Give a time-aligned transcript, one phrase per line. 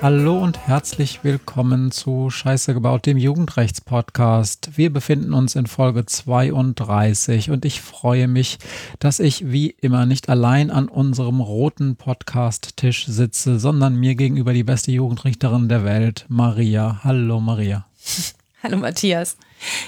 [0.00, 4.78] Hallo und herzlich willkommen zu Scheiße gebaut, dem Jugendrechtspodcast.
[4.78, 8.58] Wir befinden uns in Folge 32 und ich freue mich,
[8.98, 14.64] dass ich wie immer nicht allein an unserem roten Podcast-Tisch sitze, sondern mir gegenüber die
[14.64, 17.00] beste Jugendrichterin der Welt, Maria.
[17.04, 17.84] Hallo Maria.
[18.62, 19.36] Hallo Matthias.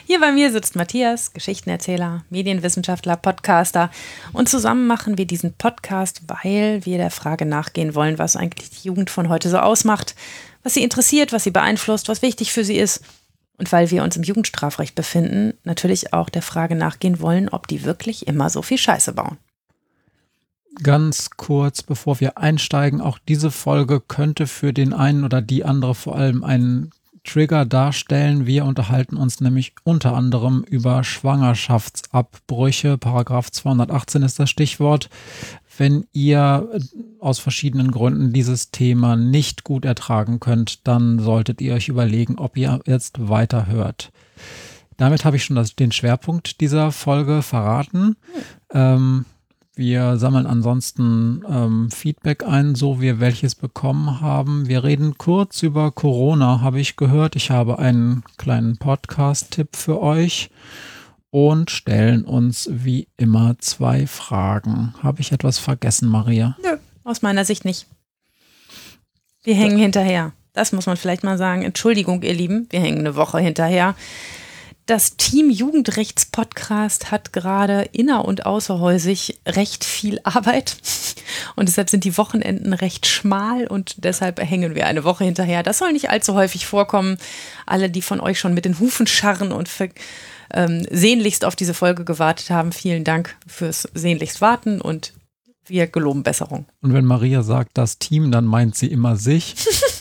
[0.06, 3.90] Hier bei mir sitzt Matthias, Geschichtenerzähler, Medienwissenschaftler, Podcaster
[4.32, 8.88] und zusammen machen wir diesen Podcast, weil wir der Frage nachgehen wollen, was eigentlich die
[8.88, 10.14] Jugend von heute so ausmacht,
[10.62, 13.02] was sie interessiert, was sie beeinflusst, was wichtig für sie ist
[13.58, 17.84] und weil wir uns im Jugendstrafrecht befinden, natürlich auch der Frage nachgehen wollen, ob die
[17.84, 19.38] wirklich immer so viel Scheiße bauen.
[20.82, 25.94] Ganz kurz, bevor wir einsteigen, auch diese Folge könnte für den einen oder die andere
[25.94, 26.90] vor allem einen
[27.26, 28.46] Trigger darstellen.
[28.46, 32.96] Wir unterhalten uns nämlich unter anderem über Schwangerschaftsabbrüche.
[32.96, 35.10] Paragraph 218 ist das Stichwort.
[35.76, 36.70] Wenn ihr
[37.20, 42.56] aus verschiedenen Gründen dieses Thema nicht gut ertragen könnt, dann solltet ihr euch überlegen, ob
[42.56, 44.10] ihr jetzt weiterhört.
[44.96, 48.16] Damit habe ich schon das, den Schwerpunkt dieser Folge verraten.
[48.72, 49.26] Ähm,
[49.76, 54.68] wir sammeln ansonsten ähm, Feedback ein, so wir welches bekommen haben.
[54.68, 57.36] Wir reden kurz über Corona, habe ich gehört.
[57.36, 60.50] Ich habe einen kleinen Podcast-Tipp für euch
[61.28, 64.94] und stellen uns wie immer zwei Fragen.
[65.02, 66.56] Habe ich etwas vergessen, Maria?
[66.62, 67.86] Nö, aus meiner Sicht nicht.
[69.44, 70.32] Wir hängen hinterher.
[70.54, 71.60] Das muss man vielleicht mal sagen.
[71.60, 73.94] Entschuldigung, ihr Lieben, wir hängen eine Woche hinterher.
[74.86, 80.76] Das Team Jugendrechts-Podcast hat gerade inner- und außerhäusig recht viel Arbeit.
[81.56, 85.64] Und deshalb sind die Wochenenden recht schmal und deshalb hängen wir eine Woche hinterher.
[85.64, 87.18] Das soll nicht allzu häufig vorkommen.
[87.66, 89.68] Alle, die von euch schon mit den Hufen scharren und
[90.54, 95.14] ähm, sehnlichst auf diese Folge gewartet haben, vielen Dank fürs sehnlichst warten und
[95.66, 96.64] wir geloben Besserung.
[96.80, 99.56] Und wenn Maria sagt das Team, dann meint sie immer sich.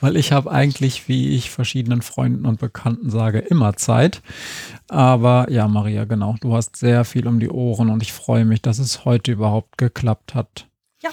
[0.00, 4.22] weil ich habe eigentlich, wie ich verschiedenen Freunden und Bekannten sage, immer Zeit.
[4.88, 8.62] Aber ja, Maria, genau, du hast sehr viel um die Ohren und ich freue mich,
[8.62, 10.68] dass es heute überhaupt geklappt hat.
[11.02, 11.10] Ja.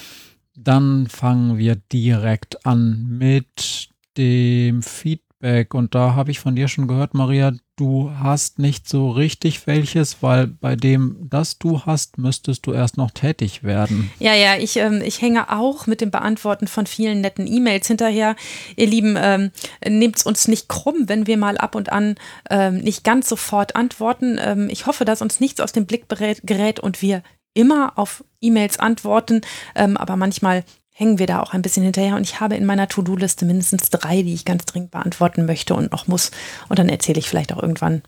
[0.56, 5.74] Dann fangen wir direkt an mit dem Feedback.
[5.74, 10.22] Und da habe ich von dir schon gehört, Maria, du hast nicht so richtig welches,
[10.22, 14.11] weil bei dem, das du hast, müsstest du erst noch tätig werden.
[14.19, 18.35] Ja, ja, ich, ähm, ich hänge auch mit dem Beantworten von vielen netten E-Mails hinterher.
[18.75, 19.51] Ihr Lieben, ähm,
[19.88, 22.16] nehmt uns nicht krumm, wenn wir mal ab und an
[22.50, 24.40] ähm, nicht ganz sofort antworten.
[24.40, 27.23] Ähm, ich hoffe, dass uns nichts aus dem Blick gerät und wir
[27.55, 29.41] immer auf E-Mails antworten,
[29.75, 32.15] ähm, aber manchmal hängen wir da auch ein bisschen hinterher.
[32.15, 35.91] Und ich habe in meiner To-Do-Liste mindestens drei, die ich ganz dringend beantworten möchte und
[35.91, 36.31] noch muss.
[36.69, 38.03] Und dann erzähle ich vielleicht auch irgendwann,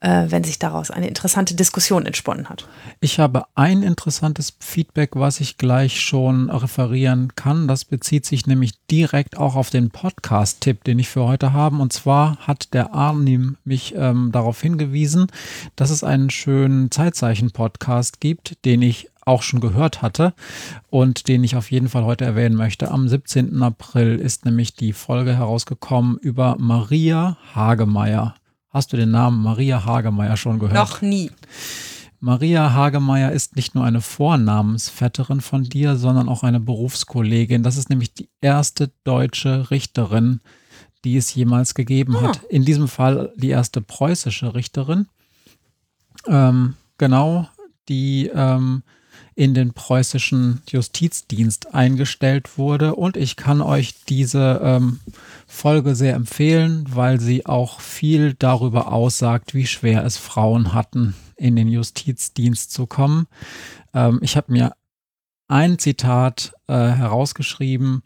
[0.00, 2.68] äh, wenn sich daraus eine interessante Diskussion entsponnen hat.
[3.00, 7.66] Ich habe ein interessantes Feedback, was ich gleich schon referieren kann.
[7.66, 11.76] Das bezieht sich nämlich direkt auch auf den Podcast-Tipp, den ich für heute habe.
[11.76, 15.26] Und zwar hat der Arnim mich ähm, darauf hingewiesen,
[15.76, 20.34] dass es einen schönen Zeitzeichen-Podcast gibt, den ich auch schon gehört hatte
[20.90, 22.90] und den ich auf jeden Fall heute erwähnen möchte.
[22.90, 23.62] Am 17.
[23.62, 28.34] April ist nämlich die Folge herausgekommen über Maria Hagemeyer.
[28.70, 30.74] Hast du den Namen Maria Hagemeyer schon gehört?
[30.74, 31.30] Noch nie.
[32.20, 37.62] Maria Hagemeyer ist nicht nur eine Vornamensvetterin von dir, sondern auch eine Berufskollegin.
[37.62, 40.40] Das ist nämlich die erste deutsche Richterin,
[41.04, 42.22] die es jemals gegeben ah.
[42.22, 42.42] hat.
[42.48, 45.06] In diesem Fall die erste preußische Richterin.
[46.26, 47.48] Ähm, genau,
[47.88, 48.82] die ähm,
[49.38, 52.96] in den preußischen Justizdienst eingestellt wurde.
[52.96, 54.98] Und ich kann euch diese ähm,
[55.46, 61.54] Folge sehr empfehlen, weil sie auch viel darüber aussagt, wie schwer es Frauen hatten, in
[61.54, 63.28] den Justizdienst zu kommen.
[63.94, 64.72] Ähm, ich habe mir
[65.46, 68.02] ein Zitat äh, herausgeschrieben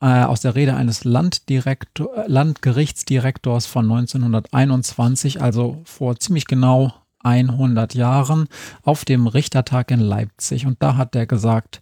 [0.00, 8.48] äh, aus der Rede eines Landdirektor, Landgerichtsdirektors von 1921, also vor ziemlich genau 100 Jahren
[8.82, 10.66] auf dem Richtertag in Leipzig.
[10.66, 11.80] Und da hat er gesagt,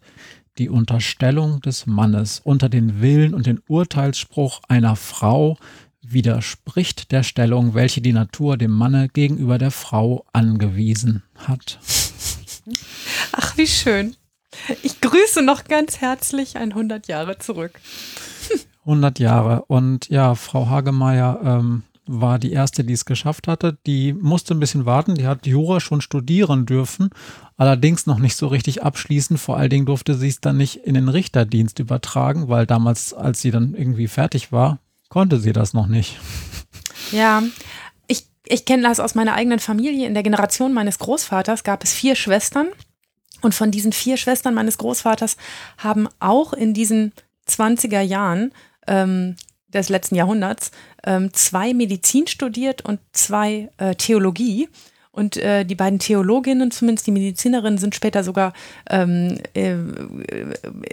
[0.59, 5.59] die Unterstellung des Mannes unter den Willen und den Urteilsspruch einer Frau
[6.03, 11.79] widerspricht der Stellung, welche die Natur dem Manne gegenüber der Frau angewiesen hat.
[13.33, 14.17] Ach, wie schön.
[14.83, 17.81] Ich grüße noch ganz herzlich 100 Jahre zurück.
[18.81, 19.65] 100 Jahre.
[19.67, 23.79] Und ja, Frau Hagemeyer ähm, war die erste, die es geschafft hatte.
[23.87, 25.15] Die musste ein bisschen warten.
[25.15, 27.11] Die hat Jura schon studieren dürfen,
[27.57, 29.39] allerdings noch nicht so richtig abschließen.
[29.39, 33.41] Vor allen Dingen durfte sie es dann nicht in den Richterdienst übertragen, weil damals, als
[33.41, 36.19] sie dann irgendwie fertig war, konnte sie das noch nicht.
[37.13, 37.43] Ja,
[38.49, 40.07] ich, kenne das aus meiner eigenen Familie.
[40.07, 42.69] In der Generation meines Großvaters gab es vier Schwestern.
[43.43, 45.37] Und von diesen vier Schwestern meines Großvaters
[45.79, 47.13] haben auch in diesen
[47.49, 48.53] 20er Jahren
[48.87, 49.37] ähm,
[49.69, 50.71] des letzten Jahrhunderts
[51.05, 54.69] ähm, zwei Medizin studiert und zwei äh, Theologie.
[55.17, 58.53] Und äh, die beiden Theologinnen, zumindest die Medizinerinnen, sind später sogar
[58.91, 59.75] ähm, äh,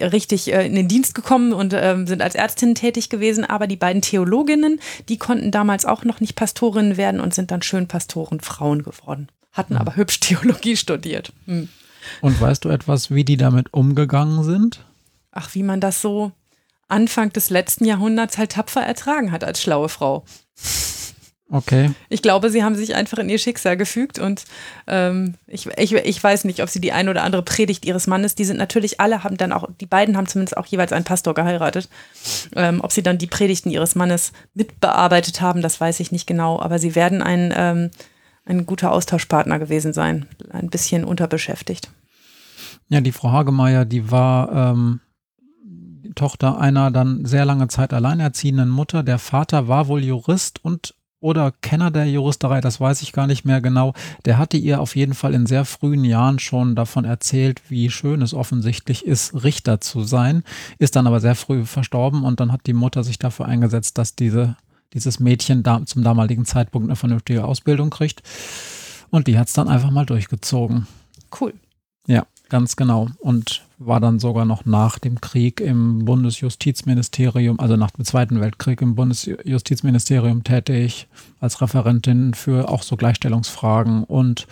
[0.02, 3.44] richtig äh, in den Dienst gekommen und ähm, sind als Ärztinnen tätig gewesen.
[3.44, 4.80] Aber die beiden Theologinnen,
[5.10, 9.28] die konnten damals auch noch nicht Pastorinnen werden und sind dann schön Pastorenfrauen geworden.
[9.52, 9.82] Hatten mhm.
[9.82, 11.34] aber hübsch Theologie studiert.
[11.46, 11.68] Mhm.
[12.22, 14.86] Und weißt du etwas, wie die damit umgegangen sind?
[15.34, 16.32] Ach, wie man das so
[16.88, 20.26] Anfang des letzten Jahrhunderts halt tapfer ertragen hat als schlaue Frau.
[21.54, 21.92] Okay.
[22.10, 24.46] Ich glaube, sie haben sich einfach in ihr Schicksal gefügt und
[24.88, 28.34] ähm, ich, ich, ich weiß nicht, ob sie die ein oder andere Predigt ihres Mannes,
[28.34, 31.36] die sind natürlich alle, haben dann auch, die beiden haben zumindest auch jeweils einen Pastor
[31.36, 31.90] geheiratet.
[32.56, 36.60] Ähm, ob sie dann die Predigten ihres Mannes mitbearbeitet haben, das weiß ich nicht genau,
[36.60, 37.92] aber sie werden ein, ähm,
[38.46, 40.26] ein guter Austauschpartner gewesen sein.
[40.50, 41.92] Ein bisschen unterbeschäftigt.
[42.90, 45.02] Ja, die Frau Hagemeier, die war ähm,
[46.16, 49.04] Tochter einer dann sehr lange Zeit alleinerziehenden Mutter.
[49.04, 53.46] Der Vater war wohl Jurist und oder Kenner der Juristerei, das weiß ich gar nicht
[53.46, 53.94] mehr genau.
[54.26, 58.22] Der hatte ihr auf jeden Fall in sehr frühen Jahren schon davon erzählt, wie schön
[58.22, 60.44] es offensichtlich ist, Richter zu sein,
[60.80, 64.18] ist dann aber sehr früh verstorben und dann hat die Mutter sich dafür eingesetzt, dass
[64.18, 64.58] diese,
[64.94, 68.22] dieses Mädchen da, zum damaligen Zeitpunkt eine vernünftige Ausbildung kriegt.
[69.10, 70.88] Und die hat es dann einfach mal durchgezogen.
[71.40, 71.54] Cool.
[72.06, 73.08] Ja, ganz genau.
[73.18, 78.80] Und war dann sogar noch nach dem Krieg im Bundesjustizministerium, also nach dem Zweiten Weltkrieg
[78.84, 81.08] im Bundesjustizministerium tätig
[81.40, 84.46] als Referentin für auch so Gleichstellungsfragen und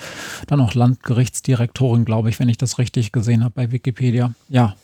[0.48, 4.33] dann auch Landgerichtsdirektorin, glaube ich, wenn ich das richtig gesehen habe bei Wikipedia.
[4.50, 4.75] Ja,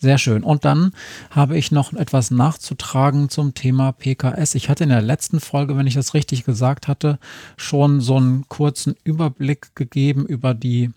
[0.00, 0.42] sehr schön.
[0.42, 0.90] Und dann
[1.30, 4.56] habe ich noch etwas nachzutragen zum Thema PKS.
[4.56, 7.20] Ich hatte in der letzten Folge, wenn ich das richtig gesagt hatte,
[7.56, 10.90] schon so einen kurzen Überblick gegeben über die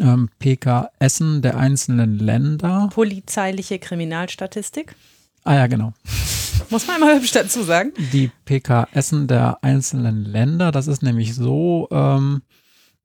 [0.00, 2.88] ähm, PKSen der einzelnen Länder.
[2.92, 4.94] Polizeiliche Kriminalstatistik.
[5.44, 5.92] Ah ja, genau.
[6.70, 7.92] Muss man immer hübsch dazu sagen.
[8.12, 12.42] Die PKSen der einzelnen Länder, das ist nämlich so, ähm,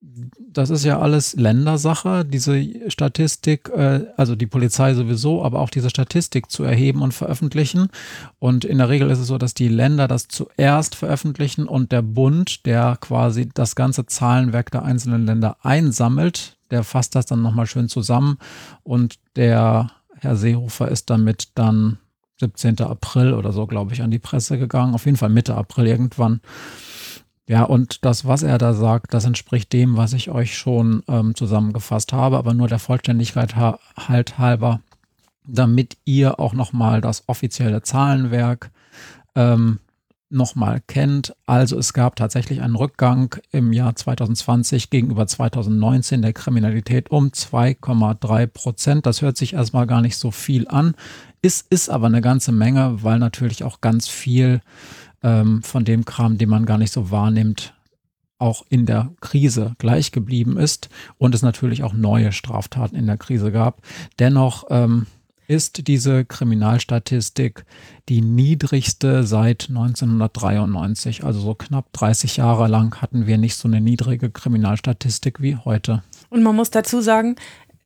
[0.02, 5.90] das ist ja alles Ländersache, diese Statistik, äh, also die Polizei sowieso, aber auch diese
[5.90, 7.90] Statistik zu erheben und veröffentlichen.
[8.40, 12.02] Und in der Regel ist es so, dass die Länder das zuerst veröffentlichen und der
[12.02, 17.68] Bund, der quasi das ganze Zahlenwerk der einzelnen Länder einsammelt, der fasst das dann nochmal
[17.68, 18.38] schön zusammen
[18.84, 21.98] und der Herr Seehofer ist damit dann
[22.40, 22.82] 17.
[22.82, 24.94] April oder so, glaube ich, an die Presse gegangen.
[24.94, 26.42] Auf jeden Fall Mitte April irgendwann.
[27.48, 31.36] Ja, und das, was er da sagt, das entspricht dem, was ich euch schon ähm,
[31.36, 34.82] zusammengefasst habe, aber nur der Vollständigkeit ha halt halber,
[35.48, 38.70] damit ihr auch nochmal das offizielle Zahlenwerk
[39.36, 39.80] ähm,
[40.30, 41.36] nochmal kennt.
[41.46, 48.48] Also es gab tatsächlich einen Rückgang im Jahr 2020 gegenüber 2019 der Kriminalität um 2,3
[48.48, 49.06] Prozent.
[49.06, 50.96] Das hört sich erstmal gar nicht so viel an.
[51.42, 54.62] Es ist aber eine ganze Menge, weil natürlich auch ganz viel
[55.24, 57.74] ähm, von dem Kram, den man gar nicht so wahrnimmt,
[58.38, 63.18] auch in der Krise gleich geblieben ist und es natürlich auch neue Straftaten in der
[63.18, 63.82] Krise gab.
[64.18, 65.08] Dennoch ähm,
[65.50, 67.66] ist diese Kriminalstatistik
[68.08, 71.24] die niedrigste seit 1993.
[71.24, 76.04] Also so knapp 30 Jahre lang hatten wir nicht so eine niedrige Kriminalstatistik wie heute.
[76.30, 77.36] Und man muss dazu sagen,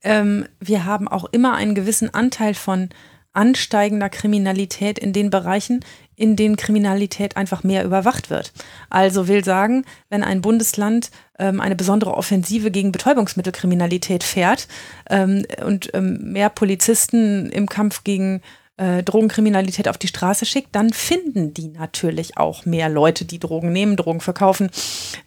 [0.04, 2.90] ähm, wir haben auch immer einen gewissen Anteil von
[3.32, 5.86] ansteigender Kriminalität in den Bereichen,
[6.18, 8.52] in denen Kriminalität einfach mehr überwacht wird.
[8.90, 14.68] Also will sagen, wenn ein Bundesland ähm, eine besondere Offensive gegen Betäubungsmittelkriminalität fährt
[15.10, 18.42] ähm, und ähm, mehr Polizisten im Kampf gegen
[18.78, 23.72] äh, Drogenkriminalität auf die Straße schickt, dann finden die natürlich auch mehr Leute, die Drogen
[23.72, 24.70] nehmen, Drogen verkaufen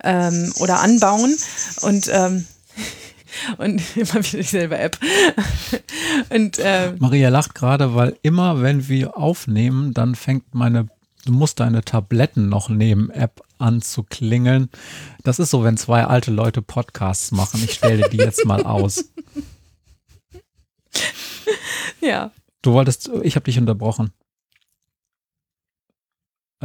[0.02, 1.34] ähm, oder anbauen.
[1.82, 2.46] Und ähm,
[3.58, 4.98] und immer wieder dieselbe App.
[6.30, 10.88] und, äh, Maria lacht gerade, weil immer, wenn wir aufnehmen, dann fängt meine
[11.26, 14.70] Du musst deine Tabletten noch nehmen App an zu klingeln.
[15.22, 17.62] Das ist so, wenn zwei alte Leute Podcasts machen.
[17.64, 19.04] Ich stelle die jetzt mal aus.
[22.00, 22.30] Ja.
[22.62, 24.12] Du wolltest, ich habe dich unterbrochen.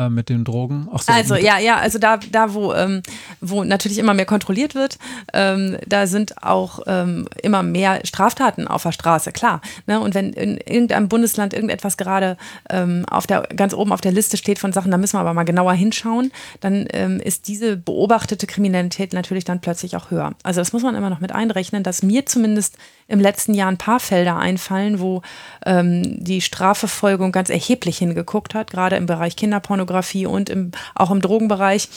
[0.02, 0.88] Äh, mit den Drogen.
[0.92, 3.02] So, also ja, ja, also da, da wo, ähm,
[3.40, 4.98] wo natürlich immer mehr kontrolliert wird,
[5.34, 9.62] ähm, da sind auch ähm, immer mehr Straftaten auf der Straße, klar.
[9.88, 10.00] Ne?
[10.00, 12.38] Und wenn in irgendeinem Bundesland irgendetwas gerade
[12.70, 15.34] ähm, auf der, ganz oben auf der Liste steht von Sachen, da müssen wir aber
[15.34, 20.34] mal genauer hinschauen, dann ähm, ist diese beobachtete Kriminalität natürlich dann plötzlich auch höher.
[20.44, 22.78] Also das muss man immer noch mit einrechnen, dass mir zumindest
[23.08, 25.22] im letzten Jahr ein paar Felder einfallen, wo
[25.66, 29.91] ähm, die Strafverfolgung ganz erheblich hingeguckt hat, gerade im Bereich Kinderpornografie
[30.26, 31.90] und im, auch im Drogenbereich.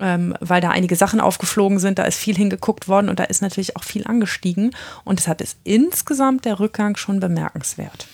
[0.00, 3.42] ähm, weil da einige Sachen aufgeflogen sind, da ist viel hingeguckt worden und da ist
[3.42, 4.72] natürlich auch viel angestiegen
[5.04, 8.08] und deshalb ist insgesamt der Rückgang schon bemerkenswert.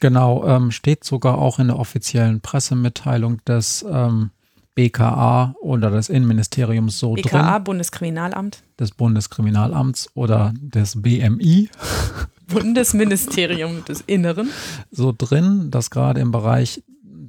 [0.00, 4.30] Genau, ähm, steht sogar auch in der offiziellen Pressemitteilung des ähm,
[4.74, 7.64] BKA oder des Innenministeriums so BKA, drin.
[7.64, 8.62] Bundeskriminalammt.
[8.78, 11.70] Des Bundeskriminalamts oder des BMI.
[12.48, 14.50] Bundesministerium des Inneren.
[14.90, 16.82] So drin, dass gerade im Bereich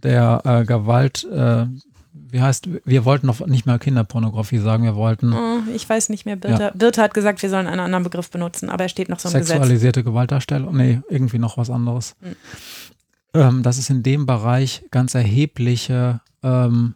[0.05, 1.65] der äh, Gewalt, äh,
[2.13, 5.33] wie heißt, wir wollten noch nicht mehr Kinderpornografie sagen, wir wollten.
[5.33, 6.63] Oh, ich weiß nicht mehr, Birte.
[6.63, 6.71] Ja.
[6.71, 9.33] Birte hat gesagt, wir sollen einen anderen Begriff benutzen, aber er steht noch so im
[9.43, 10.11] Sexualisierte Gesetz.
[10.11, 12.15] Gewaltdarstellung, nee, irgendwie noch was anderes.
[12.21, 12.35] Hm.
[13.33, 16.95] Ähm, dass es in dem Bereich ganz erhebliche ähm,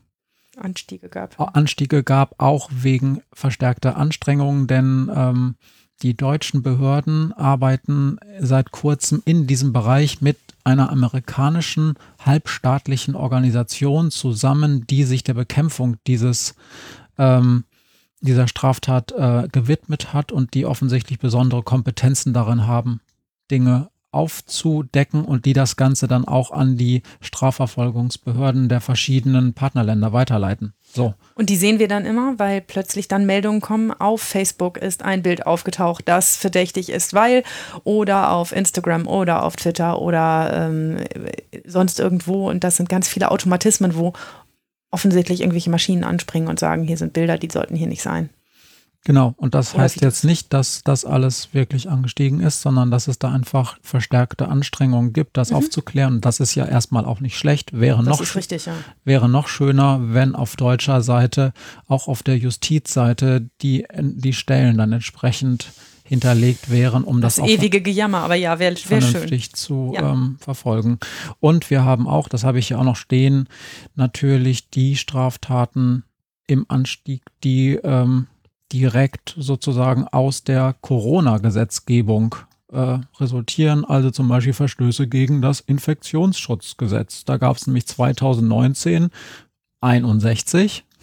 [0.58, 1.40] Anstiege gab.
[1.56, 5.56] Anstiege gab, auch wegen verstärkter Anstrengungen, denn ähm,
[6.02, 14.86] die deutschen Behörden arbeiten seit kurzem in diesem Bereich mit einer amerikanischen halbstaatlichen Organisation zusammen,
[14.88, 16.56] die sich der Bekämpfung dieses
[17.18, 17.64] ähm,
[18.22, 23.00] dieser Straftat äh, gewidmet hat und die offensichtlich besondere Kompetenzen darin haben,
[23.50, 30.74] Dinge aufzudecken und die das Ganze dann auch an die Strafverfolgungsbehörden der verschiedenen Partnerländer weiterleiten.
[30.92, 31.14] So.
[31.36, 35.22] Und die sehen wir dann immer, weil plötzlich dann Meldungen kommen, auf Facebook ist ein
[35.22, 37.44] Bild aufgetaucht, das verdächtig ist, weil,
[37.84, 40.98] oder auf Instagram oder auf Twitter oder ähm,
[41.66, 42.50] sonst irgendwo.
[42.50, 44.14] Und das sind ganz viele Automatismen, wo
[44.92, 48.30] offensichtlich irgendwelche Maschinen anspringen und sagen, hier sind Bilder, die sollten hier nicht sein.
[49.06, 53.08] Genau, und das Oder heißt jetzt nicht, dass das alles wirklich angestiegen ist, sondern dass
[53.08, 55.58] es da einfach verstärkte Anstrengungen gibt, das mhm.
[55.58, 56.22] aufzuklären.
[56.22, 57.80] Das ist ja erstmal auch nicht schlecht.
[57.80, 58.74] Wäre das noch, richtig, ja.
[59.06, 61.54] wäre noch schöner, wenn auf deutscher Seite,
[61.88, 65.72] auch auf der Justizseite, die, die Stellen dann entsprechend
[66.04, 69.54] hinterlegt wären, um das, das ewige Gejammer, aber ja, wäre wär vernünftig schön.
[69.54, 70.12] zu ja.
[70.12, 71.00] ähm, verfolgen.
[71.40, 73.48] Und wir haben auch, das habe ich ja auch noch stehen,
[73.96, 76.04] natürlich die Straftaten
[76.48, 78.26] im Anstieg, die ähm,
[78.72, 82.36] direkt sozusagen aus der Corona-Gesetzgebung
[82.72, 87.26] äh, resultieren, also zum Beispiel Verstöße gegen das Infektionsschutzgesetz.
[87.26, 89.10] Da gab es nämlich 2019
[89.82, 90.86] 61.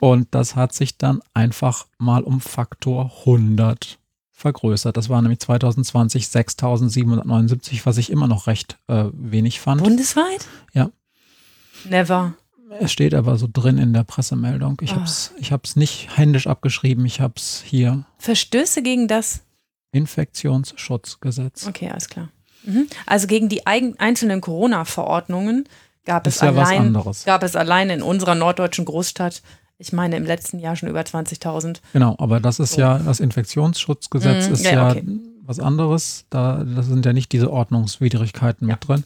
[0.00, 3.98] Und das hat sich dann einfach mal um Faktor 100
[4.30, 4.96] vergrößert.
[4.96, 9.82] Das war nämlich 2020 6.779, was ich immer noch recht äh, wenig fand.
[9.82, 10.46] Bundesweit?
[10.72, 10.90] Ja.
[11.84, 12.34] Never.
[12.80, 14.78] Es steht aber so drin in der Pressemeldung.
[14.82, 14.96] Ich oh.
[14.96, 18.04] habe es nicht händisch abgeschrieben, ich habe es hier.
[18.18, 19.42] Verstöße gegen das
[19.92, 21.66] Infektionsschutzgesetz.
[21.66, 22.28] Okay, alles klar.
[22.64, 22.86] Mhm.
[23.06, 25.64] Also gegen die einzelnen Corona-Verordnungen
[26.04, 29.42] gab es ja allein gab es allein in unserer norddeutschen Großstadt
[29.78, 31.78] ich meine im letzten Jahr schon über 20.000.
[31.92, 35.04] Genau, aber das ist ja das Infektionsschutzgesetz mhm, ist ja, ja okay.
[35.42, 36.24] was anderes.
[36.30, 38.74] Da das sind ja nicht diese Ordnungswidrigkeiten ja.
[38.74, 39.04] mit drin.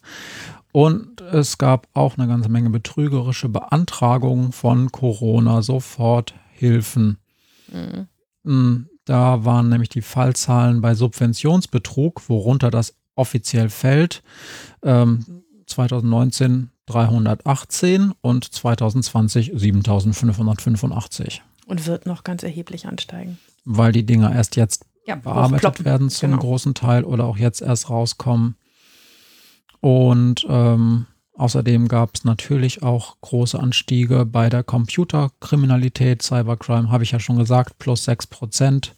[0.72, 7.18] Und es gab auch eine ganze Menge betrügerische Beantragungen von Corona-Soforthilfen.
[7.70, 8.08] Mhm.
[8.42, 14.22] Mm, da waren nämlich die Fallzahlen bei Subventionsbetrug, worunter das offiziell fällt,
[14.82, 21.42] ähm, 2019 318 und 2020 7585.
[21.66, 23.38] Und wird noch ganz erheblich ansteigen.
[23.64, 26.42] Weil die Dinger erst jetzt ja, bearbeitet werden zum genau.
[26.42, 28.56] großen Teil oder auch jetzt erst rauskommen.
[29.82, 37.10] Und ähm, außerdem gab es natürlich auch große Anstiege bei der Computerkriminalität, Cybercrime, habe ich
[37.10, 38.94] ja schon gesagt, plus 6 Prozent.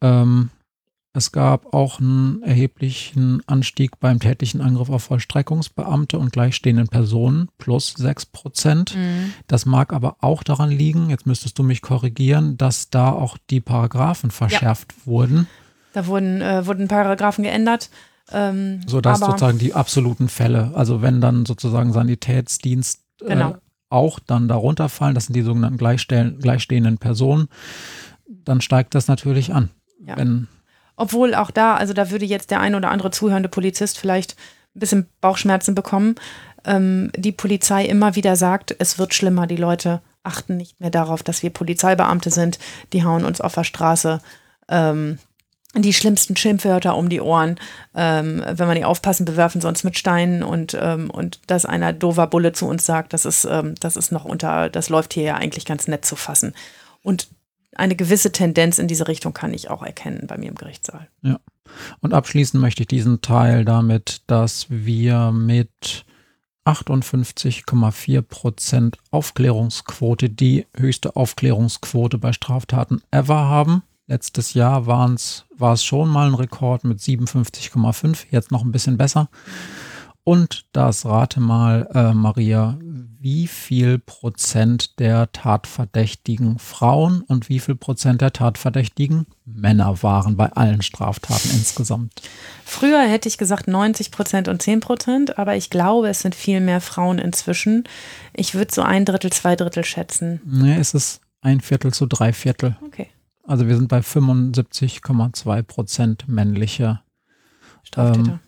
[0.00, 0.48] Ähm,
[1.12, 7.92] es gab auch einen erheblichen Anstieg beim tätlichen Angriff auf Vollstreckungsbeamte und gleichstehenden Personen, plus
[7.98, 8.96] 6 Prozent.
[8.96, 9.34] Mhm.
[9.46, 13.60] Das mag aber auch daran liegen, jetzt müsstest du mich korrigieren, dass da auch die
[13.60, 15.06] Paragraphen verschärft ja.
[15.06, 15.48] wurden.
[15.92, 17.90] Da wurden, äh, wurden Paragraphen geändert.
[18.32, 23.56] Ähm, so dass sozusagen die absoluten Fälle, also wenn dann sozusagen Sanitätsdienst äh, genau.
[23.88, 27.48] auch dann darunter fallen, das sind die sogenannten gleichstehenden Personen,
[28.26, 29.70] dann steigt das natürlich an.
[30.04, 30.16] Ja.
[30.16, 30.48] Wenn,
[30.96, 34.36] Obwohl auch da, also da würde jetzt der ein oder andere zuhörende Polizist vielleicht
[34.74, 36.14] ein bisschen Bauchschmerzen bekommen.
[36.64, 41.22] Ähm, die Polizei immer wieder sagt, es wird schlimmer, die Leute achten nicht mehr darauf,
[41.22, 42.58] dass wir Polizeibeamte sind,
[42.92, 44.20] die hauen uns auf der Straße.
[44.68, 45.18] Ähm,
[45.74, 47.56] die schlimmsten Schimpfwörter um die Ohren.
[47.94, 52.26] Ähm, wenn wir nicht aufpassen, bewerfen uns mit Steinen und, ähm, und dass einer dover
[52.26, 55.34] Bulle zu uns sagt, das ist, ähm, das ist noch unter, das läuft hier ja
[55.34, 56.54] eigentlich ganz nett zu fassen.
[57.02, 57.28] Und
[57.74, 61.08] eine gewisse Tendenz in diese Richtung kann ich auch erkennen bei mir im Gerichtssaal.
[61.22, 61.38] Ja.
[62.00, 66.04] Und abschließen möchte ich diesen Teil damit, dass wir mit
[66.64, 73.82] 58,4 Prozent Aufklärungsquote die höchste Aufklärungsquote bei Straftaten ever haben.
[74.08, 78.96] Letztes Jahr waren's, war es schon mal ein Rekord mit 57,5, jetzt noch ein bisschen
[78.96, 79.28] besser.
[80.24, 87.74] Und das rate mal, äh, Maria, wie viel Prozent der Tatverdächtigen Frauen und wie viel
[87.74, 92.22] Prozent der Tatverdächtigen Männer waren bei allen Straftaten insgesamt?
[92.64, 96.60] Früher hätte ich gesagt 90 Prozent und 10 Prozent, aber ich glaube, es sind viel
[96.60, 97.84] mehr Frauen inzwischen.
[98.32, 100.40] Ich würde so ein Drittel, zwei Drittel schätzen.
[100.44, 102.76] Nee, es ist ein Viertel zu drei Viertel.
[102.86, 103.08] Okay.
[103.48, 107.00] Also wir sind bei 75,2 Prozent männliche
[107.82, 108.40] Straftäter.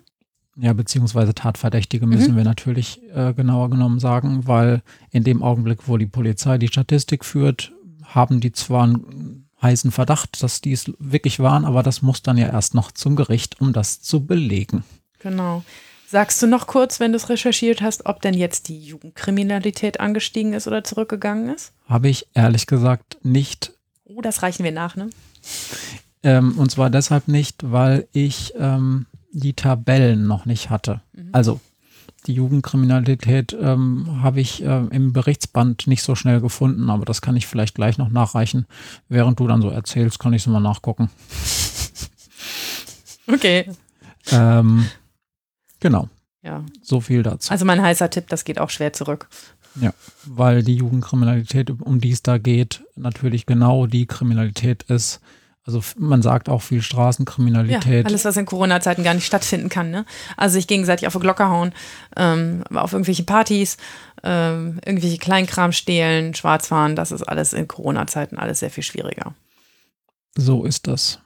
[0.57, 2.37] Ähm, ja, beziehungsweise Tatverdächtige müssen Mhm.
[2.37, 7.25] wir natürlich äh, genauer genommen sagen, weil in dem Augenblick, wo die Polizei die Statistik
[7.25, 7.73] führt,
[8.05, 12.37] haben die zwar einen heißen Verdacht, dass die es wirklich waren, aber das muss dann
[12.37, 14.85] ja erst noch zum Gericht, um das zu belegen.
[15.21, 15.65] Genau.
[16.09, 20.53] Sagst du noch kurz, wenn du es recherchiert hast, ob denn jetzt die Jugendkriminalität angestiegen
[20.55, 21.73] ist oder zurückgegangen ist?
[21.89, 23.73] Habe ich ehrlich gesagt nicht.
[24.15, 25.09] Oh, das reichen wir nach, ne?
[26.23, 31.01] Ähm, und zwar deshalb nicht, weil ich ähm, die Tabellen noch nicht hatte.
[31.33, 31.61] Also
[32.27, 37.37] die Jugendkriminalität ähm, habe ich äh, im Berichtsband nicht so schnell gefunden, aber das kann
[37.37, 38.67] ich vielleicht gleich noch nachreichen.
[39.09, 41.11] Während du dann so erzählst, kann ich es mal nachgucken.
[43.33, 43.71] Okay.
[44.33, 44.87] Ähm,
[45.79, 46.09] genau,
[46.43, 46.65] Ja.
[46.83, 47.51] so viel dazu.
[47.53, 49.29] Also mein heißer Tipp, das geht auch schwer zurück.
[50.25, 55.21] Weil die Jugendkriminalität, um die es da geht, natürlich genau die Kriminalität ist.
[55.67, 58.07] Also man sagt auch viel Ja, Straßenkriminalität.
[58.07, 59.91] alles, was in Corona-Zeiten gar nicht stattfinden kann.
[59.91, 60.05] Ne?
[60.37, 61.73] Also sich gegenseitig auf die Glocke hauen,
[62.17, 63.77] ähm, auf irgendwelche Partys,
[64.23, 69.35] ähm, irgendwelche Kleinkram stehlen, schwarz fahren, das ist alles in Corona-Zeiten alles sehr viel schwieriger.
[70.35, 71.21] So ist das.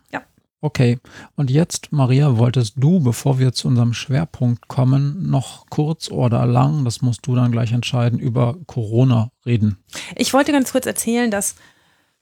[0.65, 0.99] Okay.
[1.37, 6.87] Und jetzt, Maria, wolltest du, bevor wir zu unserem Schwerpunkt kommen, noch kurz oder lang,
[6.87, 9.77] das musst du dann gleich entscheiden, über Corona reden.
[10.17, 11.57] Ich wollte ganz kurz erzählen, dass,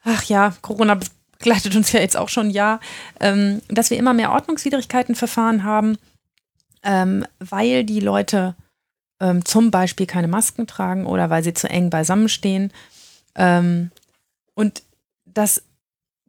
[0.02, 0.98] ach ja, Corona
[1.38, 2.80] begleitet uns ja jetzt auch schon ein Jahr,
[3.20, 5.96] ähm, dass wir immer mehr Ordnungswidrigkeitenverfahren haben,
[6.82, 8.56] ähm, weil die Leute
[9.20, 12.72] ähm, zum Beispiel keine Masken tragen oder weil sie zu eng beisammenstehen.
[13.36, 13.92] Ähm,
[14.54, 14.82] und
[15.26, 15.62] das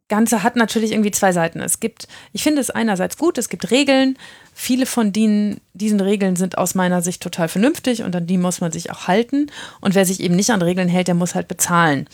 [0.08, 1.60] Ganze hat natürlich irgendwie zwei Seiten.
[1.60, 4.18] Es gibt, ich finde es einerseits gut, es gibt Regeln.
[4.52, 8.60] Viele von denen, diesen Regeln sind aus meiner Sicht total vernünftig und an die muss
[8.60, 9.50] man sich auch halten.
[9.80, 12.06] Und wer sich eben nicht an Regeln hält, der muss halt bezahlen.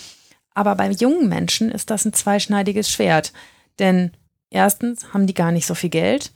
[0.54, 3.32] Aber bei jungen Menschen ist das ein zweischneidiges Schwert.
[3.80, 4.12] Denn
[4.50, 6.30] erstens haben die gar nicht so viel Geld.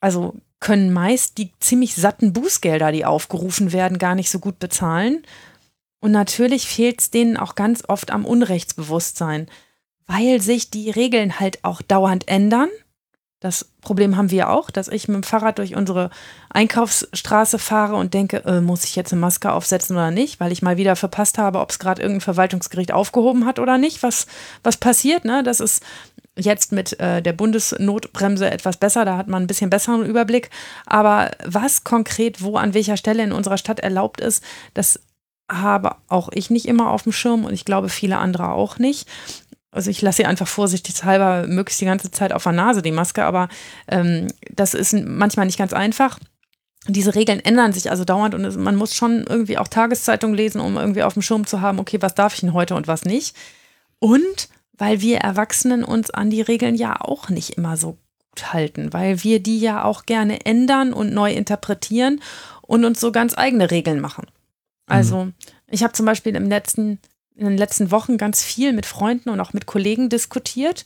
[0.00, 5.24] Also können meist die ziemlich satten Bußgelder, die aufgerufen werden, gar nicht so gut bezahlen.
[6.00, 9.48] Und natürlich fehlt es denen auch ganz oft am Unrechtsbewusstsein,
[10.08, 12.68] weil sich die Regeln halt auch dauernd ändern.
[13.40, 16.10] Das Problem haben wir auch, dass ich mit dem Fahrrad durch unsere
[16.50, 20.60] Einkaufsstraße fahre und denke, äh, muss ich jetzt eine Maske aufsetzen oder nicht, weil ich
[20.60, 24.26] mal wieder verpasst habe, ob es gerade irgendein Verwaltungsgericht aufgehoben hat oder nicht, was,
[24.64, 25.24] was passiert.
[25.24, 25.44] Ne?
[25.44, 25.84] Das ist
[26.36, 30.50] jetzt mit äh, der Bundesnotbremse etwas besser, da hat man ein bisschen besseren Überblick.
[30.86, 34.42] Aber was konkret wo an welcher Stelle in unserer Stadt erlaubt ist,
[34.74, 34.98] das
[35.50, 39.08] habe auch ich nicht immer auf dem Schirm und ich glaube viele andere auch nicht.
[39.78, 43.24] Also ich lasse sie einfach vorsichtshalber möglichst die ganze Zeit auf der Nase, die Maske,
[43.24, 43.48] aber
[43.86, 46.18] ähm, das ist manchmal nicht ganz einfach.
[46.88, 50.76] Diese Regeln ändern sich also dauernd und man muss schon irgendwie auch Tageszeitung lesen, um
[50.76, 53.36] irgendwie auf dem Schirm zu haben, okay, was darf ich denn heute und was nicht.
[54.00, 57.98] Und weil wir Erwachsenen uns an die Regeln ja auch nicht immer so
[58.32, 62.20] gut halten, weil wir die ja auch gerne ändern und neu interpretieren
[62.62, 64.26] und uns so ganz eigene Regeln machen.
[64.88, 65.28] Also
[65.68, 66.98] ich habe zum Beispiel im letzten,
[67.38, 70.84] in den letzten Wochen ganz viel mit Freunden und auch mit Kollegen diskutiert,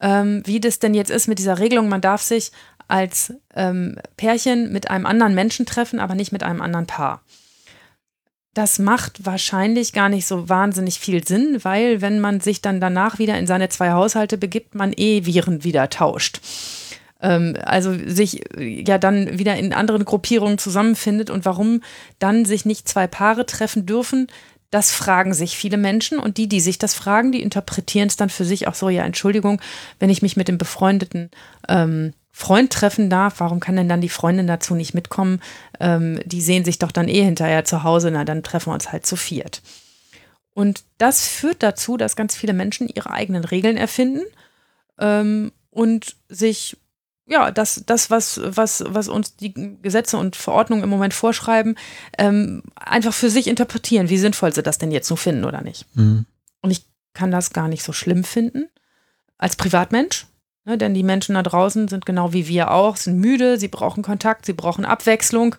[0.00, 2.52] ähm, wie das denn jetzt ist mit dieser Regelung, man darf sich
[2.88, 7.22] als ähm, Pärchen mit einem anderen Menschen treffen, aber nicht mit einem anderen Paar.
[8.54, 13.18] Das macht wahrscheinlich gar nicht so wahnsinnig viel Sinn, weil wenn man sich dann danach
[13.18, 16.40] wieder in seine zwei Haushalte begibt, man eh Viren wieder tauscht.
[17.20, 21.82] Ähm, also sich äh, ja dann wieder in anderen Gruppierungen zusammenfindet und warum
[22.18, 24.28] dann sich nicht zwei Paare treffen dürfen,
[24.70, 28.28] das fragen sich viele Menschen und die, die sich das fragen, die interpretieren es dann
[28.28, 29.60] für sich auch so, ja, Entschuldigung,
[29.98, 31.30] wenn ich mich mit dem befreundeten
[31.68, 35.40] ähm, Freund treffen darf, warum kann denn dann die Freundin dazu nicht mitkommen?
[35.80, 38.92] Ähm, die sehen sich doch dann eh hinterher zu Hause, na dann treffen wir uns
[38.92, 39.62] halt zu viert.
[40.52, 44.22] Und das führt dazu, dass ganz viele Menschen ihre eigenen Regeln erfinden
[44.98, 46.76] ähm, und sich,
[47.28, 51.76] ja, das, das was, was, was uns die Gesetze und Verordnungen im Moment vorschreiben,
[52.16, 55.86] ähm, einfach für sich interpretieren, wie sinnvoll sie das denn jetzt so finden oder nicht.
[55.94, 56.24] Mhm.
[56.62, 58.68] Und ich kann das gar nicht so schlimm finden
[59.36, 60.26] als Privatmensch.
[60.68, 64.02] Ne, denn die Menschen da draußen sind genau wie wir auch, sind müde, sie brauchen
[64.02, 65.54] Kontakt, sie brauchen Abwechslung.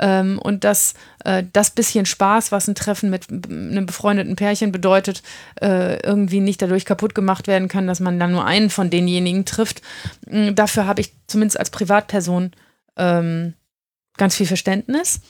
[0.00, 0.94] Ähm, und das,
[1.24, 5.22] äh, das bisschen Spaß, was ein Treffen mit einem befreundeten Pärchen bedeutet,
[5.62, 9.44] äh, irgendwie nicht dadurch kaputt gemacht werden kann, dass man dann nur einen von denjenigen
[9.44, 9.80] trifft.
[10.26, 12.50] Mm, Dafür habe ich zumindest als Privatperson
[12.96, 13.54] ähm,
[14.16, 15.20] ganz viel Verständnis.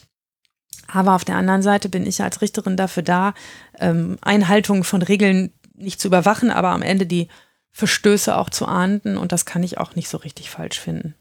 [0.90, 3.34] Aber auf der anderen Seite bin ich als Richterin dafür da,
[3.78, 7.28] ähm, Einhaltung von Regeln nicht zu überwachen, aber am Ende die
[7.72, 9.16] Verstöße auch zu ahnden.
[9.16, 11.14] Und das kann ich auch nicht so richtig falsch finden.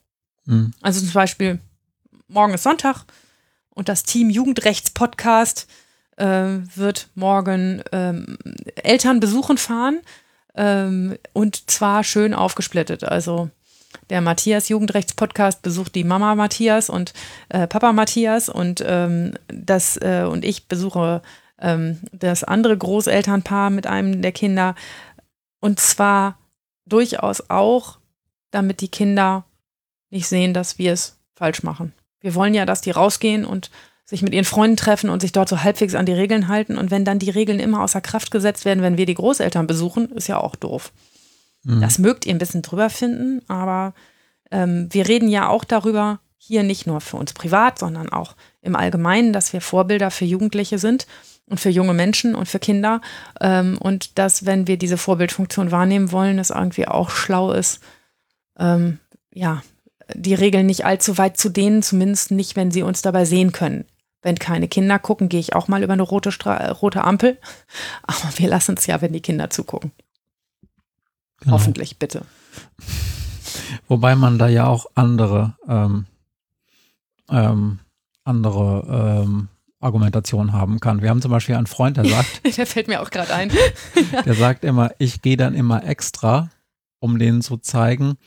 [0.45, 0.73] Mhm.
[0.81, 1.59] Also zum Beispiel,
[2.27, 3.05] morgen ist Sonntag
[3.69, 5.67] und das Team Jugendrechts-Podcast
[6.17, 6.25] äh,
[6.75, 8.37] wird morgen ähm,
[8.75, 9.99] Eltern besuchen fahren.
[10.55, 13.03] Ähm, und zwar schön aufgesplittet.
[13.03, 13.49] Also
[14.09, 17.13] der Matthias Jugendrechts-Podcast besucht die Mama Matthias und
[17.49, 21.21] äh, Papa Matthias und ähm, das äh, und ich besuche
[21.59, 24.75] ähm, das andere Großelternpaar mit einem der Kinder.
[25.59, 26.37] Und zwar
[26.85, 27.99] durchaus auch,
[28.51, 29.45] damit die Kinder
[30.09, 31.93] nicht sehen, dass wir es falsch machen.
[32.19, 33.69] Wir wollen ja, dass die rausgehen und
[34.05, 36.77] sich mit ihren Freunden treffen und sich dort so halbwegs an die Regeln halten.
[36.77, 40.09] Und wenn dann die Regeln immer außer Kraft gesetzt werden, wenn wir die Großeltern besuchen,
[40.11, 40.93] ist ja auch doof.
[41.63, 41.81] Mhm.
[41.81, 43.93] Das mögt ihr ein bisschen drüber finden, aber
[44.49, 48.77] ähm, wir reden ja auch darüber, hier nicht nur für uns privat, sondern auch im
[48.77, 51.05] Allgemeinen, dass wir Vorbilder für Jugendliche sind
[51.49, 53.01] und für junge Menschen und für Kinder.
[53.41, 57.79] Ähm, und dass, wenn wir diese Vorbildfunktion wahrnehmen wollen, es irgendwie auch schlau ist,
[58.59, 58.99] ähm,
[59.33, 59.61] ja,
[60.13, 63.85] die Regeln nicht allzu weit zu dehnen, zumindest nicht, wenn sie uns dabei sehen können.
[64.21, 67.37] Wenn keine Kinder gucken, gehe ich auch mal über eine rote, Stra rote Ampel.
[68.03, 69.91] Aber wir lassen es ja, wenn die Kinder zugucken.
[71.39, 71.53] Genau.
[71.53, 72.23] Hoffentlich, bitte.
[73.87, 76.05] Wobei man da ja auch andere, ähm,
[77.29, 77.79] ähm,
[78.23, 79.47] andere ähm,
[79.79, 81.01] Argumentation haben kann.
[81.01, 82.57] Wir haben zum Beispiel einen Freund, der sagt.
[82.57, 83.51] der fällt mir auch gerade ein.
[84.25, 86.49] der sagt immer, ich gehe dann immer extra,
[86.99, 88.17] um denen zu zeigen,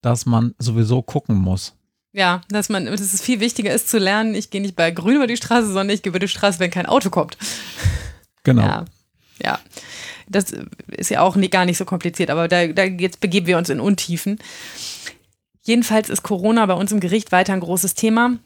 [0.00, 1.74] dass man sowieso gucken muss.
[2.12, 5.16] Ja, dass man, dass es viel wichtiger ist zu lernen, ich gehe nicht bei grün
[5.16, 7.36] über die Straße, sondern ich gehe über die Straße, wenn kein Auto kommt.
[8.44, 8.62] Genau.
[8.62, 8.84] Ja.
[9.42, 9.58] ja.
[10.28, 10.54] Das
[10.88, 13.68] ist ja auch nie, gar nicht so kompliziert, aber da, da jetzt begeben wir uns
[13.68, 14.38] in Untiefen.
[15.62, 18.38] Jedenfalls ist Corona bei uns im Gericht weiter ein großes Thema.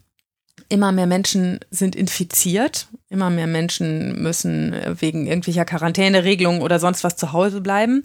[0.68, 7.16] Immer mehr Menschen sind infiziert, immer mehr Menschen müssen wegen irgendwelcher Quarantäneregelungen oder sonst was
[7.16, 8.04] zu Hause bleiben.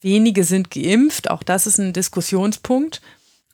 [0.00, 3.00] Wenige sind geimpft, auch das ist ein Diskussionspunkt.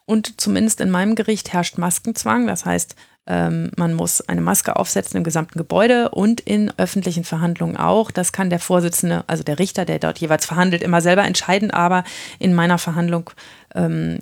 [0.07, 2.49] Und zumindest in meinem Gericht herrscht Maskenzwang.
[2.49, 2.97] Das heißt,
[3.29, 8.11] ähm, man muss eine Maske aufsetzen im gesamten Gebäude und in öffentlichen Verhandlungen auch.
[8.11, 11.71] Das kann der Vorsitzende, also der Richter, der dort jeweils verhandelt, immer selber entscheiden.
[11.71, 12.03] Aber
[12.41, 13.31] in meiner Verhandlung
[13.77, 14.19] ähm,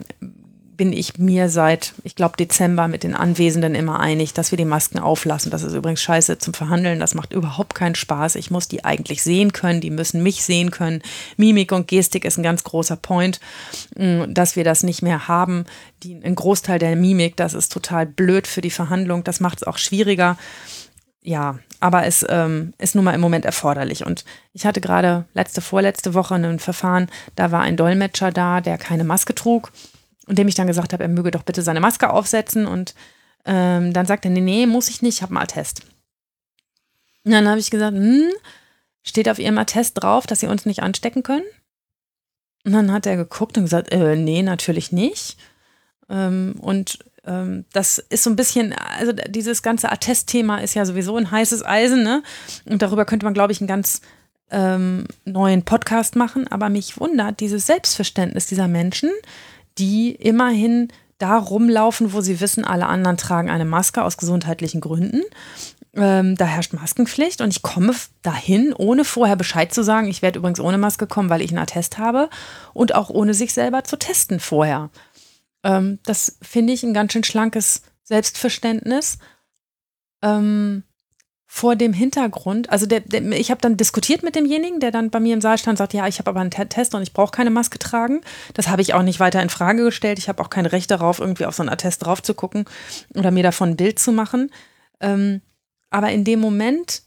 [0.79, 4.65] bin ich mir seit, ich glaube, Dezember mit den Anwesenden immer einig, dass wir die
[4.65, 5.51] Masken auflassen.
[5.51, 7.01] Das ist übrigens scheiße zum Verhandeln.
[7.01, 8.37] Das macht überhaupt keinen Spaß.
[8.37, 9.81] Ich muss die eigentlich sehen können.
[9.81, 11.03] Die müssen mich sehen können.
[11.37, 13.41] Mimik und Gestik ist ein ganz großer Point,
[13.97, 15.67] mm, dass wir das nicht mehr haben.
[16.05, 19.25] Die, ein Großteil der Mimik, das ist total blöd für die Verhandlung.
[19.25, 20.39] Das macht es auch schwieriger.
[21.25, 24.07] Ja, aber es ähm, ist nun mal im Moment erforderlich.
[24.07, 28.79] Und ich hatte gerade letzte, vorletzte Woche ein Verfahren, da war ein Dolmetscher da, der
[28.79, 29.73] keine Maske trug
[30.29, 32.67] und dem ich dann gesagt habe, er möge doch bitte seine Maske aufsetzen.
[32.67, 32.95] Und
[33.45, 35.83] ähm, dann sagt er, nee, nee, muss ich nicht, ich habe einen Attest.
[37.25, 38.29] Und dann habe ich gesagt, hm,
[39.03, 41.45] steht auf Ihrem Attest drauf, dass Sie uns nicht anstecken können?
[42.65, 45.39] Und dann hat er geguckt und gesagt, äh, nee, natürlich nicht.
[46.11, 51.17] Ähm, und ähm, das ist so ein bisschen, also dieses ganze Attestthema ist ja sowieso
[51.17, 52.23] ein heißes Eisen, ne?
[52.67, 54.03] Und darüber könnte man, glaube ich, einen ganz
[54.51, 56.49] ähm, neuen Podcast machen.
[56.49, 59.11] Aber mich wundert dieses Selbstverständnis dieser Menschen,
[59.79, 60.89] die immerhin
[61.19, 65.23] da rumlaufen, wo sie wissen, alle anderen tragen eine Maske aus gesundheitlichen Gründen.
[65.95, 70.09] Ähm, da herrscht Maskenpflicht und ich komme dahin, ohne vorher Bescheid zu sagen.
[70.09, 72.31] Ich werde übrigens ohne Maske kommen, weil ich einen Attest habe
[72.73, 74.91] und auch ohne sich selber zu testen vorher.
[75.65, 79.19] Ähm, das finde ich ein ganz schön schlankes Selbstverständnis.
[80.23, 80.85] Ähm,
[81.51, 85.19] vor dem Hintergrund, also der, der, ich habe dann diskutiert mit demjenigen, der dann bei
[85.19, 87.49] mir im Saal stand, sagt, ja, ich habe aber einen Test und ich brauche keine
[87.49, 88.21] Maske tragen.
[88.53, 90.19] Das habe ich auch nicht weiter in Frage gestellt.
[90.19, 92.67] Ich habe auch kein Recht darauf, irgendwie auf so einen Attest drauf zu gucken
[93.15, 94.51] oder mir davon ein Bild zu machen.
[95.01, 95.41] Ähm,
[95.89, 97.01] aber in dem Moment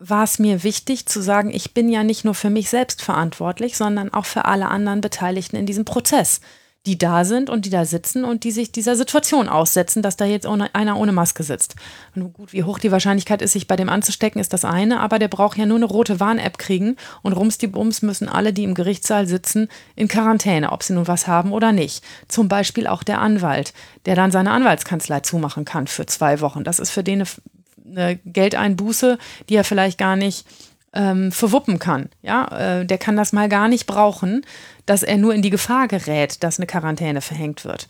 [0.00, 3.76] war es mir wichtig zu sagen, ich bin ja nicht nur für mich selbst verantwortlich,
[3.76, 6.40] sondern auch für alle anderen Beteiligten in diesem Prozess
[6.88, 10.24] die da sind und die da sitzen und die sich dieser Situation aussetzen, dass da
[10.24, 11.74] jetzt ohne, einer ohne Maske sitzt.
[12.16, 15.18] Und gut, wie hoch die Wahrscheinlichkeit ist, sich bei dem anzustecken, ist das eine, aber
[15.18, 18.64] der braucht ja nur eine rote Warn-App kriegen und rums die Bums müssen alle, die
[18.64, 22.02] im Gerichtssaal sitzen, in Quarantäne, ob sie nun was haben oder nicht.
[22.26, 23.74] Zum Beispiel auch der Anwalt,
[24.06, 26.64] der dann seine Anwaltskanzlei zumachen kann für zwei Wochen.
[26.64, 29.18] Das ist für den eine, eine Geldeinbuße,
[29.50, 30.46] die er vielleicht gar nicht
[30.92, 32.08] ähm, verwuppen kann.
[32.22, 34.44] Ja, äh, der kann das mal gar nicht brauchen,
[34.86, 37.88] dass er nur in die Gefahr gerät, dass eine Quarantäne verhängt wird.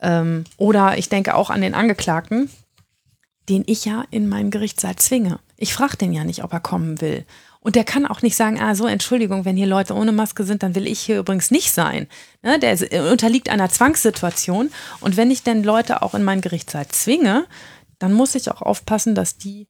[0.00, 2.50] Ähm, oder ich denke auch an den Angeklagten,
[3.48, 5.38] den ich ja in meinen Gerichtssaal zwinge.
[5.56, 7.24] Ich frage den ja nicht, ob er kommen will.
[7.60, 10.62] Und der kann auch nicht sagen, ah, so, Entschuldigung, wenn hier Leute ohne Maske sind,
[10.62, 12.08] dann will ich hier übrigens nicht sein.
[12.42, 12.76] Ne, der
[13.10, 14.70] unterliegt einer Zwangssituation.
[15.00, 17.46] Und wenn ich denn Leute auch in meinen Gerichtssaal zwinge,
[17.98, 19.66] dann muss ich auch aufpassen, dass die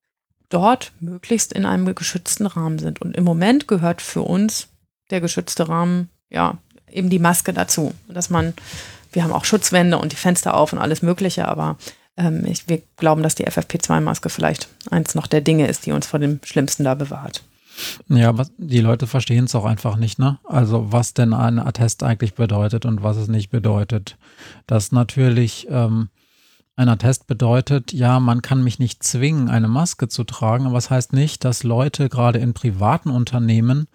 [0.49, 3.01] dort möglichst in einem geschützten Rahmen sind.
[3.01, 4.69] Und im Moment gehört für uns
[5.11, 6.59] der geschützte Rahmen, ja,
[6.91, 7.95] eben die Maske dazu.
[8.09, 8.55] Dass man,
[9.13, 11.77] wir haben auch Schutzwände und die Fenster auf und alles Mögliche, aber
[12.17, 16.07] ähm, ich, wir glauben, dass die FFP2-Maske vielleicht eins noch der Dinge ist, die uns
[16.07, 17.43] vor dem Schlimmsten da bewahrt.
[18.09, 20.39] Ja, aber die Leute verstehen es auch einfach nicht, ne?
[20.45, 24.17] Also was denn ein Attest eigentlich bedeutet und was es nicht bedeutet.
[24.69, 26.09] Das natürlich ähm,
[26.77, 30.85] ein Attest bedeutet, ja, man kann mich nicht zwingen, eine Maske zu tragen, aber es
[30.85, 33.87] das heißt nicht, dass Leute gerade in privaten Unternehmen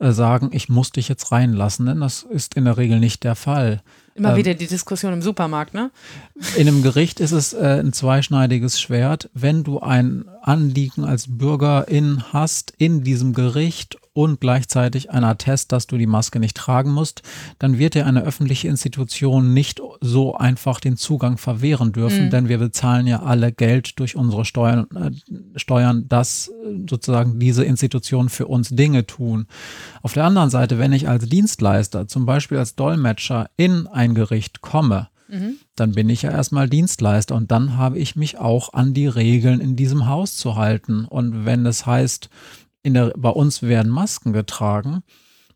[0.00, 3.36] äh, sagen, ich muss dich jetzt reinlassen, denn das ist in der Regel nicht der
[3.36, 3.82] Fall.
[4.14, 5.92] Immer ähm, wieder die Diskussion im Supermarkt, ne?
[6.56, 9.30] In einem Gericht ist es äh, ein zweischneidiges Schwert.
[9.32, 15.86] Wenn du ein Anliegen als Bürgerin hast in diesem Gericht und gleichzeitig ein Attest, dass
[15.86, 17.22] du die Maske nicht tragen musst,
[17.60, 22.30] dann wird dir eine öffentliche Institution nicht so einfach den Zugang verwehren dürfen, mhm.
[22.30, 25.12] denn wir bezahlen ja alle Geld durch unsere Steuern, äh,
[25.56, 29.46] Steuern, dass äh, sozusagen diese Institutionen für uns Dinge tun.
[30.02, 34.62] Auf der anderen Seite, wenn ich als Dienstleister, zum Beispiel als Dolmetscher in ein Gericht
[34.62, 35.58] komme, mhm.
[35.76, 39.60] dann bin ich ja erstmal Dienstleister und dann habe ich mich auch an die Regeln
[39.60, 41.04] in diesem Haus zu halten.
[41.04, 42.30] Und wenn es heißt,
[42.84, 45.02] der, bei uns werden Masken getragen,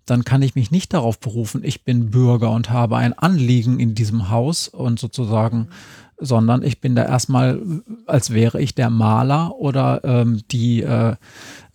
[0.06, 3.94] dann kann ich mich nicht darauf berufen, ich bin Bürger und habe ein Anliegen in
[3.94, 5.68] diesem Haus und sozusagen,
[6.18, 7.62] sondern ich bin da erstmal,
[8.06, 11.16] als wäre ich der Maler oder ähm, die, äh,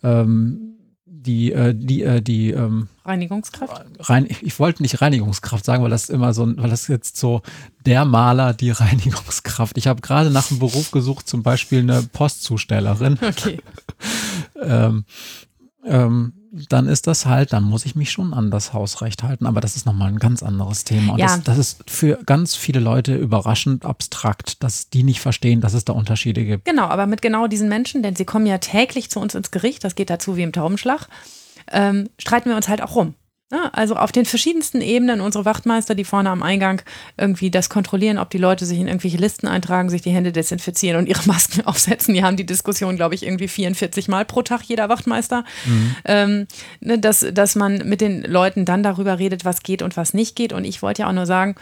[0.02, 3.84] ähm, die, äh, die, äh, die ähm, Reinigungskraft?
[4.00, 7.42] Rein, ich, wollte nicht Reinigungskraft sagen, weil das immer so, weil das jetzt so
[7.84, 9.76] der Maler, die Reinigungskraft.
[9.78, 13.18] Ich habe gerade nach einem Beruf gesucht, zum Beispiel eine Postzustellerin.
[13.28, 13.60] Okay.
[14.60, 15.04] ähm,
[15.84, 16.32] ähm,
[16.68, 19.46] dann ist das halt, dann muss ich mich schon an das Hausrecht halten.
[19.46, 21.14] Aber das ist nochmal ein ganz anderes Thema.
[21.14, 21.26] Und ja.
[21.26, 25.84] das, das, ist für ganz viele Leute überraschend abstrakt, dass die nicht verstehen, dass es
[25.84, 26.64] da Unterschiede gibt.
[26.64, 29.84] Genau, aber mit genau diesen Menschen, denn sie kommen ja täglich zu uns ins Gericht,
[29.84, 31.08] das geht dazu wie im Taubenschlag,
[31.72, 33.14] ähm, streiten wir uns halt auch rum.
[33.50, 36.82] Ja, also auf den verschiedensten Ebenen unsere Wachtmeister, die vorne am Eingang
[37.16, 40.98] irgendwie das kontrollieren, ob die Leute sich in irgendwelche Listen eintragen, sich die Hände desinfizieren
[40.98, 42.12] und ihre Masken aufsetzen.
[42.12, 45.44] Die haben die Diskussion, glaube ich, irgendwie 44 Mal pro Tag, jeder Wachtmeister.
[45.64, 45.96] Mhm.
[46.04, 46.46] Ähm,
[46.80, 50.36] ne, dass, dass man mit den Leuten dann darüber redet, was geht und was nicht
[50.36, 50.52] geht.
[50.52, 51.54] Und ich wollte ja auch nur sagen,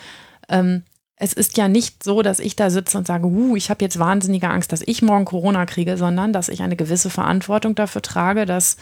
[0.48, 0.82] ähm,
[1.14, 4.00] es ist ja nicht so, dass ich da sitze und sage, uh, ich habe jetzt
[4.00, 8.44] wahnsinnige Angst, dass ich morgen Corona kriege, sondern dass ich eine gewisse Verantwortung dafür trage,
[8.44, 8.76] dass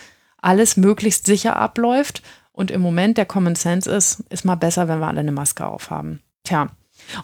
[0.44, 5.00] alles möglichst sicher abläuft und im Moment der Common Sense ist, ist mal besser, wenn
[5.00, 6.20] wir alle eine Maske aufhaben.
[6.44, 6.68] Tja.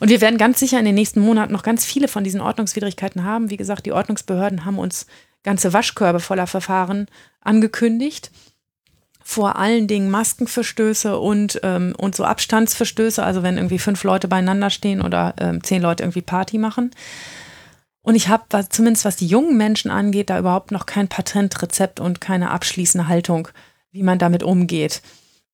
[0.01, 3.25] Und wir werden ganz sicher in den nächsten Monaten noch ganz viele von diesen Ordnungswidrigkeiten
[3.25, 3.51] haben.
[3.51, 5.07] Wie gesagt, die Ordnungsbehörden haben uns
[5.43, 7.07] ganze Waschkörbe voller Verfahren
[7.41, 8.31] angekündigt.
[9.23, 14.71] Vor allen Dingen Maskenverstöße und, ähm, und so Abstandsverstöße, also wenn irgendwie fünf Leute beieinander
[14.71, 16.91] stehen oder ähm, zehn Leute irgendwie Party machen.
[18.03, 22.21] Und ich habe, zumindest was die jungen Menschen angeht, da überhaupt noch kein Patentrezept und
[22.21, 23.49] keine abschließende Haltung,
[23.93, 25.03] wie man damit umgeht.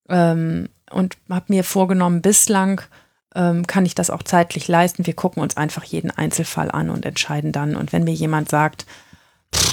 [0.09, 2.80] Ähm, und habe mir vorgenommen, bislang
[3.35, 5.06] ähm, kann ich das auch zeitlich leisten.
[5.06, 7.74] Wir gucken uns einfach jeden Einzelfall an und entscheiden dann.
[7.74, 8.87] Und wenn mir jemand sagt,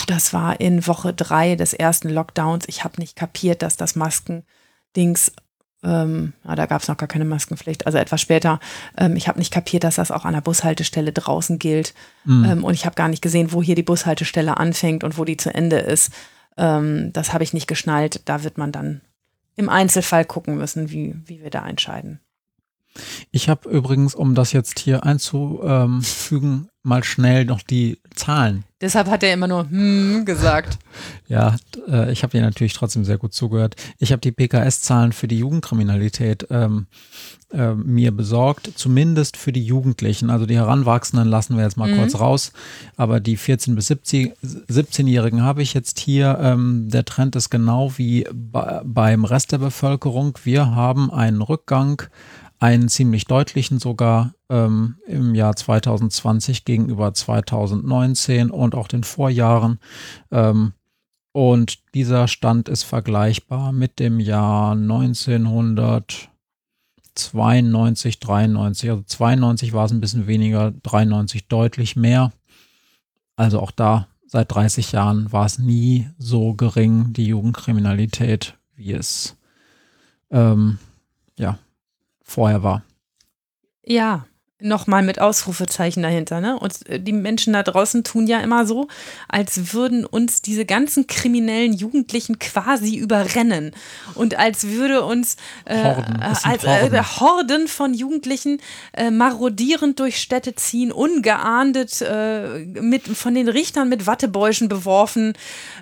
[0.07, 5.31] das war in Woche drei des ersten Lockdowns, ich habe nicht kapiert, dass das Maskendings
[5.83, 8.59] ähm, ja, da gab es noch gar keine Maskenpflicht, also etwas später.
[8.97, 11.93] Ähm, ich habe nicht kapiert, dass das auch an der Bushaltestelle draußen gilt.
[12.25, 12.45] Mhm.
[12.45, 15.37] Ähm, und ich habe gar nicht gesehen, wo hier die Bushaltestelle anfängt und wo die
[15.37, 16.13] zu Ende ist.
[16.57, 18.21] Ähm, das habe ich nicht geschnallt.
[18.25, 19.01] Da wird man dann
[19.55, 22.19] im Einzelfall gucken müssen, wie, wie wir da entscheiden.
[23.31, 28.65] Ich habe übrigens, um das jetzt hier einzufügen, mal schnell noch die Zahlen.
[28.81, 30.77] Deshalb hat er immer nur hm gesagt.
[31.27, 31.55] Ja,
[31.87, 33.75] äh, ich habe dir natürlich trotzdem sehr gut zugehört.
[33.97, 36.85] Ich habe die PKS-Zahlen für die Jugendkriminalität ähm,
[37.51, 40.29] äh, mir besorgt, zumindest für die Jugendlichen.
[40.29, 41.97] Also die Heranwachsenden lassen wir jetzt mal mhm.
[41.97, 42.51] kurz raus,
[42.97, 46.37] aber die 14- bis 17-Jährigen habe ich jetzt hier.
[46.39, 50.37] Ähm, der Trend ist genau wie bei, beim Rest der Bevölkerung.
[50.43, 52.03] Wir haben einen Rückgang,
[52.63, 59.79] einen ziemlich deutlichen sogar ähm, im Jahr 2020 gegenüber 2019 und auch den Vorjahren.
[60.31, 60.71] Ähm,
[61.33, 66.29] und dieser Stand ist vergleichbar mit dem Jahr 1900.
[67.15, 68.89] 92, 93.
[68.89, 72.31] Also 92 war es ein bisschen weniger, 93 deutlich mehr.
[73.35, 79.37] Also auch da seit 30 Jahren war es nie so gering, die Jugendkriminalität, wie es
[80.31, 80.79] ähm,
[81.37, 81.59] ja,
[82.23, 82.83] vorher war.
[83.83, 84.25] Ja,
[84.63, 86.41] nochmal mit Ausrufezeichen dahinter.
[86.41, 86.57] Ne?
[86.57, 88.87] Und äh, die Menschen da draußen tun ja immer so,
[89.27, 93.71] als würden uns diese ganzen kriminellen Jugendlichen quasi überrennen.
[94.15, 96.05] Und als würde uns äh, Horden.
[96.05, 97.19] Sind als, äh, Horden.
[97.19, 98.59] Horden von Jugendlichen
[98.93, 105.33] äh, marodierend durch Städte ziehen, ungeahndet äh, mit, von den Richtern mit Wattebäuschen beworfen,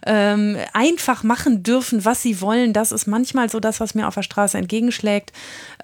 [0.05, 2.73] ähm, einfach machen dürfen, was sie wollen.
[2.73, 5.31] Das ist manchmal so das, was mir auf der Straße entgegenschlägt,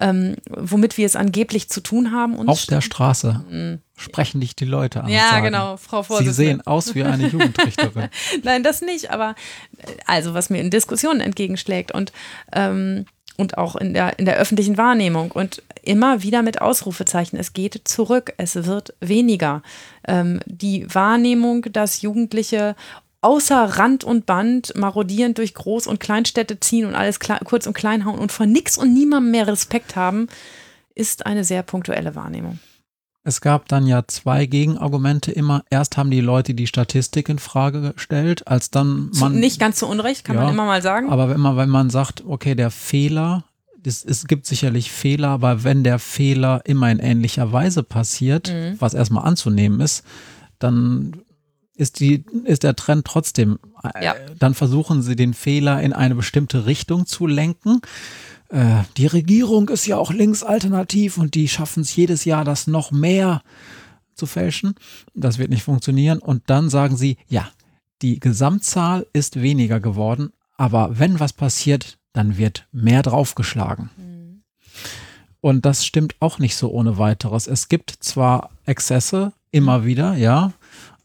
[0.00, 2.34] ähm, womit wir es angeblich zu tun haben.
[2.36, 5.06] Und Auf der Straße sprechen dich die Leute an.
[5.06, 5.12] Mhm.
[5.12, 6.34] Ja, sagen, genau, Frau Sie Vorsitzende.
[6.34, 8.08] sehen aus wie eine Jugendrichterin.
[8.42, 9.34] Nein, das nicht, aber
[9.78, 12.12] äh, also was mir in Diskussionen entgegenschlägt und,
[12.52, 17.38] ähm, und auch in der, in der öffentlichen Wahrnehmung und immer wieder mit Ausrufezeichen.
[17.38, 19.62] Es geht zurück, es wird weniger.
[20.06, 22.76] Ähm, die Wahrnehmung, dass Jugendliche
[23.20, 28.04] außer Rand und Band marodierend durch Groß- und Kleinstädte ziehen und alles kurz und klein
[28.04, 30.28] hauen und vor nix und niemandem mehr Respekt haben,
[30.94, 32.58] ist eine sehr punktuelle Wahrnehmung.
[33.28, 35.62] Es gab dann ja zwei Gegenargumente immer.
[35.68, 39.86] Erst haben die Leute die Statistik in Frage gestellt, als dann man nicht ganz zu
[39.86, 41.10] Unrecht, kann Ja, man immer mal sagen.
[41.10, 43.44] Aber immer, wenn man sagt, okay, der Fehler,
[43.84, 48.76] es, es gibt sicherlich Fehler, aber wenn der Fehler immer in ähnlicher Weise passiert, Mhm.
[48.80, 50.04] was erstmal anzunehmen ist,
[50.58, 51.16] dann
[51.74, 53.58] ist, die, ist der Trend trotzdem,
[53.94, 54.14] äh, Ja.
[54.38, 57.82] dann versuchen sie den Fehler in eine bestimmte Richtung zu lenken.
[58.48, 62.90] Äh, die Regierung ist ja auch linksalternativ und die schaffen es jedes Jahr, das noch
[62.90, 63.42] mehr
[64.14, 64.74] zu fälschen.
[65.14, 66.18] Das wird nicht funktionieren.
[66.18, 67.48] Und dann sagen sie, ja,
[68.02, 73.90] die Gesamtzahl ist weniger geworden, aber wenn was passiert, dann wird mehr draufgeschlagen.
[75.40, 77.46] Und das stimmt auch nicht so ohne weiteres.
[77.46, 80.52] Es gibt zwar Exzesse immer wieder, ja,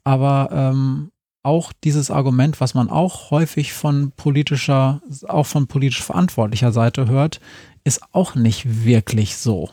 [0.04, 1.12] aber ähm,
[1.44, 7.40] auch dieses Argument, was man auch häufig von politischer, auch von politisch verantwortlicher Seite hört,
[7.84, 9.70] ist auch nicht wirklich so.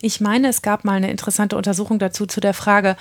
[0.00, 2.96] Ich meine, es gab mal eine interessante Untersuchung dazu zu der Frage,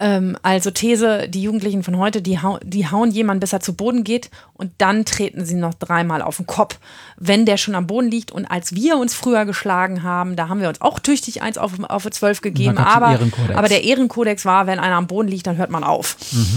[0.00, 3.74] ähm, also These, die Jugendlichen von heute, die, hau die hauen jemanden, bis er zu
[3.74, 6.80] Boden geht und dann treten sie noch dreimal auf den Kopf,
[7.16, 8.32] wenn der schon am Boden liegt.
[8.32, 11.72] Und als wir uns früher geschlagen haben, da haben wir uns auch tüchtig eins auf,
[11.88, 13.20] auf zwölf gegeben, aber,
[13.54, 16.16] aber der Ehrenkodex war, wenn einer am Boden liegt, dann hört man auf.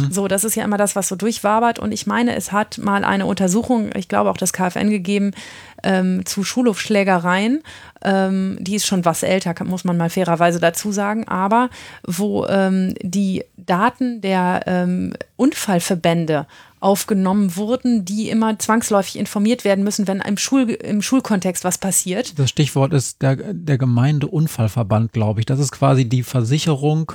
[0.10, 1.78] So, das ist ja immer das, was so durchwabert.
[1.78, 5.32] Und ich meine, es hat mal eine Untersuchung, ich glaube auch das KfN gegeben,
[5.84, 7.62] ähm, zu Schulhofschlägereien.
[8.04, 11.70] Ähm, die ist schon was älter, muss man mal fairerweise dazu sagen, aber
[12.06, 16.46] wo ähm, die Daten der ähm, Unfallverbände
[16.80, 22.38] aufgenommen wurden, die immer zwangsläufig informiert werden müssen, wenn im, Schul im Schulkontext was passiert.
[22.38, 25.48] Das Stichwort ist der, der Gemeindeunfallverband, glaube ich.
[25.48, 27.14] Das ist quasi die Versicherung,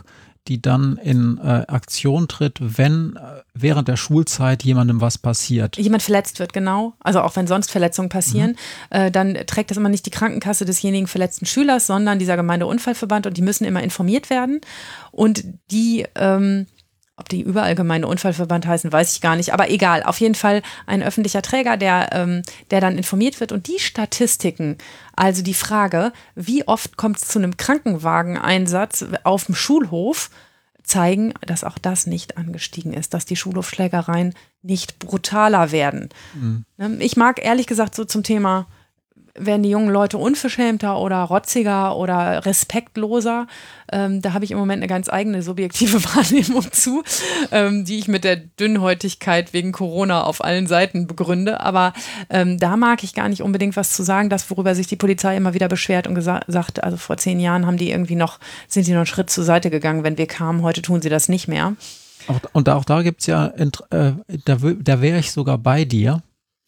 [0.49, 5.77] die dann in äh, Aktion tritt, wenn äh, während der Schulzeit jemandem was passiert.
[5.77, 8.57] jemand verletzt wird, genau, also auch wenn sonst Verletzungen passieren,
[8.91, 13.37] äh, dann trägt das immer nicht die Krankenkasse desjenigen verletzten Schülers, sondern dieser Gemeindeunfallverband und
[13.37, 14.61] die müssen immer informiert werden.
[15.13, 16.67] Und die, ähm,
[17.17, 21.03] ob die überall Gemeindeunfallverband heißen, weiß ich gar nicht, aber egal, auf jeden Fall ein
[21.03, 23.53] öffentlicher Träger, der, ähm, der dann informiert wird.
[23.53, 24.79] Und die Statistiken,
[25.15, 30.31] also die Frage, wie oft kommt es zu einem Krankenwageneinsatz auf dem Schulhof,
[30.83, 36.09] zeigen, dass auch das nicht angestiegen ist, dass die Schulhofschlägereien nicht brutaler werden.
[36.77, 38.67] Ne, Ich mag ehrlich gesagt so zum Thema,
[39.35, 43.47] werden die jungen Leute unverschämter oder rotziger oder respektloser.
[43.91, 47.03] Ähm, da habe ich im Moment eine ganz eigene subjektive Wahrnehmung zu,
[47.51, 51.61] ähm, die ich mit der Dünnhäutigkeit wegen Corona auf allen Seiten begründe.
[51.61, 51.93] Aber
[52.31, 55.37] ähm, da mag ich gar nicht unbedingt was zu sagen, das, worüber sich die Polizei
[55.37, 58.85] immer wieder beschwert und gesa- sagt, also vor zehn Jahren haben die irgendwie noch, sind
[58.85, 60.63] sie noch einen Schritt zur Seite gegangen, wenn wir kamen.
[60.63, 61.75] Heute tun sie das nicht mehr.
[62.53, 63.71] Und auch da gibt es ja, äh,
[64.45, 66.23] da, da wäre ich sogar bei dir.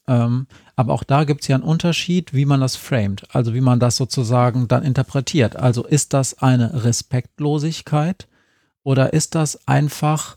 [0.06, 3.60] Ähm, aber auch da gibt es ja einen Unterschied, wie man das framet, also wie
[3.60, 5.56] man das sozusagen dann interpretiert.
[5.56, 8.28] Also ist das eine Respektlosigkeit
[8.82, 10.36] oder ist das einfach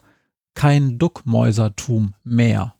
[0.54, 2.76] kein Duckmäusertum mehr?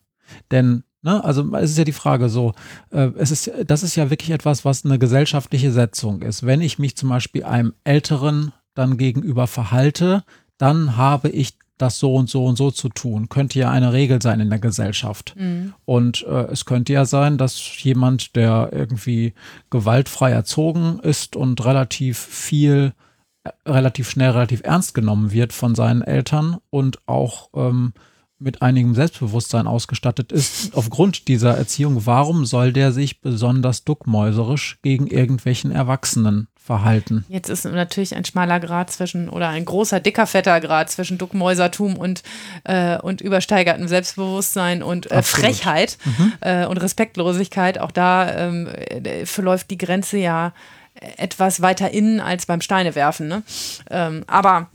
[0.50, 2.54] Denn, ne, also es ist ja die Frage so,
[2.90, 6.46] äh, es ist, das ist ja wirklich etwas, was eine gesellschaftliche Setzung ist.
[6.46, 10.24] Wenn ich mich zum Beispiel einem Älteren dann gegenüber verhalte,
[10.56, 13.28] dann habe ich das so und so und so zu tun.
[13.28, 15.34] Könnte ja eine Regel sein in der Gesellschaft.
[15.84, 19.34] Und äh, es könnte ja sein, dass jemand, der irgendwie
[19.70, 22.92] gewaltfrei erzogen ist und relativ viel,
[23.44, 27.92] äh, relativ schnell, relativ ernst genommen wird von seinen Eltern und auch ähm,
[28.38, 35.06] mit einigem Selbstbewusstsein ausgestattet ist, aufgrund dieser Erziehung, warum soll der sich besonders duckmäuserisch gegen
[35.06, 37.24] irgendwelchen Erwachsenen verhalten?
[37.30, 41.96] Jetzt ist natürlich ein schmaler Grad zwischen oder ein großer, dicker, fetter Grad zwischen Duckmäusertum
[41.96, 42.22] und,
[42.64, 45.22] äh, und übersteigertem Selbstbewusstsein und äh.
[45.22, 45.96] Frechheit
[46.40, 47.78] äh, und Respektlosigkeit.
[47.78, 50.52] Auch da ähm, äh, verläuft die Grenze ja
[51.16, 53.28] etwas weiter innen als beim Steinewerfen.
[53.28, 53.42] Ne?
[53.90, 54.68] Ähm, aber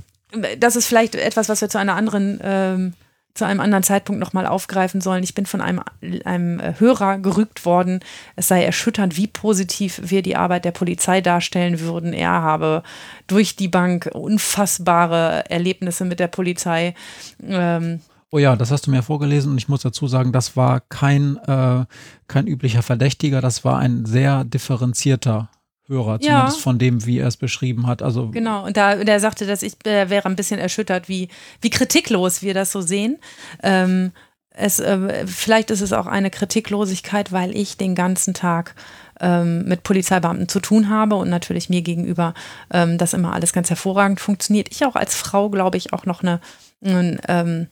[0.57, 2.93] das ist vielleicht etwas, was wir zu einer anderen ähm,
[3.33, 5.23] zu einem anderen Zeitpunkt nochmal aufgreifen sollen.
[5.23, 5.81] Ich bin von einem,
[6.23, 8.01] einem Hörer gerügt worden,
[8.35, 12.13] es sei erschütternd, wie positiv wir die Arbeit der Polizei darstellen würden.
[12.13, 12.83] Er habe
[13.27, 16.93] durch die Bank unfassbare Erlebnisse mit der Polizei.
[17.45, 18.01] Ähm,
[18.35, 21.37] Oh ja, das hast du mir vorgelesen und ich muss dazu sagen, das war kein,
[21.45, 21.85] äh,
[22.27, 25.49] kein üblicher Verdächtiger, das war ein sehr differenzierter
[25.87, 26.61] Hörer, zumindest ja.
[26.61, 28.01] von dem, wie er es beschrieben hat.
[28.01, 31.27] Also genau, und da der sagte, dass ich äh, wäre ein bisschen erschüttert, wie,
[31.61, 33.17] wie kritiklos wir das so sehen.
[33.61, 34.13] Ähm,
[34.51, 38.75] es, äh, vielleicht ist es auch eine Kritiklosigkeit, weil ich den ganzen Tag
[39.19, 42.33] ähm, mit Polizeibeamten zu tun habe und natürlich mir gegenüber
[42.71, 44.67] ähm, das immer alles ganz hervorragend funktioniert.
[44.71, 46.39] Ich auch als Frau, glaube ich, auch noch eine,
[46.83, 47.67] ein, ähm,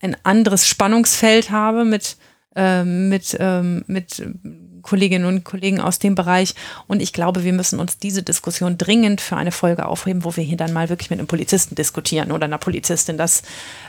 [0.00, 2.16] ein anderes Spannungsfeld habe mit,
[2.56, 4.22] ähm, mit, ähm, mit
[4.82, 6.54] Kolleginnen und Kollegen aus dem Bereich.
[6.86, 10.44] Und ich glaube, wir müssen uns diese Diskussion dringend für eine Folge aufheben, wo wir
[10.44, 13.16] hier dann mal wirklich mit einem Polizisten diskutieren oder einer Polizistin.
[13.16, 13.42] Das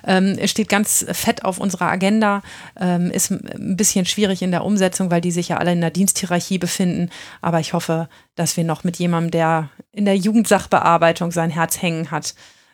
[0.05, 2.41] ähm, steht ganz fett auf unserer Agenda,
[2.79, 5.91] ähm, ist ein bisschen schwierig in der Umsetzung, weil die sich ja alle in der
[5.91, 7.09] Diensthierarchie befinden.
[7.41, 12.11] Aber ich hoffe, dass wir noch mit jemandem, der in der Jugendsachbearbeitung sein Herz hängen
[12.11, 12.33] hat,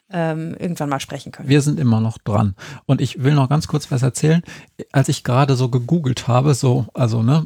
[0.09, 1.49] ähm, irgendwann mal sprechen können.
[1.49, 2.55] Wir sind immer noch dran.
[2.85, 4.41] Und ich will noch ganz kurz was erzählen.
[4.91, 7.45] Als ich gerade so gegoogelt habe, so, also, ne,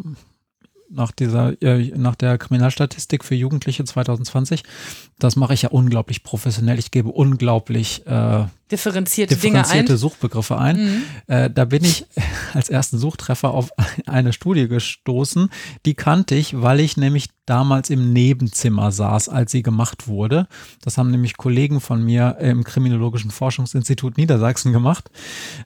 [0.92, 4.64] nach dieser, äh, nach der Kriminalstatistik für Jugendliche 2020.
[5.20, 6.78] Das mache ich ja unglaublich professionell.
[6.80, 9.98] Ich gebe unglaublich äh, differenzierte, differenzierte ein.
[9.98, 10.78] Suchbegriffe ein.
[10.78, 11.04] Mhm.
[11.28, 12.06] Äh, da bin ich
[12.54, 13.72] als ersten Suchtreffer auf
[14.06, 15.50] eine Studie gestoßen.
[15.86, 20.48] Die kannte ich, weil ich nämlich damals im Nebenzimmer saß, als sie gemacht wurde.
[20.82, 25.10] Das haben nämlich Kollegen von mir im Kriminologischen Forschungsinstitut Niedersachsen gemacht.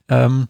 [0.08, 0.48] Ähm,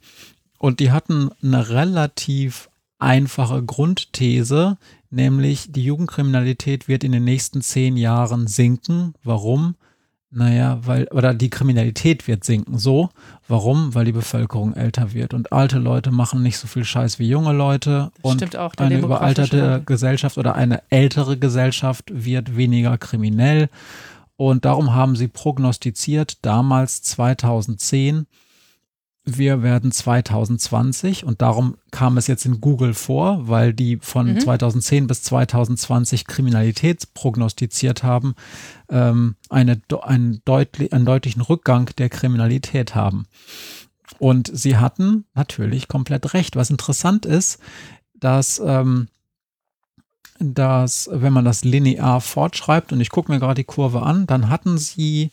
[0.59, 4.79] und die hatten eine relativ einfache Grundthese,
[5.11, 9.15] nämlich die Jugendkriminalität wird in den nächsten zehn Jahren sinken.
[9.23, 9.77] Warum?
[10.31, 12.79] Naja, weil, oder die Kriminalität wird sinken.
[12.79, 13.11] So.
[13.49, 13.95] Warum?
[13.95, 15.33] Weil die Bevölkerung älter wird.
[15.33, 18.11] Und alte Leute machen nicht so viel Scheiß wie junge Leute.
[18.17, 23.71] Das und stimmt auch, eine überalterte Gesellschaft oder eine ältere Gesellschaft wird weniger kriminell.
[24.37, 28.27] Und darum haben sie prognostiziert, damals 2010,
[29.29, 34.41] wir werden 2020 und darum kam es jetzt in Google vor, weil die von mhm.
[34.41, 38.37] 2010 bis 2020 Kriminalität prognostiziert haben,
[38.89, 43.27] ähm, eine, einen, deutli einen deutlichen Rückgang der Kriminalität haben.
[44.21, 46.55] Und sie hatten natürlich komplett recht.
[46.55, 47.59] Was interessant ist,
[48.15, 49.09] dass, ähm,
[50.39, 54.49] dass wenn man das linear fortschreibt, und ich gucke mir gerade die Kurve an, dann
[54.49, 55.33] hatten sie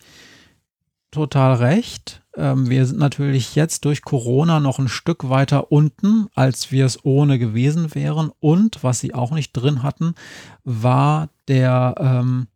[1.14, 6.72] total recht ähm, wir sind natürlich jetzt durch Corona noch ein Stück weiter unten, als
[6.72, 8.32] wir es ohne gewesen wären.
[8.40, 10.16] Und was sie auch nicht drin hatten,
[10.64, 12.48] war der, ähm,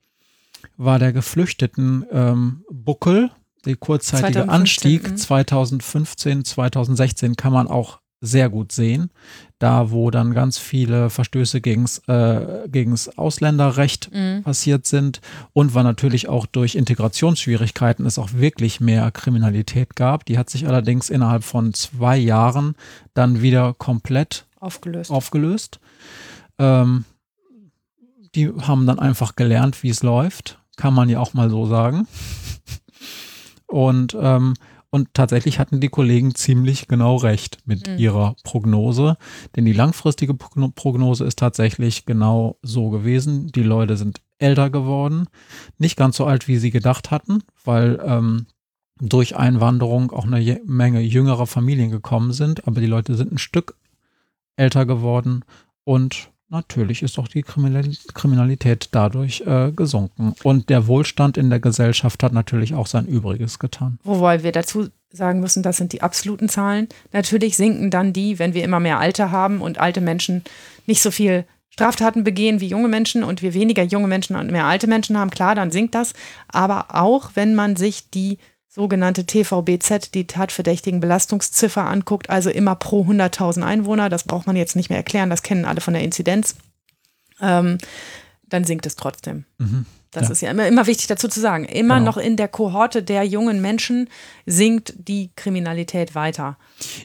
[0.77, 3.29] war der geflüchteten ähm, Buckel,
[3.65, 9.11] der kurzzeitige 2015, Anstieg 2015, 2016 kann man auch sehr gut sehen.
[9.59, 14.43] Da, wo dann ganz viele Verstöße gegens, äh, gegens Ausländerrecht mhm.
[14.43, 15.21] passiert sind
[15.53, 20.25] und war natürlich auch durch Integrationsschwierigkeiten es auch wirklich mehr Kriminalität gab.
[20.25, 22.75] Die hat sich allerdings innerhalb von zwei Jahren
[23.13, 25.11] dann wieder komplett aufgelöst.
[25.11, 25.79] aufgelöst.
[26.59, 27.05] Ähm,
[28.35, 30.59] die haben dann einfach gelernt, wie es läuft.
[30.75, 32.07] Kann man ja auch mal so sagen.
[33.67, 34.53] Und ähm,
[34.97, 37.99] und tatsächlich hatten die Kollegen ziemlich genau recht mit mhm.
[37.99, 39.17] ihrer Prognose.
[39.55, 43.51] Denn die langfristige Prognose ist tatsächlich genau so gewesen.
[43.51, 45.27] Die Leute sind älter geworden.
[45.77, 48.47] Nicht ganz so alt, wie sie gedacht hatten, weil ähm,
[48.99, 52.67] durch Einwanderung auch eine Menge jüngerer Familien gekommen sind.
[52.67, 53.77] Aber die Leute sind ein Stück
[54.55, 55.45] älter geworden
[55.83, 60.33] und natürlich ist auch die Kriminalität dadurch äh, gesunken.
[60.43, 63.99] Und der Wohlstand in der Gesellschaft hat natürlich auch sein Übriges getan.
[64.03, 66.87] Wobei wir dazu sagen müssen, das sind die absoluten Zahlen.
[67.13, 70.43] Natürlich sinken dann die, wenn wir immer mehr Alte haben und alte Menschen
[70.85, 74.65] nicht so viel Straftaten begehen wie junge Menschen und wir weniger junge Menschen und mehr
[74.65, 76.13] alte Menschen haben, klar, dann sinkt das.
[76.47, 78.39] Aber auch wenn man sich die
[78.77, 84.75] sogenannte TVBZ, die tatverdächtigen Belastungsziffer anguckt, also immer pro 100.000 Einwohner, das braucht man jetzt
[84.75, 86.55] nicht mehr erklären, das kennen alle von der Inzidenz,
[87.41, 87.79] ähm,
[88.47, 89.45] dann sinkt es trotzdem.
[89.57, 89.87] Mhm.
[90.11, 90.31] Das ja.
[90.31, 91.65] ist ja immer, immer wichtig dazu zu sagen.
[91.65, 92.11] Immer genau.
[92.11, 94.09] noch in der Kohorte der jungen Menschen
[94.45, 96.57] sinkt die Kriminalität weiter.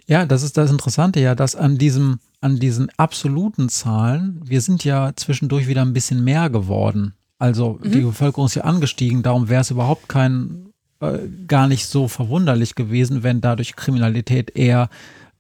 [0.07, 4.85] Ja, das ist das Interessante ja, dass an diesem, an diesen absoluten Zahlen, wir sind
[4.85, 7.15] ja zwischendurch wieder ein bisschen mehr geworden.
[7.39, 7.93] Also mhm.
[7.93, 10.72] die Bevölkerung ist ja angestiegen, darum wäre es überhaupt kein
[11.03, 14.89] äh, gar nicht so verwunderlich gewesen, wenn dadurch Kriminalität eher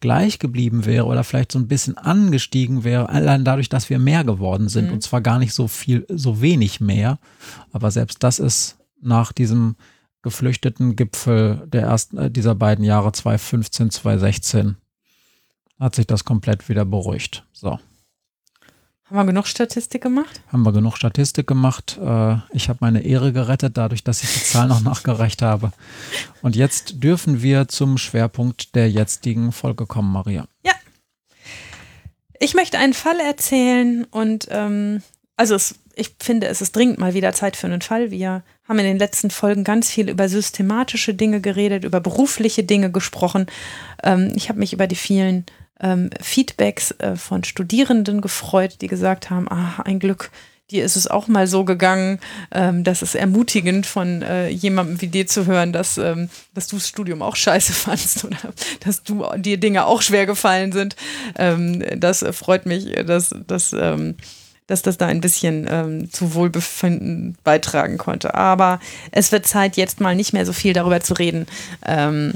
[0.01, 4.25] gleich geblieben wäre oder vielleicht so ein bisschen angestiegen wäre, allein dadurch, dass wir mehr
[4.25, 4.89] geworden sind.
[4.89, 4.95] Mhm.
[4.95, 7.21] Und zwar gar nicht so viel, so wenig mehr.
[7.71, 9.77] Aber selbst das ist nach diesem
[10.23, 14.77] geflüchteten Gipfel der ersten, äh, dieser beiden Jahre 2015, 2016
[15.79, 17.45] hat sich das komplett wieder beruhigt.
[17.53, 17.79] So.
[19.13, 20.41] Haben wir genug Statistik gemacht?
[20.51, 21.99] Haben wir genug Statistik gemacht.
[22.03, 25.71] Äh, Ich habe meine Ehre gerettet, dadurch, dass ich die Zahl noch nachgereicht habe.
[26.41, 30.47] Und jetzt dürfen wir zum Schwerpunkt der jetzigen Folge kommen, Maria.
[32.41, 35.03] Ich möchte einen Fall erzählen und ähm,
[35.37, 38.11] also es, ich finde, es ist dringend mal wieder Zeit für einen Fall.
[38.11, 42.91] Wir haben in den letzten Folgen ganz viel über systematische Dinge geredet, über berufliche Dinge
[42.91, 43.47] gesprochen.
[44.03, 45.45] Ähm, ich habe mich über die vielen
[45.83, 50.31] ähm, Feedbacks äh, von Studierenden gefreut, die gesagt haben, ah, ein Glück,
[50.73, 52.19] dir ist es auch mal so gegangen.
[52.51, 56.77] Ähm, das ist ermutigend von äh, jemandem wie dir zu hören, dass, ähm, dass du
[56.77, 58.39] das Studium auch scheiße fandst oder
[58.81, 60.97] dass du dir Dinge auch schwer gefallen sind.
[61.37, 64.17] Ähm, das äh, freut mich, dass, dass, ähm,
[64.67, 68.35] dass das da ein bisschen ähm, zu Wohlbefinden beitragen konnte.
[68.35, 71.47] Aber es wird Zeit, jetzt mal nicht mehr so viel darüber zu reden,
[71.85, 72.35] ähm,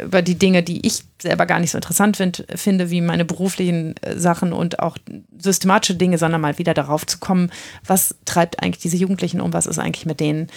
[0.00, 3.96] über die Dinge, die ich selber gar nicht so interessant find, finde, wie meine beruflichen
[4.02, 4.96] äh, Sachen und auch
[5.38, 7.50] systematische Dinge, sondern mal wieder darauf zu kommen,
[7.84, 10.48] was treibt eigentlich diese Jugendlichen um, was ist eigentlich mit denen,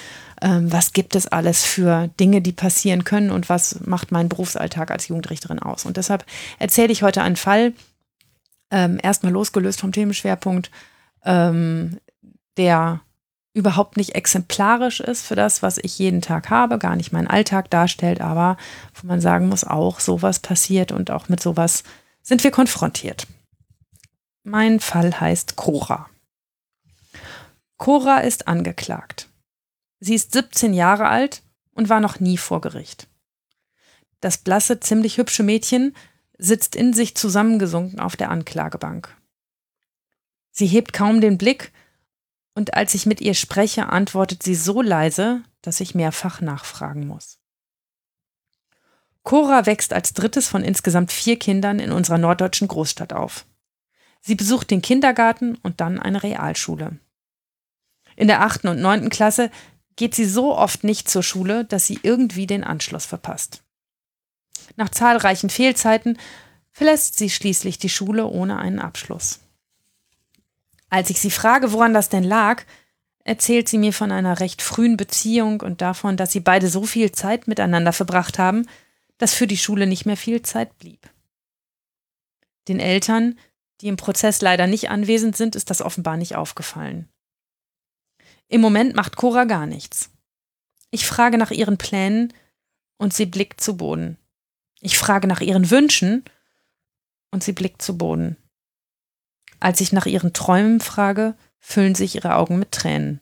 [0.41, 4.91] ähm, was gibt es alles für Dinge, die passieren können und was macht meinen Berufsalltag
[4.91, 5.85] als Jugendrichterin aus.
[5.85, 6.25] Und deshalb
[6.59, 7.73] erzähle ich heute einen Fall,
[8.71, 10.69] ähm, erstmal losgelöst vom Themenschwerpunkt,
[11.23, 11.99] ähm,
[12.57, 13.01] der
[13.53, 17.69] überhaupt nicht exemplarisch ist für das, was ich jeden Tag habe, gar nicht meinen Alltag
[17.69, 18.57] darstellt, aber
[18.93, 21.83] wo man sagen muss, auch sowas passiert und auch mit sowas
[22.21, 23.27] sind wir konfrontiert.
[24.43, 26.09] Mein Fall heißt Cora.
[27.77, 29.29] Cora ist angeklagt.
[29.99, 31.43] Sie ist 17 Jahre alt
[31.73, 33.07] und war noch nie vor Gericht.
[34.21, 35.95] Das blasse, ziemlich hübsche Mädchen
[36.37, 39.15] sitzt in sich zusammengesunken auf der Anklagebank.
[40.59, 41.71] Sie hebt kaum den Blick,
[42.53, 47.39] und als ich mit ihr spreche, antwortet sie so leise, dass ich mehrfach nachfragen muss.
[49.23, 53.45] Cora wächst als drittes von insgesamt vier Kindern in unserer norddeutschen Großstadt auf.
[54.19, 56.99] Sie besucht den Kindergarten und dann eine Realschule.
[58.17, 59.51] In der achten und neunten Klasse
[59.95, 63.63] geht sie so oft nicht zur Schule, dass sie irgendwie den Anschluss verpasst.
[64.75, 66.19] Nach zahlreichen Fehlzeiten
[66.73, 69.39] verlässt sie schließlich die Schule ohne einen Abschluss.
[70.89, 72.63] Als ich sie frage, woran das denn lag,
[73.23, 77.11] erzählt sie mir von einer recht frühen Beziehung und davon, dass sie beide so viel
[77.11, 78.67] Zeit miteinander verbracht haben,
[79.17, 81.09] dass für die Schule nicht mehr viel Zeit blieb.
[82.67, 83.37] Den Eltern,
[83.81, 87.07] die im Prozess leider nicht anwesend sind, ist das offenbar nicht aufgefallen.
[88.47, 90.09] Im Moment macht Cora gar nichts.
[90.91, 92.33] Ich frage nach ihren Plänen
[92.97, 94.17] und sie blickt zu Boden.
[94.81, 96.23] Ich frage nach ihren Wünschen
[97.31, 98.37] und sie blickt zu Boden.
[99.59, 103.19] Als ich nach ihren Träumen frage, füllen sich ihre Augen mit Tränen.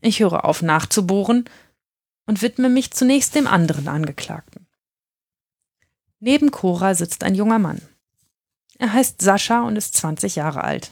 [0.00, 1.44] Ich höre auf nachzubohren
[2.26, 4.66] und widme mich zunächst dem anderen Angeklagten.
[6.20, 7.80] Neben Cora sitzt ein junger Mann.
[8.78, 10.90] Er heißt Sascha und ist 20 Jahre alt.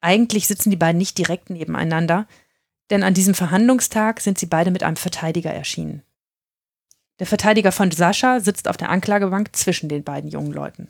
[0.00, 2.26] Eigentlich sitzen die beiden nicht direkt nebeneinander,
[2.90, 6.02] denn an diesem Verhandlungstag sind sie beide mit einem Verteidiger erschienen.
[7.18, 10.88] Der Verteidiger von Sascha sitzt auf der Anklagebank zwischen den beiden jungen Leuten.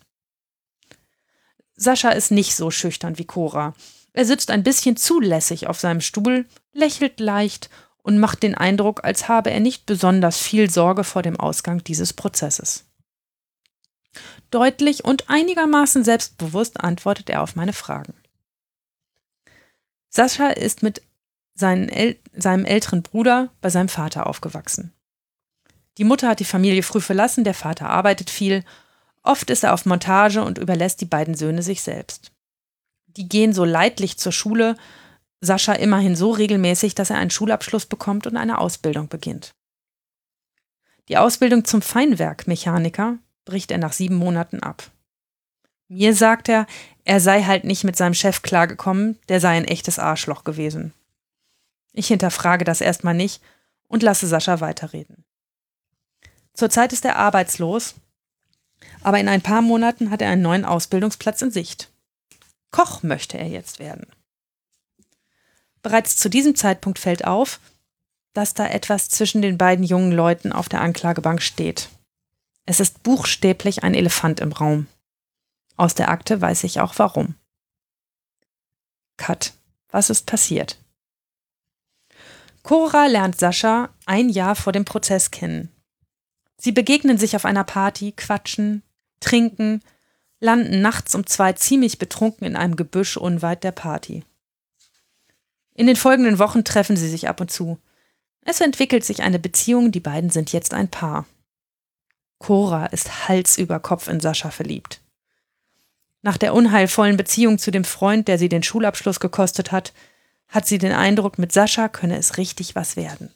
[1.81, 3.73] Sascha ist nicht so schüchtern wie Cora.
[4.13, 7.71] Er sitzt ein bisschen zulässig auf seinem Stuhl, lächelt leicht
[8.03, 12.13] und macht den Eindruck, als habe er nicht besonders viel Sorge vor dem Ausgang dieses
[12.13, 12.85] Prozesses.
[14.51, 18.15] Deutlich und einigermaßen selbstbewusst antwortet er auf meine Fragen.
[20.11, 21.03] Sascha ist mit
[21.63, 24.93] El seinem älteren Bruder bei seinem Vater aufgewachsen.
[25.99, 28.65] Die Mutter hat die Familie früh verlassen, der Vater arbeitet viel
[29.23, 32.33] Oft ist er auf Montage und überlässt die beiden Söhne sich selbst.
[33.07, 34.77] Die gehen so leidlich zur Schule,
[35.41, 39.55] Sascha immerhin so regelmäßig, dass er einen Schulabschluss bekommt und eine Ausbildung beginnt.
[41.09, 44.91] Die Ausbildung zum Feinwerkmechaniker bricht er nach sieben Monaten ab.
[45.89, 46.67] Mir sagt er,
[47.05, 50.95] er sei halt nicht mit seinem Chef klargekommen, der sei ein echtes Arschloch gewesen.
[51.93, 53.43] Ich hinterfrage das erstmal nicht
[53.89, 55.25] und lasse Sascha weiterreden.
[56.55, 57.97] Zurzeit ist er arbeitslos
[59.03, 61.91] aber in ein paar Monaten hat er einen neuen Ausbildungsplatz in Sicht.
[62.71, 64.07] Koch möchte er jetzt werden.
[65.83, 67.61] Bereits zu diesem Zeitpunkt fällt auf,
[68.33, 71.89] dass da etwas zwischen den beiden jungen Leuten auf der Anklagebank steht.
[72.67, 74.87] Es ist buchstäblich ein Elefant im Raum.
[75.77, 77.35] Aus der Akte weiß ich auch warum.
[79.17, 79.55] Cut.
[79.89, 80.79] Was ist passiert?
[82.63, 85.71] Cora lernt Sascha ein Jahr vor dem Prozess kennen.
[86.59, 88.83] Sie begegnen sich auf einer Party, quatschen,
[89.21, 89.83] trinken,
[90.41, 94.25] landen nachts um zwei ziemlich betrunken in einem Gebüsch unweit der Party.
[95.75, 97.79] In den folgenden Wochen treffen sie sich ab und zu.
[98.43, 101.27] Es entwickelt sich eine Beziehung, die beiden sind jetzt ein Paar.
[102.39, 105.01] Cora ist Hals über Kopf in Sascha verliebt.
[106.23, 109.93] Nach der unheilvollen Beziehung zu dem Freund, der sie den Schulabschluss gekostet hat,
[110.49, 113.31] hat sie den Eindruck, mit Sascha könne es richtig was werden.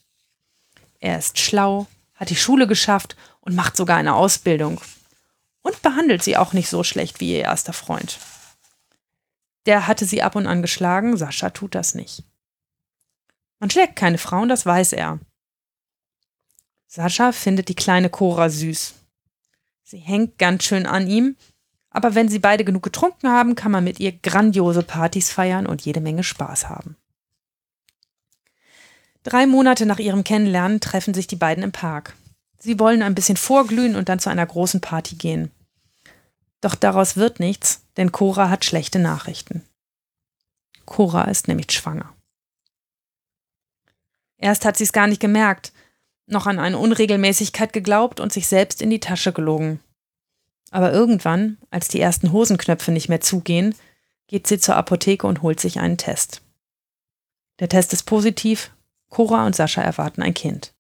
[1.01, 4.81] Er ist schlau, hat die Schule geschafft und macht sogar eine Ausbildung.
[5.65, 8.21] Und behandelt sie auch nicht so schlecht wie ihr erster Freund.
[9.67, 12.23] Der hatte sie ab und an geschlagen, Sascha tut das nicht.
[13.59, 15.19] Man schlägt keine Frauen, das weiß er.
[16.87, 18.95] Sascha findet die kleine Cora süß.
[19.83, 21.37] Sie hängt ganz schön an ihm,
[21.89, 25.83] aber wenn sie beide genug getrunken haben, kann man mit ihr grandiose Partys feiern und
[25.83, 26.97] jede Menge Spaß haben.
[29.23, 32.15] Drei Monate nach ihrem Kennenlernen treffen sich die beiden im Park.
[32.59, 35.51] Sie wollen ein bisschen vorglühen und dann zu einer großen Party gehen.
[36.65, 39.63] Doch daraus wird nichts, denn Cora hat schlechte Nachrichten.
[40.87, 42.15] Cora ist nämlich schwanger.
[44.39, 45.75] Erst hat sie es gar nicht gemerkt,
[46.25, 49.81] noch an eine Unregelmäßigkeit geglaubt und sich selbst in die Tasche gelogen.
[50.71, 53.75] Aber irgendwann, als die ersten Hosenknöpfe nicht mehr zugehen,
[54.27, 56.41] geht sie zur Apotheke und holt sich einen Test.
[57.61, 58.71] Der Test ist positiv,
[59.11, 60.74] Cora und Sascha erwarten ein Kind.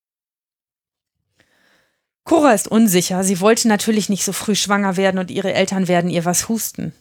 [2.25, 6.11] Cora ist unsicher, sie wollte natürlich nicht so früh schwanger werden und ihre Eltern werden
[6.11, 6.95] ihr was husten.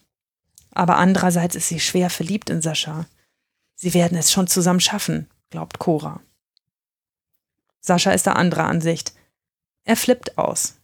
[0.72, 3.06] Aber andererseits ist sie schwer verliebt in Sascha.
[3.76, 6.22] Sie werden es schon zusammen schaffen, glaubt Cora.
[7.80, 9.14] Sascha ist der anderer Ansicht.
[9.86, 10.76] Er flippt aus.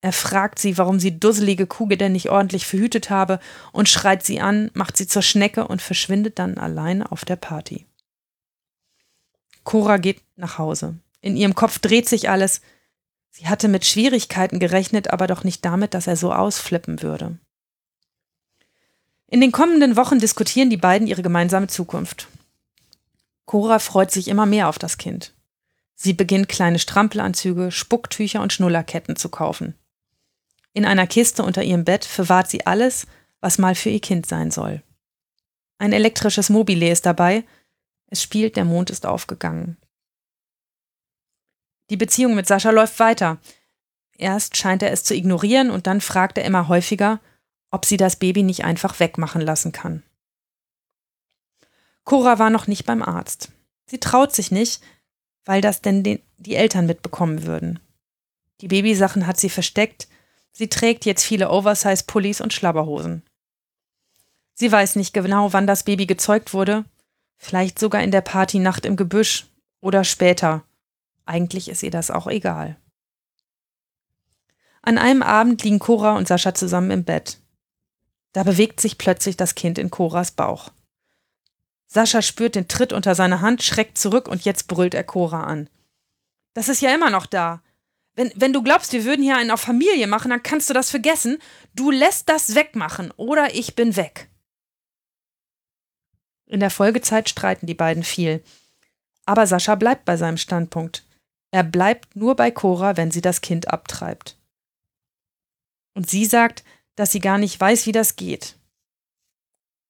[0.00, 3.40] Er fragt sie, warum sie dusselige Kugel denn nicht ordentlich verhütet habe
[3.72, 7.86] und schreit sie an, macht sie zur Schnecke und verschwindet dann allein auf der Party.
[9.64, 10.94] Cora geht nach Hause.
[11.20, 12.60] In ihrem Kopf dreht sich alles.
[13.38, 17.36] Sie hatte mit Schwierigkeiten gerechnet, aber doch nicht damit, dass er so ausflippen würde.
[19.26, 22.28] In den kommenden Wochen diskutieren die beiden ihre gemeinsame Zukunft.
[23.44, 25.34] Cora freut sich immer mehr auf das Kind.
[25.94, 29.74] Sie beginnt kleine Strampelanzüge, Spucktücher und Schnullerketten zu kaufen.
[30.72, 33.06] In einer Kiste unter ihrem Bett verwahrt sie alles,
[33.40, 34.82] was mal für ihr Kind sein soll.
[35.76, 37.44] Ein elektrisches Mobile ist dabei,
[38.06, 39.76] es spielt, der Mond ist aufgegangen.
[41.90, 43.38] Die Beziehung mit Sascha läuft weiter.
[44.16, 47.20] Erst scheint er es zu ignorieren und dann fragt er immer häufiger,
[47.70, 50.02] ob sie das Baby nicht einfach wegmachen lassen kann.
[52.04, 53.50] Cora war noch nicht beim Arzt.
[53.86, 54.82] Sie traut sich nicht,
[55.44, 57.78] weil das denn den, die Eltern mitbekommen würden.
[58.60, 60.08] Die Babysachen hat sie versteckt.
[60.52, 63.22] Sie trägt jetzt viele Oversize-Pullis und Schlabberhosen.
[64.54, 66.84] Sie weiß nicht genau, wann das Baby gezeugt wurde,
[67.38, 69.46] Vielleicht sogar in der Partynacht im Gebüsch
[69.80, 70.64] oder später.
[71.26, 72.76] Eigentlich ist ihr das auch egal.
[74.80, 77.38] An einem Abend liegen Cora und Sascha zusammen im Bett.
[78.32, 80.70] Da bewegt sich plötzlich das Kind in Coras Bauch.
[81.88, 85.68] Sascha spürt den Tritt unter seiner Hand, schreckt zurück und jetzt brüllt er Cora an.
[86.54, 87.62] Das ist ja immer noch da.
[88.14, 90.90] Wenn, wenn du glaubst, wir würden hier einen auf Familie machen, dann kannst du das
[90.90, 91.38] vergessen.
[91.74, 94.28] Du lässt das wegmachen oder ich bin weg.
[96.46, 98.42] In der Folgezeit streiten die beiden viel.
[99.24, 101.05] Aber Sascha bleibt bei seinem Standpunkt.
[101.50, 104.36] Er bleibt nur bei Cora, wenn sie das Kind abtreibt.
[105.94, 106.64] Und sie sagt,
[106.96, 108.56] dass sie gar nicht weiß, wie das geht.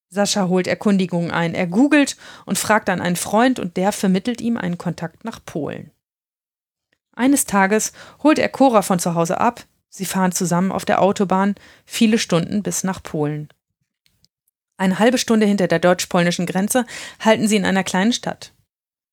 [0.08, 1.54] Sascha holt Erkundigungen ein.
[1.54, 5.90] Er googelt und fragt an einen Freund und der vermittelt ihm einen Kontakt nach Polen.
[7.12, 7.92] Eines Tages
[8.22, 9.64] holt er Cora von zu Hause ab.
[9.88, 11.54] Sie fahren zusammen auf der Autobahn
[11.84, 13.48] viele Stunden bis nach Polen.
[14.76, 16.84] Eine halbe Stunde hinter der deutsch-polnischen Grenze
[17.20, 18.52] halten sie in einer kleinen Stadt.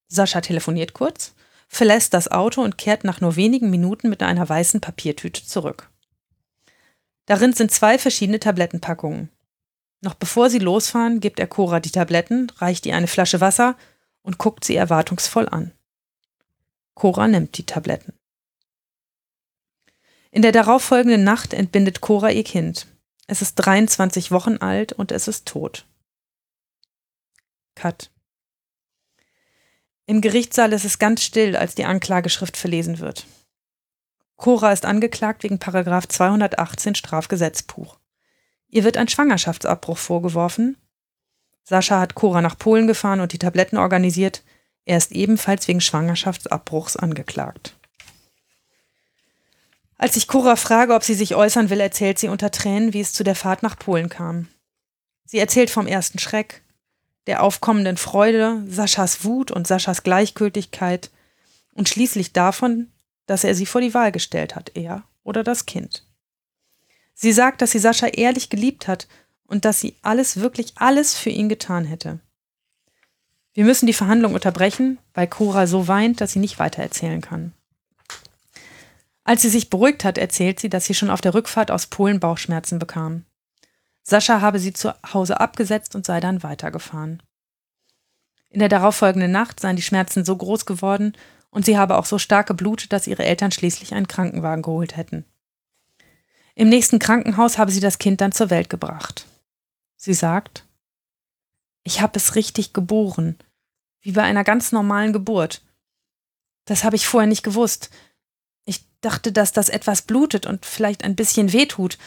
[0.10, 1.34] Sascha telefoniert kurz,
[1.74, 5.90] verlässt das Auto und kehrt nach nur wenigen Minuten mit einer weißen Papiertüte zurück.
[7.26, 9.30] Darin sind zwei verschiedene Tablettenpackungen.
[10.02, 13.76] Noch bevor sie losfahren, gibt er Cora die Tabletten, reicht ihr eine Flasche Wasser
[14.22, 15.72] und guckt sie erwartungsvoll an.
[16.94, 18.14] Cora nimmt die Tabletten.
[20.30, 22.88] In der darauffolgenden Nacht entbindet Cora ihr Kind.
[23.28, 25.86] Es ist 23 Wochen alt und es ist tot.
[27.76, 28.13] Cut.
[30.06, 33.26] Im Gerichtssaal ist es ganz still, als die Anklageschrift verlesen wird.
[34.36, 37.98] Cora ist angeklagt wegen Paragraf 218 Strafgesetzbuch.
[38.68, 40.78] Ihr wird ein Schwangerschaftsabbruch vorgeworfen.
[41.64, 44.44] Sascha hat Cora nach Polen gefahren und die Tabletten organisiert.
[44.84, 47.78] Er ist ebenfalls wegen Schwangerschaftsabbruchs angeklagt.
[49.98, 53.14] Als ich Cora frage, ob sie sich äußern will, erzählt sie unter Tränen, wie es
[53.14, 54.50] zu der Fahrt nach Polen kam.
[55.24, 56.62] Sie erzählt vom ersten Schreck,
[57.28, 61.12] der aufkommenden Freude, Saschas Wut und Saschas Gleichgültigkeit
[61.72, 62.92] und schließlich davon,
[63.26, 66.06] dass er sie vor die Wahl gestellt hat, er oder das Kind.
[67.14, 69.08] Sie sagt, dass sie Sascha ehrlich geliebt hat
[69.46, 72.20] und dass sie alles, wirklich alles für ihn getan hätte.
[73.54, 77.54] Wir müssen die Verhandlung unterbrechen, weil Cora so weint, dass sie nicht weitererzählen kann.
[79.24, 82.20] Als sie sich beruhigt hat, erzählt sie, dass sie schon auf der Rückfahrt aus Polen
[82.20, 83.26] Bauchschmerzen bekam.
[84.04, 87.24] Sascha habe sie zu Hause abgesetzt und sei dann weitergefahren.
[88.50, 91.14] In der darauffolgenden Nacht seien die Schmerzen so groß geworden
[91.50, 95.26] und sie habe auch so stark geblutet, dass ihre Eltern schließlich einen Krankenwagen geholt hätten.
[96.54, 99.26] Im nächsten Krankenhaus habe sie das Kind dann zur Welt gebracht.
[99.96, 100.66] Sie sagt,
[101.84, 103.38] ich habe es richtig geboren,
[104.02, 105.64] wie bei einer ganz normalen Geburt.
[106.66, 107.90] Das habe ich vorher nicht gewusst.
[108.66, 111.98] Ich dachte, dass das etwas blutet und vielleicht ein bisschen wehtut,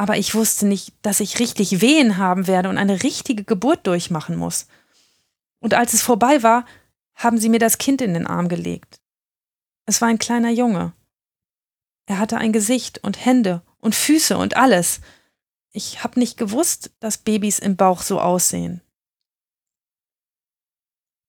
[0.00, 4.34] aber ich wusste nicht, dass ich richtig Wehen haben werde und eine richtige Geburt durchmachen
[4.34, 4.66] muss.
[5.58, 6.64] Und als es vorbei war,
[7.14, 9.02] haben sie mir das Kind in den Arm gelegt.
[9.84, 10.94] Es war ein kleiner Junge.
[12.06, 15.02] Er hatte ein Gesicht und Hände und Füße und alles.
[15.70, 18.80] Ich habe nicht gewusst, dass Babys im Bauch so aussehen.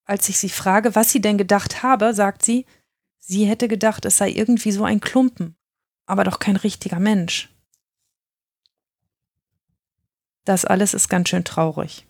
[0.05, 2.65] Als ich sie frage, was sie denn gedacht habe, sagt sie,
[3.19, 5.57] sie hätte gedacht, es sei irgendwie so ein Klumpen,
[6.05, 7.49] aber doch kein richtiger Mensch.
[10.45, 12.07] Das alles ist ganz schön traurig.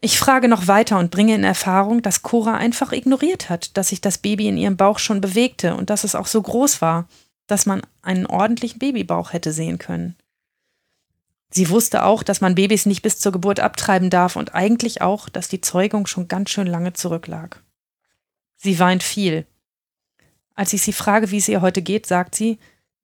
[0.00, 4.00] Ich frage noch weiter und bringe in Erfahrung, dass Cora einfach ignoriert hat, dass sich
[4.00, 7.08] das Baby in ihrem Bauch schon bewegte und dass es auch so groß war,
[7.48, 10.16] dass man einen ordentlichen Babybauch hätte sehen können.
[11.50, 15.28] Sie wusste auch, dass man Babys nicht bis zur Geburt abtreiben darf und eigentlich auch,
[15.28, 17.64] dass die Zeugung schon ganz schön lange zurücklag.
[18.56, 19.46] Sie weint viel.
[20.54, 22.58] Als ich sie frage, wie es ihr heute geht, sagt sie,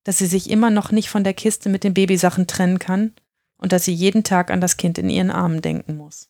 [0.04, 3.14] dass sie sich immer noch nicht von der Kiste mit den Babysachen trennen kann
[3.64, 6.28] und dass sie jeden Tag an das Kind in ihren Armen denken muss.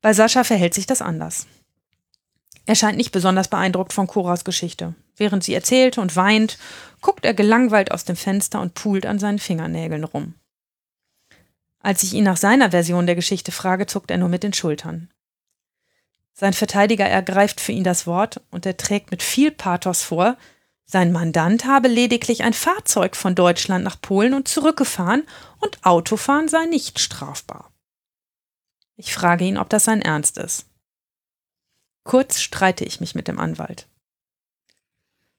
[0.00, 1.46] Bei Sascha verhält sich das anders.
[2.66, 4.96] Er scheint nicht besonders beeindruckt von Coras Geschichte.
[5.16, 6.58] Während sie erzählt und weint,
[7.02, 10.34] guckt er gelangweilt aus dem Fenster und pult an seinen Fingernägeln rum.
[11.78, 15.08] Als ich ihn nach seiner Version der Geschichte frage, zuckt er nur mit den Schultern.
[16.34, 20.36] Sein Verteidiger ergreift für ihn das Wort und er trägt mit viel Pathos vor,
[20.90, 25.24] sein Mandant habe lediglich ein Fahrzeug von Deutschland nach Polen und zurückgefahren
[25.60, 27.70] und Autofahren sei nicht strafbar.
[28.96, 30.66] Ich frage ihn, ob das sein Ernst ist.
[32.04, 33.86] Kurz streite ich mich mit dem Anwalt.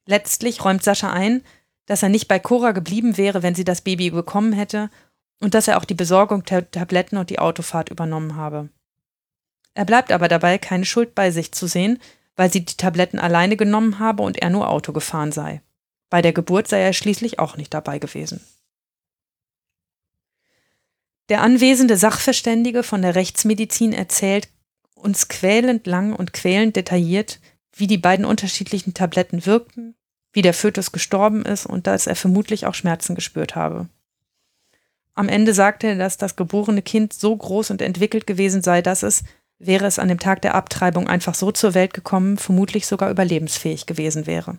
[0.06, 1.42] Letztlich räumt Sascha ein,
[1.86, 4.88] dass er nicht bei Cora geblieben wäre, wenn sie das Baby bekommen hätte
[5.40, 8.68] und dass er auch die Besorgung der Tabletten und die Autofahrt übernommen habe.
[9.74, 11.98] Er bleibt aber dabei, keine Schuld bei sich zu sehen,
[12.36, 15.62] weil sie die Tabletten alleine genommen habe und er nur Auto gefahren sei.
[16.08, 18.40] Bei der Geburt sei er schließlich auch nicht dabei gewesen.
[21.28, 24.48] Der anwesende Sachverständige von der Rechtsmedizin erzählt
[24.94, 27.38] uns quälend lang und quälend detailliert,
[27.72, 29.94] wie die beiden unterschiedlichen Tabletten wirkten,
[30.32, 33.88] wie der Fötus gestorben ist und dass er vermutlich auch Schmerzen gespürt habe.
[35.14, 39.02] Am Ende sagte er, dass das geborene Kind so groß und entwickelt gewesen sei, dass
[39.02, 39.22] es,
[39.60, 43.86] wäre es an dem Tag der Abtreibung einfach so zur Welt gekommen, vermutlich sogar überlebensfähig
[43.86, 44.58] gewesen wäre.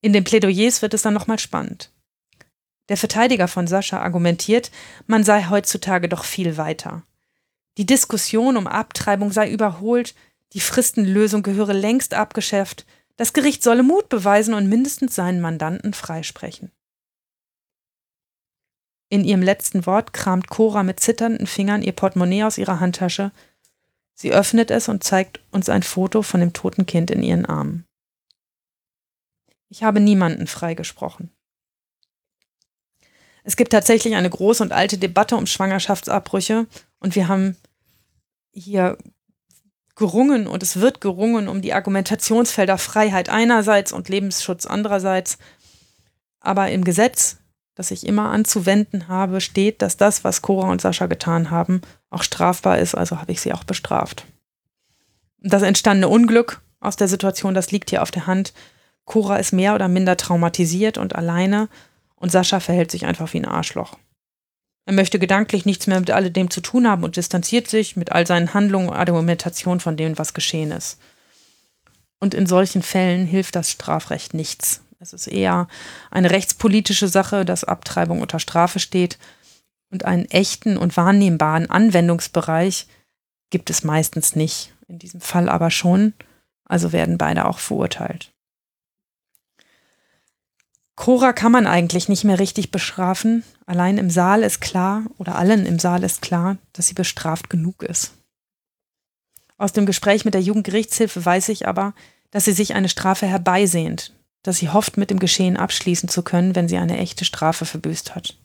[0.00, 1.90] In den Plädoyers wird es dann nochmal spannend.
[2.88, 4.70] Der Verteidiger von Sascha argumentiert,
[5.06, 7.02] man sei heutzutage doch viel weiter.
[7.78, 10.14] Die Diskussion um Abtreibung sei überholt,
[10.52, 16.70] die Fristenlösung gehöre längst abgeschafft, das Gericht solle Mut beweisen und mindestens seinen Mandanten freisprechen.
[19.10, 23.32] In ihrem letzten Wort kramt Cora mit zitternden Fingern ihr Portemonnaie aus ihrer Handtasche.
[24.14, 27.86] Sie öffnet es und zeigt uns ein Foto von dem toten Kind in ihren Armen.
[29.68, 31.30] Ich habe niemanden freigesprochen.
[33.44, 36.66] Es gibt tatsächlich eine große und alte Debatte um Schwangerschaftsabbrüche
[36.98, 37.56] und wir haben
[38.52, 38.98] hier
[39.94, 45.38] gerungen und es wird gerungen um die Argumentationsfelder Freiheit einerseits und Lebensschutz andererseits.
[46.40, 47.38] Aber im Gesetz,
[47.78, 52.24] das ich immer anzuwenden habe, steht, dass das, was Cora und Sascha getan haben, auch
[52.24, 54.26] strafbar ist, also habe ich sie auch bestraft.
[55.40, 58.52] Das entstandene Unglück aus der Situation, das liegt hier auf der Hand.
[59.04, 61.68] Cora ist mehr oder minder traumatisiert und alleine
[62.16, 63.96] und Sascha verhält sich einfach wie ein Arschloch.
[64.84, 68.26] Er möchte gedanklich nichts mehr mit alledem zu tun haben und distanziert sich mit all
[68.26, 70.98] seinen Handlungen und Argumentationen von dem, was geschehen ist.
[72.18, 74.80] Und in solchen Fällen hilft das Strafrecht nichts.
[75.00, 75.68] Es ist eher
[76.10, 79.18] eine rechtspolitische Sache, dass Abtreibung unter Strafe steht.
[79.90, 82.86] Und einen echten und wahrnehmbaren Anwendungsbereich
[83.50, 84.74] gibt es meistens nicht.
[84.88, 86.14] In diesem Fall aber schon.
[86.64, 88.32] Also werden beide auch verurteilt.
[90.96, 93.44] Cora kann man eigentlich nicht mehr richtig bestrafen.
[93.66, 97.84] Allein im Saal ist klar, oder allen im Saal ist klar, dass sie bestraft genug
[97.84, 98.14] ist.
[99.56, 101.94] Aus dem Gespräch mit der Jugendgerichtshilfe weiß ich aber,
[102.32, 106.54] dass sie sich eine Strafe herbeisehnt, dass sie hofft, mit dem Geschehen abschließen zu können,
[106.54, 108.36] wenn sie eine echte Strafe verbüßt hat.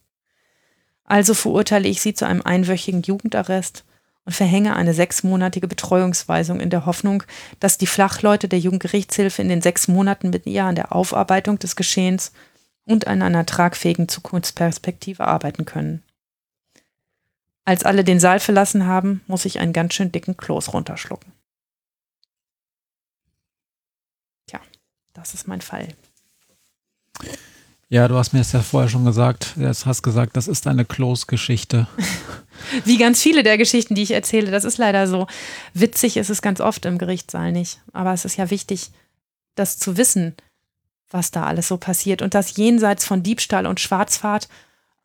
[1.03, 3.83] Also verurteile ich sie zu einem einwöchigen Jugendarrest
[4.25, 7.23] und verhänge eine sechsmonatige Betreuungsweisung in der Hoffnung,
[7.59, 11.75] dass die Flachleute der Jugendgerichtshilfe in den sechs Monaten mit ihr an der Aufarbeitung des
[11.75, 12.31] Geschehens
[12.85, 16.03] und an einer tragfähigen Zukunftsperspektive arbeiten können.
[17.65, 21.31] Als alle den Saal verlassen haben, muss ich einen ganz schön dicken Kloß runterschlucken.
[24.47, 24.59] Tja,
[25.23, 25.87] das ist mein Fall.
[27.87, 29.53] Ja, du hast mir es ja vorher schon gesagt.
[29.55, 31.87] Du hast gesagt, das ist eine Kloß-Geschichte.
[32.85, 34.51] Wie ganz viele der Geschichten, die ich erzähle.
[34.51, 35.27] Das ist leider so.
[35.73, 37.79] Witzig ist es ganz oft im Gerichtssaal nicht.
[37.93, 38.89] Aber es ist ja wichtig,
[39.55, 40.35] das zu wissen,
[41.09, 42.21] was da alles so passiert.
[42.21, 44.49] Und dass jenseits von Diebstahl und Schwarzfahrt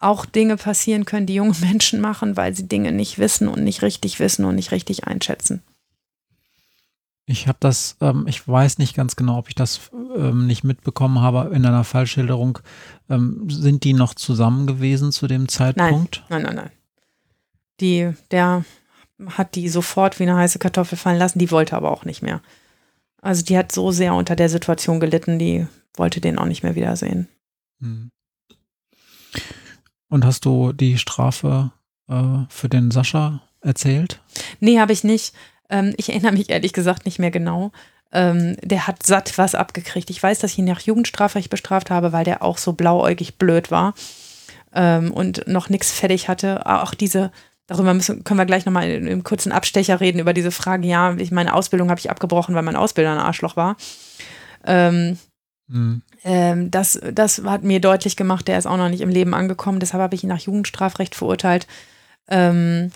[0.00, 3.82] auch Dinge passieren können, die junge Menschen machen, weil sie Dinge nicht wissen und nicht
[3.82, 5.62] richtig wissen und nicht richtig einschätzen.
[7.30, 11.20] Ich habe das, ähm, ich weiß nicht ganz genau, ob ich das ähm, nicht mitbekommen
[11.20, 12.58] habe in einer Fallschilderung.
[13.10, 16.24] Ähm, sind die noch zusammen gewesen zu dem Zeitpunkt?
[16.30, 16.70] Nein, nein, nein, nein.
[17.80, 18.64] Die, der
[19.36, 22.40] hat die sofort wie eine heiße Kartoffel fallen lassen, die wollte aber auch nicht mehr.
[23.20, 25.66] Also die hat so sehr unter der Situation gelitten, die
[25.96, 27.28] wollte den auch nicht mehr wiedersehen.
[27.80, 28.10] Hm.
[30.08, 31.72] Und hast du die Strafe
[32.08, 34.22] äh, für den Sascha erzählt?
[34.60, 35.34] Nee, habe ich nicht.
[35.70, 37.72] Ähm, ich erinnere mich ehrlich gesagt nicht mehr genau.
[38.10, 40.10] Ähm, der hat satt was abgekriegt.
[40.10, 43.70] Ich weiß, dass ich ihn nach Jugendstrafrecht bestraft habe, weil der auch so blauäugig blöd
[43.70, 43.94] war
[44.72, 46.64] ähm, und noch nichts fertig hatte.
[46.64, 47.30] Auch diese,
[47.66, 51.30] darüber müssen, können wir gleich nochmal im kurzen Abstecher reden, über diese Frage, ja, ich,
[51.30, 53.76] meine Ausbildung habe ich abgebrochen, weil mein Ausbilder ein Arschloch war.
[54.64, 55.18] Ähm,
[55.68, 56.02] mhm.
[56.70, 60.02] das, das hat mir deutlich gemacht, der ist auch noch nicht im Leben angekommen, deshalb
[60.02, 61.66] habe ich ihn nach Jugendstrafrecht verurteilt.
[62.28, 62.90] Ähm,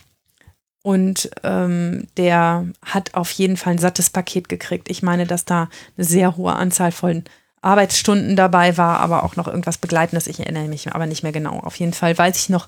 [0.83, 4.91] und ähm, der hat auf jeden Fall ein sattes Paket gekriegt.
[4.91, 7.25] Ich meine, dass da eine sehr hohe Anzahl von
[7.63, 10.27] Arbeitsstunden dabei war, aber auch noch irgendwas Begleitendes.
[10.27, 11.61] Ich erinnere mich aber nicht mehr genau.
[11.61, 12.67] Auf jeden Fall weiß ich noch,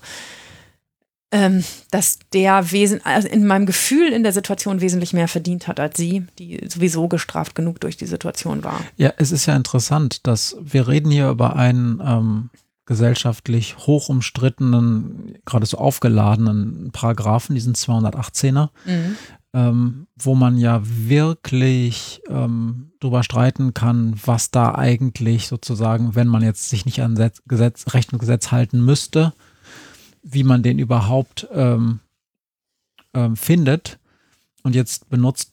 [1.31, 5.81] ähm, dass der Wesen, also in meinem Gefühl in der Situation wesentlich mehr verdient hat
[5.81, 8.79] als sie, die sowieso gestraft genug durch die Situation war.
[8.95, 12.49] Ja, es ist ja interessant, dass wir reden hier über einen ähm,
[12.85, 19.15] gesellschaftlich hoch umstrittenen, gerade so aufgeladenen Paragraphen, diesen 218er, mhm.
[19.53, 26.43] ähm, wo man ja wirklich ähm, drüber streiten kann, was da eigentlich sozusagen, wenn man
[26.43, 27.15] jetzt sich nicht an
[27.47, 29.33] Gesetz, Recht und Gesetz halten müsste,
[30.21, 31.99] wie man den überhaupt ähm,
[33.13, 33.99] ähm findet.
[34.61, 35.51] Und jetzt benutzt,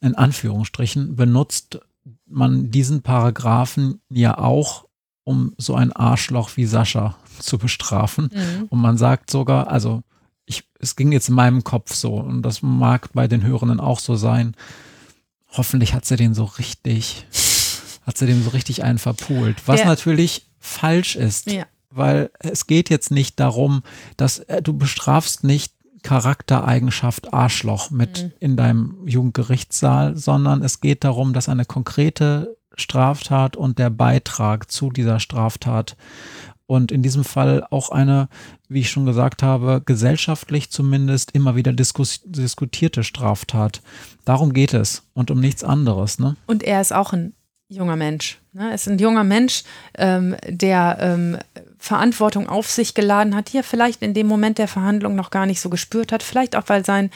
[0.00, 1.80] in Anführungsstrichen, benutzt
[2.26, 4.86] man diesen Paragraphen ja auch
[5.24, 8.30] um so ein Arschloch wie Sascha zu bestrafen.
[8.32, 8.66] Mhm.
[8.68, 10.02] Und man sagt sogar, also
[10.46, 14.00] ich, es ging jetzt in meinem Kopf so und das mag bei den Hörenden auch
[14.00, 14.56] so sein.
[15.52, 17.26] Hoffentlich hat sie den so richtig,
[18.06, 19.66] hat sie dem so richtig einen verpult.
[19.66, 19.86] Was ja.
[19.86, 21.64] natürlich falsch ist, ja.
[21.90, 23.82] weil es geht jetzt nicht darum,
[24.16, 28.32] dass äh, du bestrafst nicht Charaktereigenschaft Arschloch mit mhm.
[28.40, 34.90] in deinem Jugendgerichtssaal, sondern es geht darum, dass eine konkrete Straftat und der Beitrag zu
[34.90, 35.96] dieser Straftat.
[36.66, 38.28] Und in diesem Fall auch eine,
[38.68, 43.82] wie ich schon gesagt habe, gesellschaftlich zumindest immer wieder diskutierte Straftat.
[44.24, 46.20] Darum geht es und um nichts anderes.
[46.20, 46.36] Ne?
[46.46, 47.34] Und er ist auch ein
[47.68, 48.38] junger Mensch.
[48.52, 48.68] Ne?
[48.68, 49.64] Er ist ein junger Mensch,
[49.98, 51.38] ähm, der ähm,
[51.78, 55.46] Verantwortung auf sich geladen hat, die er vielleicht in dem Moment der Verhandlung noch gar
[55.46, 56.22] nicht so gespürt hat.
[56.22, 57.10] Vielleicht auch, weil sein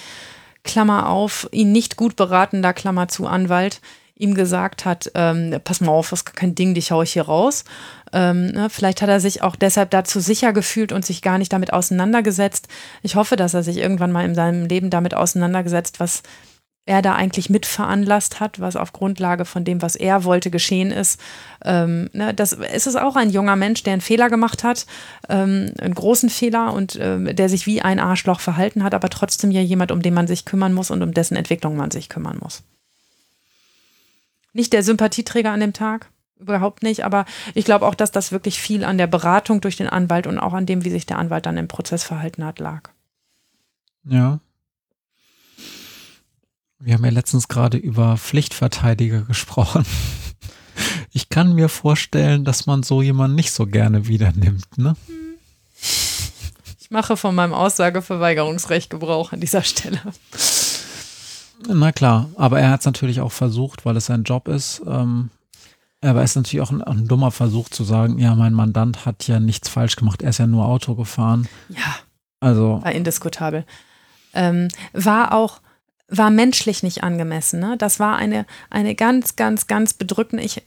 [0.65, 3.81] Klammer auf, ihn nicht gut beratender Klammer zu Anwalt
[4.17, 7.25] ihm gesagt hat, ähm, pass mal auf, das ist kein Ding, dich haue ich hier
[7.25, 7.65] raus.
[8.13, 11.53] Ähm, ne, vielleicht hat er sich auch deshalb dazu sicher gefühlt und sich gar nicht
[11.53, 12.69] damit auseinandergesetzt.
[13.03, 16.23] Ich hoffe, dass er sich irgendwann mal in seinem Leben damit auseinandergesetzt, was
[16.87, 20.93] er da eigentlich mit veranlasst hat, was auf Grundlage von dem, was er wollte, geschehen
[20.93, 21.19] ist.
[21.65, 24.87] Ähm, ne, das es ist auch ein junger Mensch, der einen Fehler gemacht hat,
[25.29, 29.51] ähm, einen großen Fehler und ähm, der sich wie ein Arschloch verhalten hat, aber trotzdem
[29.51, 32.39] ja jemand, um den man sich kümmern muss und um dessen Entwicklung man sich kümmern
[32.41, 32.63] muss
[34.55, 36.09] nicht der Sympathieträger an dem Tag.
[36.39, 39.89] Überhaupt nicht, aber ich glaube auch, dass das wirklich viel an der Beratung durch den
[39.89, 42.91] Anwalt und auch an dem, wie sich der Anwalt dann im Prozess verhalten hat, lag.
[44.05, 44.41] Ja.
[46.79, 49.85] Wir haben ja letztens gerade über Pflichtverteidiger gesprochen.
[51.17, 54.97] Ich kann mir vorstellen, dass man so jemanden nicht so gerne wieder nimmt, ne?
[56.81, 60.01] Ich mache von meinem Aussageverweigerungsrecht Gebrauch an dieser Stelle.
[61.69, 64.83] Na klar, aber er hat es natürlich auch versucht, weil es sein Job ist.
[64.87, 65.31] Ähm,
[66.01, 69.27] aber es ist natürlich auch ein, ein, dummer Versuch zu sagen, ja, mein Mandant hat
[69.27, 71.49] ja nichts falsch gemacht, er ist ja nur Auto gefahren.
[71.71, 71.97] Ja.
[72.41, 72.81] Also.
[72.83, 73.65] War indiskutabel.
[74.35, 75.61] Ähm, war auch
[76.09, 77.61] war menschlich nicht angemessen.
[77.61, 77.77] Ne?
[77.79, 80.63] Das war eine, eine ganz, ganz, ganz bedrückende ich,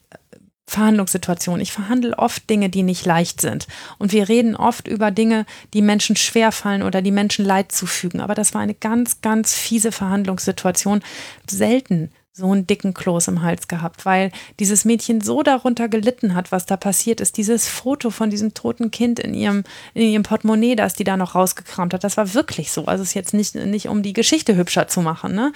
[0.68, 1.62] Verhandlungssituation.
[1.62, 3.68] Ich verhandle oft Dinge, die nicht leicht sind.
[3.98, 8.20] Und wir reden oft über Dinge, die Menschen schwerfallen oder die Menschen Leid zufügen.
[8.20, 11.02] Aber das war eine ganz, ganz fiese Verhandlungssituation.
[11.50, 16.52] Selten so einen dicken Kloß im Hals gehabt, weil dieses Mädchen so darunter gelitten hat,
[16.52, 17.38] was da passiert ist.
[17.38, 19.64] Dieses Foto von diesem toten Kind in ihrem,
[19.96, 22.86] in ihrem Portemonnaie, das die da noch rausgekramt hat, das war wirklich so.
[22.86, 25.34] Also es ist jetzt nicht, nicht um die Geschichte hübscher zu machen.
[25.34, 25.52] Ne?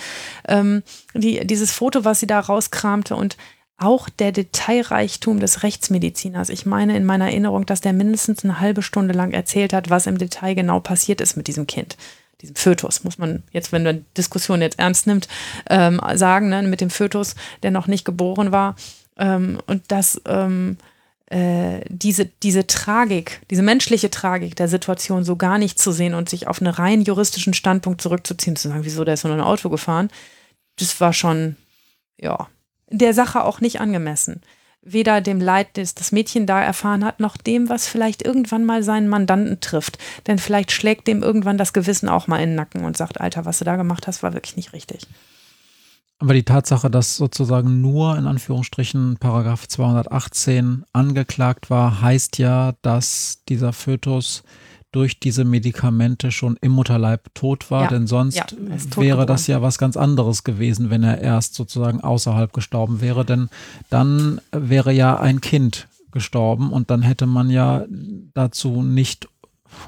[0.48, 0.82] Ähm,
[1.14, 3.38] die, dieses Foto, was sie da rauskramte und
[3.82, 6.50] auch der Detailreichtum des Rechtsmediziners.
[6.50, 10.08] Ich meine in meiner Erinnerung, dass der mindestens eine halbe Stunde lang erzählt hat, was
[10.08, 11.98] im Detail genau passiert ist mit diesem Kind
[12.42, 15.28] diesem Fötus, muss man jetzt, wenn man Diskussion jetzt ernst nimmt,
[15.70, 18.76] ähm, sagen, ne, mit dem Fötus, der noch nicht geboren war.
[19.18, 20.78] Ähm, und dass ähm,
[21.28, 26.30] äh, diese, diese Tragik, diese menschliche Tragik der Situation so gar nicht zu sehen und
[26.30, 29.70] sich auf einen rein juristischen Standpunkt zurückzuziehen, zu sagen, wieso, der ist nur ein Auto
[29.70, 30.10] gefahren,
[30.78, 31.56] das war schon,
[32.18, 32.48] ja,
[32.92, 34.42] der Sache auch nicht angemessen
[34.82, 38.84] weder dem Leid, das das Mädchen da erfahren hat, noch dem, was vielleicht irgendwann mal
[38.84, 39.98] seinen Mandanten trifft.
[40.28, 43.46] Denn vielleicht schlägt dem irgendwann das Gewissen auch mal in den Nacken und sagt, Alter,
[43.46, 45.08] was du da gemacht hast, war wirklich nicht richtig.
[46.18, 53.42] Aber die Tatsache, dass sozusagen nur in Anführungsstrichen Paragraph 218 angeklagt war, heißt ja, dass
[53.50, 54.44] dieser Fötus
[54.92, 58.46] durch diese Medikamente schon im Mutterleib tot war, ja, denn sonst ja,
[58.98, 63.50] wäre das ja was ganz anderes gewesen, wenn er erst sozusagen außerhalb gestorben wäre, denn
[63.90, 67.86] dann wäre ja ein Kind gestorben und dann hätte man ja
[68.34, 69.30] dazu nicht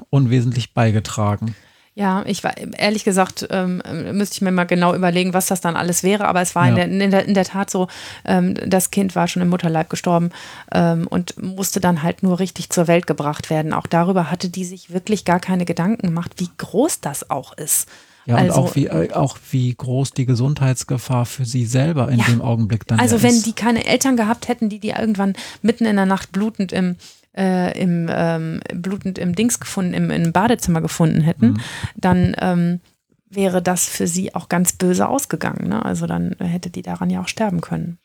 [0.08, 1.54] unwesentlich beigetragen.
[1.96, 3.80] Ja, ich war ehrlich gesagt, ähm,
[4.12, 6.26] müsste ich mir mal genau überlegen, was das dann alles wäre.
[6.26, 6.70] Aber es war ja.
[6.70, 7.86] in, der, in, der, in, der, Tat so,
[8.24, 10.30] ähm, das Kind war schon im Mutterleib gestorben
[10.72, 13.72] ähm, und musste dann halt nur richtig zur Welt gebracht werden.
[13.72, 17.86] Auch darüber hatte die sich wirklich gar keine Gedanken gemacht, wie groß das auch ist.
[18.26, 22.18] Ja, also, und auch wie, äh, auch wie groß die Gesundheitsgefahr für sie selber in
[22.18, 23.24] ja, dem Augenblick dann also ist.
[23.24, 26.72] Also wenn die keine Eltern gehabt hätten, die die irgendwann mitten in der Nacht blutend
[26.72, 26.96] im
[27.36, 31.60] äh, im ähm, blutend im Dings gefunden, im, im Badezimmer gefunden hätten, mhm.
[31.96, 32.80] dann ähm,
[33.28, 35.68] wäre das für sie auch ganz böse ausgegangen.
[35.68, 35.84] Ne?
[35.84, 37.98] Also dann hätte die daran ja auch sterben können.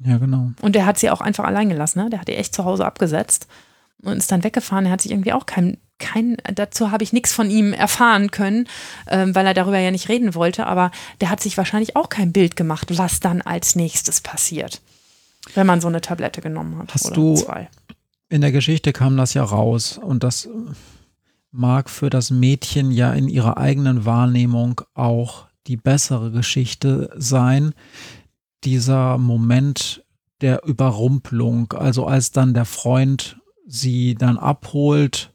[0.00, 0.50] Ja, genau.
[0.60, 2.02] Und der hat sie auch einfach allein gelassen.
[2.02, 2.10] Ne?
[2.10, 3.46] Der hat die echt zu Hause abgesetzt
[4.02, 4.86] und ist dann weggefahren.
[4.86, 8.66] Er hat sich irgendwie auch kein, kein dazu habe ich nichts von ihm erfahren können,
[9.08, 10.66] ähm, weil er darüber ja nicht reden wollte.
[10.66, 14.82] Aber der hat sich wahrscheinlich auch kein Bild gemacht, was dann als nächstes passiert,
[15.54, 16.92] wenn man so eine Tablette genommen hat.
[16.92, 17.68] Hast du zwei
[18.28, 20.48] in der Geschichte kam das ja raus und das
[21.50, 27.74] mag für das Mädchen ja in ihrer eigenen Wahrnehmung auch die bessere Geschichte sein.
[28.64, 30.04] Dieser Moment
[30.40, 35.32] der Überrumpelung, also als dann der Freund sie dann abholt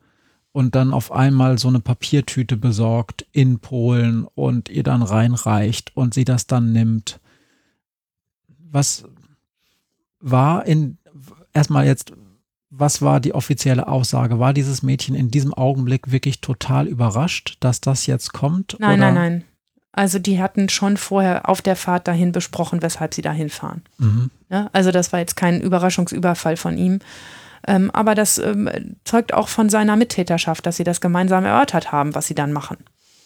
[0.51, 6.13] und dann auf einmal so eine Papiertüte besorgt in Polen und ihr dann reinreicht und
[6.13, 7.19] sie das dann nimmt.
[8.71, 9.05] Was
[10.19, 10.97] war in
[11.53, 12.13] erstmal jetzt
[12.79, 14.39] was war die offizielle Aussage?
[14.39, 18.77] War dieses Mädchen in diesem Augenblick wirklich total überrascht, dass das jetzt kommt?
[18.79, 19.11] Nein, oder?
[19.11, 19.43] nein, nein.
[19.91, 23.81] Also die hatten schon vorher auf der Fahrt dahin besprochen, weshalb sie dahin fahren.
[23.97, 24.29] Mhm.
[24.49, 26.99] Ja, also das war jetzt kein Überraschungsüberfall von ihm.
[27.67, 28.69] Ähm, aber das ähm,
[29.03, 32.77] zeugt auch von seiner Mittäterschaft, dass sie das gemeinsam erörtert haben, was sie dann machen.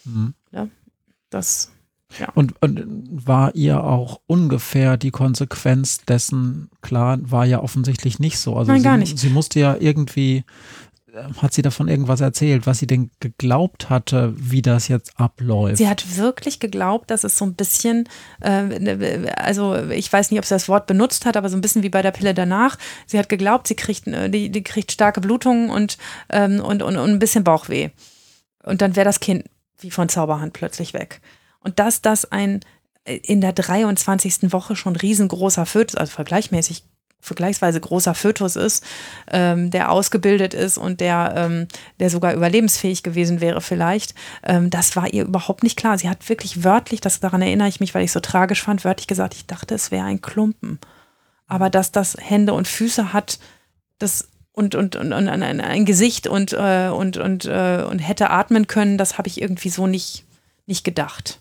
[0.04, 0.34] Mhm.
[0.50, 0.68] Ja,
[1.30, 1.70] das
[2.18, 2.28] ja.
[2.34, 2.84] Und, und,
[3.26, 8.56] war ihr auch ungefähr die Konsequenz dessen klar, war ja offensichtlich nicht so.
[8.56, 9.18] Also Nein, sie, gar nicht.
[9.18, 10.44] Sie musste ja irgendwie,
[11.14, 15.78] äh, hat sie davon irgendwas erzählt, was sie denn geglaubt hatte, wie das jetzt abläuft?
[15.78, 18.08] Sie hat wirklich geglaubt, dass es so ein bisschen,
[18.40, 21.82] äh, also ich weiß nicht, ob sie das Wort benutzt hat, aber so ein bisschen
[21.82, 22.78] wie bei der Pille danach.
[23.06, 25.98] Sie hat geglaubt, sie kriegt, äh, die, die kriegt starke Blutungen und,
[26.30, 27.90] ähm, und, und, und ein bisschen Bauchweh.
[28.62, 29.44] Und dann wäre das Kind
[29.78, 31.20] wie von Zauberhand plötzlich weg.
[31.64, 32.60] Und dass das ein
[33.04, 34.52] äh, in der 23.
[34.52, 36.84] Woche schon riesengroßer Fötus, also vergleichmäßig
[37.24, 38.84] vergleichsweise großer Fötus ist,
[39.30, 44.14] ähm, der ausgebildet ist und der, ähm, der sogar überlebensfähig gewesen wäre vielleicht.
[44.42, 45.96] Ähm, das war ihr überhaupt nicht klar.
[45.96, 49.06] Sie hat wirklich wörtlich, das daran erinnere ich mich, weil ich so tragisch fand, wörtlich
[49.06, 50.78] gesagt, ich dachte, es wäre ein Klumpen.
[51.46, 53.38] Aber dass das Hände und Füße hat,
[53.98, 58.30] das und, und, und, und ein, ein Gesicht und, äh, und, und, äh, und hätte
[58.30, 60.24] atmen können, das habe ich irgendwie so nicht,
[60.66, 61.40] nicht gedacht.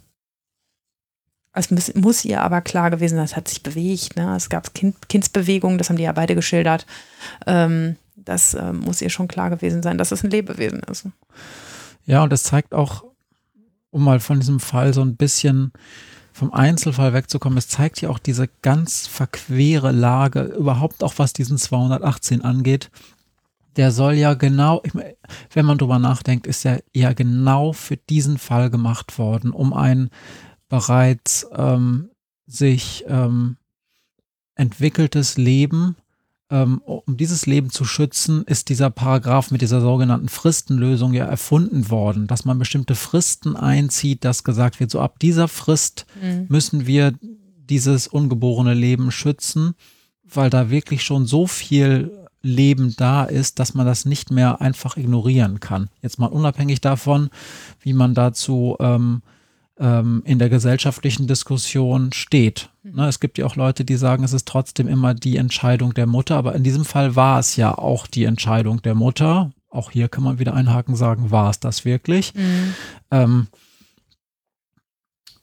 [1.53, 4.15] Es muss, muss, ihr aber klar gewesen sein, es hat sich bewegt.
[4.15, 4.35] Ne?
[4.35, 6.87] Es gab kind, Kindsbewegungen, das haben die ja beide geschildert.
[7.45, 11.07] Ähm, das äh, muss ihr schon klar gewesen sein, dass es ein Lebewesen ist.
[12.05, 13.03] Ja, und das zeigt auch,
[13.91, 15.71] um mal von diesem Fall so ein bisschen
[16.31, 21.59] vom Einzelfall wegzukommen, es zeigt ja auch diese ganz verquere Lage, überhaupt auch was diesen
[21.59, 22.89] 218 angeht.
[23.75, 25.13] Der soll ja genau, ich mein,
[25.53, 30.09] wenn man drüber nachdenkt, ist er ja genau für diesen Fall gemacht worden, um einen
[30.69, 32.09] bereits ähm,
[32.45, 33.57] sich ähm,
[34.55, 35.95] entwickeltes Leben
[36.53, 41.89] ähm, um dieses Leben zu schützen, ist dieser Paragraph mit dieser sogenannten Fristenlösung ja erfunden
[41.89, 46.45] worden, dass man bestimmte Fristen einzieht, dass gesagt wird, so ab dieser Frist mhm.
[46.49, 49.73] müssen wir dieses ungeborene Leben schützen,
[50.23, 52.11] weil da wirklich schon so viel
[52.43, 55.89] Leben da ist, dass man das nicht mehr einfach ignorieren kann.
[56.03, 57.31] Jetzt mal unabhängig davon,
[57.79, 59.23] wie man dazu ähm,
[59.79, 62.69] ähm, in der gesellschaftlichen Diskussion steht.
[62.83, 62.95] Mhm.
[62.95, 66.05] Ne, es gibt ja auch Leute, die sagen, es ist trotzdem immer die Entscheidung der
[66.05, 69.51] Mutter, aber in diesem Fall war es ja auch die Entscheidung der Mutter.
[69.69, 72.33] Auch hier kann man wieder einhaken, sagen, war es das wirklich?
[72.35, 72.75] Mhm.
[73.11, 73.47] Ähm,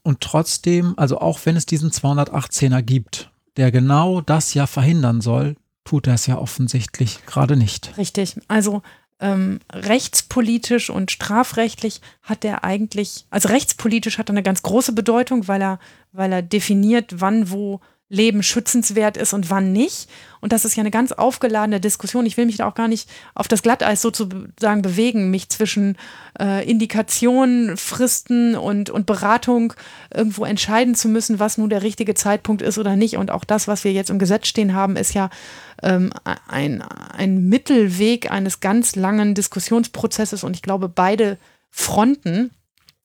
[0.02, 5.56] und trotzdem, also auch wenn es diesen 218er gibt, der genau das ja verhindern soll,
[5.84, 7.96] tut er es ja offensichtlich gerade nicht.
[7.98, 8.36] Richtig.
[8.48, 8.82] Also
[9.20, 15.46] ähm, rechtspolitisch und strafrechtlich hat er eigentlich, also rechtspolitisch hat er eine ganz große Bedeutung,
[15.46, 15.78] weil er,
[16.12, 17.80] weil er definiert, wann wo
[18.12, 20.08] Leben schützenswert ist und wann nicht.
[20.40, 22.26] Und das ist ja eine ganz aufgeladene Diskussion.
[22.26, 25.96] Ich will mich da auch gar nicht auf das Glatteis sozusagen bewegen, mich zwischen
[26.38, 29.74] äh, Indikationen, Fristen und, und Beratung
[30.12, 33.16] irgendwo entscheiden zu müssen, was nun der richtige Zeitpunkt ist oder nicht.
[33.16, 35.30] Und auch das, was wir jetzt im Gesetz stehen haben, ist ja
[35.80, 36.12] ähm,
[36.48, 40.42] ein, ein Mittelweg eines ganz langen Diskussionsprozesses.
[40.42, 41.38] Und ich glaube, beide
[41.70, 42.50] Fronten,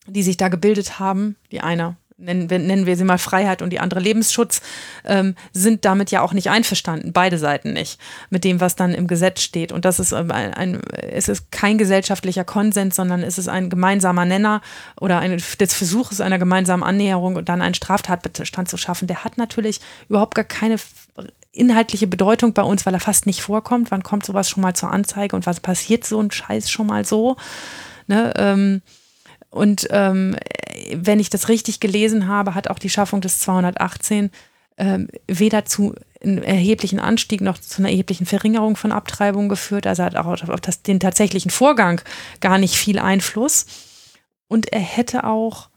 [0.08, 3.72] die sich da gebildet haben, die eine nennen wir, nennen wir sie mal Freiheit und
[3.72, 4.62] die andere Lebensschutz,
[5.04, 8.00] ähm, sind damit ja auch nicht einverstanden, beide Seiten nicht,
[8.30, 9.72] mit dem, was dann im Gesetz steht.
[9.72, 13.70] Und das ist ähm, ein, ein es ist kein gesellschaftlicher Konsens, sondern es ist ein
[13.70, 14.62] gemeinsamer Nenner
[15.00, 19.08] oder ein, des Versuches einer gemeinsamen Annäherung und dann einen Straftatbestand zu schaffen.
[19.08, 20.78] Der hat natürlich überhaupt gar keine
[21.52, 23.92] inhaltliche Bedeutung bei uns, weil er fast nicht vorkommt.
[23.92, 27.06] Wann kommt sowas schon mal zur Anzeige und was passiert so ein Scheiß schon mal
[27.06, 27.38] so?
[28.08, 28.82] Ne, ähm,
[29.56, 30.36] und ähm,
[30.94, 34.30] wenn ich das richtig gelesen habe, hat auch die Schaffung des 218
[34.78, 39.88] ähm, weder zu einem erheblichen Anstieg noch zu einer erheblichen Verringerung von Abtreibungen geführt.
[39.88, 42.02] Also hat auch auf das, den tatsächlichen Vorgang
[42.42, 43.66] gar nicht viel Einfluss.
[44.50, 45.70] Und er hätte auch,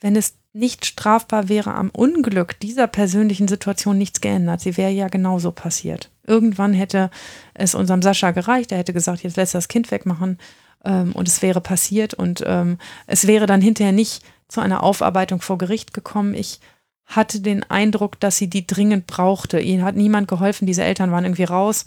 [0.00, 4.60] wenn es nicht strafbar wäre, am Unglück dieser persönlichen Situation nichts geändert.
[4.60, 6.10] Sie wäre ja genauso passiert.
[6.26, 7.10] Irgendwann hätte
[7.54, 8.72] es unserem Sascha gereicht.
[8.72, 10.38] Er hätte gesagt, jetzt lässt das Kind wegmachen
[10.84, 15.40] ähm, und es wäre passiert und ähm, es wäre dann hinterher nicht zu einer Aufarbeitung
[15.40, 16.34] vor Gericht gekommen.
[16.34, 16.60] Ich
[17.04, 19.60] hatte den Eindruck, dass sie die dringend brauchte.
[19.60, 21.84] Ihnen hat niemand geholfen, diese Eltern waren irgendwie raus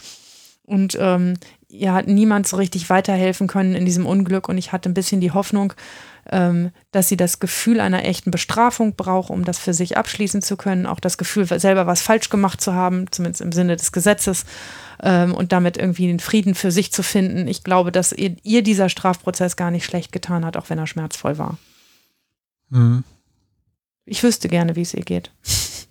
[0.63, 1.35] und ähm,
[1.69, 5.21] ihr hat niemand so richtig weiterhelfen können in diesem Unglück und ich hatte ein bisschen
[5.21, 5.73] die Hoffnung,
[6.31, 10.85] dass sie das Gefühl einer echten Bestrafung braucht, um das für sich abschließen zu können,
[10.85, 14.45] auch das Gefühl, selber was falsch gemacht zu haben, zumindest im Sinne des Gesetzes
[15.01, 17.49] ähm, und damit irgendwie den Frieden für sich zu finden.
[17.49, 20.87] Ich glaube, dass ihr, ihr dieser Strafprozess gar nicht schlecht getan hat, auch wenn er
[20.87, 21.57] schmerzvoll war.
[22.69, 23.03] Mhm.
[24.05, 25.31] Ich wüsste gerne, wie es ihr geht.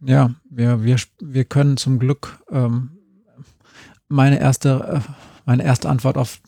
[0.00, 2.98] Ja, wir, wir, wir können zum Glück ähm,
[4.08, 5.12] meine erste, äh,
[5.46, 6.40] meine erste Antwort auf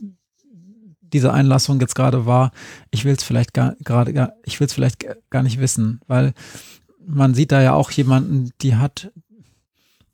[1.13, 2.53] diese Einlassung jetzt gerade war,
[2.91, 6.35] ich will es vielleicht gar gerade, ich will es vielleicht gar nicht wissen, weil
[7.07, 9.11] man sieht da ja auch jemanden, die hat,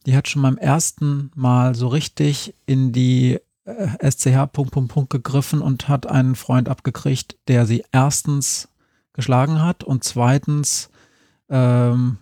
[0.07, 5.11] die hat schon beim ersten Mal so richtig in die äh, SCH Punkt, Punkt, Punkt
[5.11, 8.69] gegriffen und hat einen Freund abgekriegt, der sie erstens
[9.13, 10.91] geschlagen hat und zweitens
[11.49, 12.19] ähm,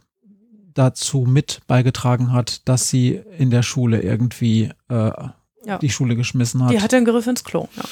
[0.74, 5.12] dazu mit beigetragen hat, dass sie in der Schule irgendwie äh,
[5.64, 5.78] ja.
[5.78, 6.72] die Schule geschmissen hat.
[6.72, 7.68] Die hatte einen Griff ins Klo.
[7.76, 7.82] Ja.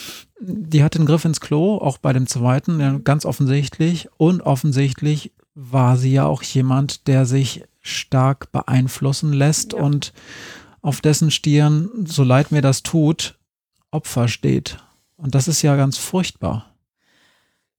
[0.41, 4.09] Die hatte einen Griff ins Klo, auch bei dem zweiten, ja, ganz offensichtlich.
[4.17, 10.13] Und offensichtlich war sie ja auch jemand, der sich stark beeinflussen lässt und
[10.83, 13.39] auf dessen Stirn, so leid mir das tut,
[13.91, 14.79] Opfer steht.
[15.17, 16.75] Und das ist ja ganz furchtbar.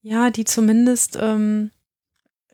[0.02, 1.72] Ja, die zumindest, ähm,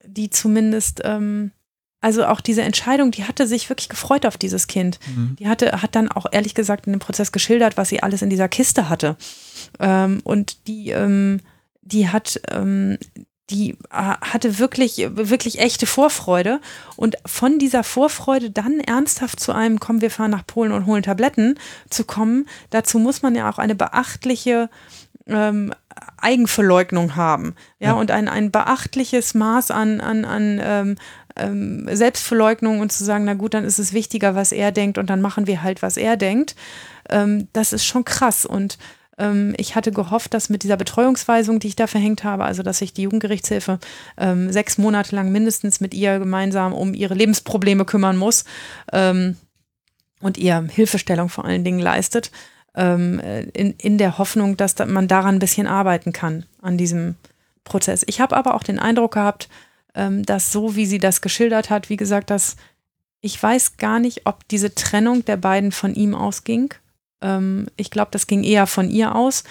[0.06, 1.52] die zumindest, ähm,
[2.00, 5.00] also auch diese Entscheidung, die hatte sich wirklich gefreut auf dieses Kind.
[5.08, 5.36] Mhm.
[5.40, 8.30] Die hatte, hat dann auch ehrlich gesagt in dem Prozess geschildert, was sie alles in
[8.30, 9.18] dieser Kiste hatte.
[9.80, 11.40] Ähm, und die, ähm,
[11.82, 12.98] die hat, ähm,
[13.50, 16.60] die äh, hatte wirklich, wirklich echte Vorfreude.
[16.98, 21.04] Und von dieser Vorfreude dann ernsthaft zu einem, komm, wir fahren nach Polen und holen
[21.04, 21.58] Tabletten
[21.90, 24.70] zu kommen, dazu muss man ja auch eine beachtliche
[25.26, 25.74] ähm,
[26.18, 27.56] Eigenverleugnung haben.
[27.80, 30.96] Ja, ja, und ein, ein beachtliches Maß an, an, an ähm,
[31.38, 35.10] ähm, Selbstverleugnung und zu sagen, na gut, dann ist es wichtiger, was er denkt und
[35.10, 36.56] dann machen wir halt, was er denkt.
[37.10, 38.46] Ähm, das ist schon krass.
[38.46, 38.78] Und
[39.18, 42.80] ähm, ich hatte gehofft, dass mit dieser Betreuungsweisung, die ich da verhängt habe, also dass
[42.80, 43.80] sich die Jugendgerichtshilfe
[44.18, 48.46] ähm, sechs Monate lang mindestens mit ihr gemeinsam um ihre Lebensprobleme kümmern muss
[48.92, 49.38] ähm,
[50.22, 52.32] und ihr Hilfestellung vor allen Dingen leistet,
[52.76, 53.20] ähm,
[53.54, 57.16] in, in der Hoffnung, dass man daran ein bisschen arbeiten kann, an diesem
[57.64, 58.04] Prozess.
[58.08, 59.50] Ich habe aber auch den Eindruck gehabt,
[59.98, 62.56] ähm, dass so wie sie das geschildert hat, wie gesagt, dass
[63.20, 66.74] ich weiß gar nicht, ob diese Trennung der beiden von ihm ausging.
[67.22, 69.44] Ähm, ich glaube, das ging eher von ihr aus.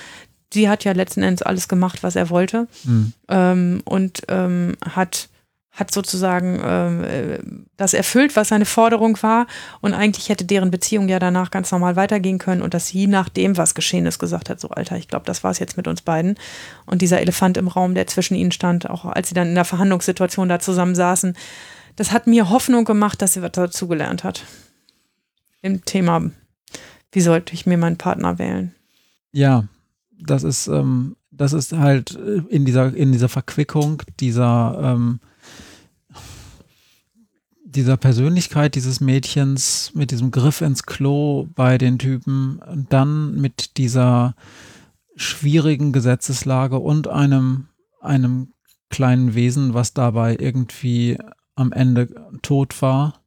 [0.54, 2.68] Sie hat ja letzten Endes alles gemacht, was er wollte.
[2.84, 3.12] Mhm.
[3.28, 5.28] Ähm, und ähm, hat
[5.76, 7.38] hat sozusagen äh,
[7.76, 9.46] das erfüllt, was seine Forderung war.
[9.82, 13.28] Und eigentlich hätte deren Beziehung ja danach ganz normal weitergehen können und dass sie nach
[13.28, 15.86] dem, was geschehen ist, gesagt hat, so Alter, ich glaube, das war es jetzt mit
[15.86, 16.36] uns beiden.
[16.86, 19.66] Und dieser Elefant im Raum, der zwischen ihnen stand, auch als sie dann in der
[19.66, 21.36] Verhandlungssituation da zusammen saßen,
[21.94, 24.44] das hat mir Hoffnung gemacht, dass sie was dazugelernt hat.
[25.60, 26.30] Im Thema,
[27.12, 28.74] wie sollte ich mir meinen Partner wählen?
[29.32, 29.64] Ja,
[30.18, 32.12] das ist, ähm, das ist halt
[32.48, 35.20] in dieser, in dieser Verquickung dieser ähm,
[37.76, 44.34] dieser Persönlichkeit dieses Mädchens mit diesem Griff ins Klo bei den Typen, dann mit dieser
[45.14, 47.68] schwierigen Gesetzeslage und einem,
[48.00, 48.52] einem
[48.90, 51.18] kleinen Wesen, was dabei irgendwie
[51.54, 52.08] am Ende
[52.42, 53.22] tot war,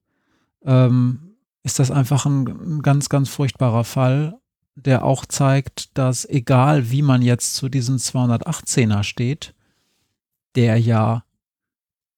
[0.63, 4.39] ähm, ist das einfach ein, ein ganz, ganz furchtbarer Fall,
[4.75, 9.53] der auch zeigt, dass egal wie man jetzt zu diesem 218er steht,
[10.55, 11.23] der ja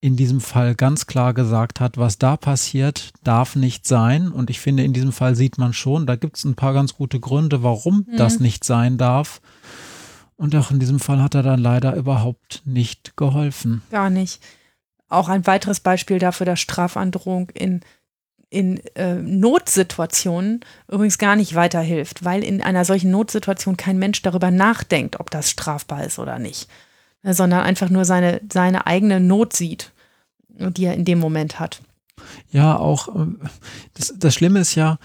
[0.02, 4.32] in diesem Fall ganz klar gesagt hat, was da passiert, darf nicht sein.
[4.32, 6.96] Und ich finde, in diesem Fall sieht man schon, da gibt es ein paar ganz
[6.96, 8.18] gute Gründe, warum mhm.
[8.18, 9.42] das nicht sein darf.
[10.38, 13.84] Und auch in diesem Fall hat er dann leider überhaupt nicht geholfen.
[13.92, 14.42] Gar nicht.
[15.08, 17.82] Auch ein weiteres Beispiel dafür, dass Strafandrohung in,
[18.50, 24.50] in äh, Notsituationen übrigens gar nicht weiterhilft, weil in einer solchen Notsituation kein Mensch darüber
[24.50, 26.68] nachdenkt, ob das strafbar ist oder nicht
[27.24, 29.92] sondern einfach nur seine, seine eigene Not sieht,
[30.50, 31.82] die er in dem Moment hat.
[32.52, 33.28] Ja, auch äh,
[33.94, 34.98] das, das Schlimme ist ja,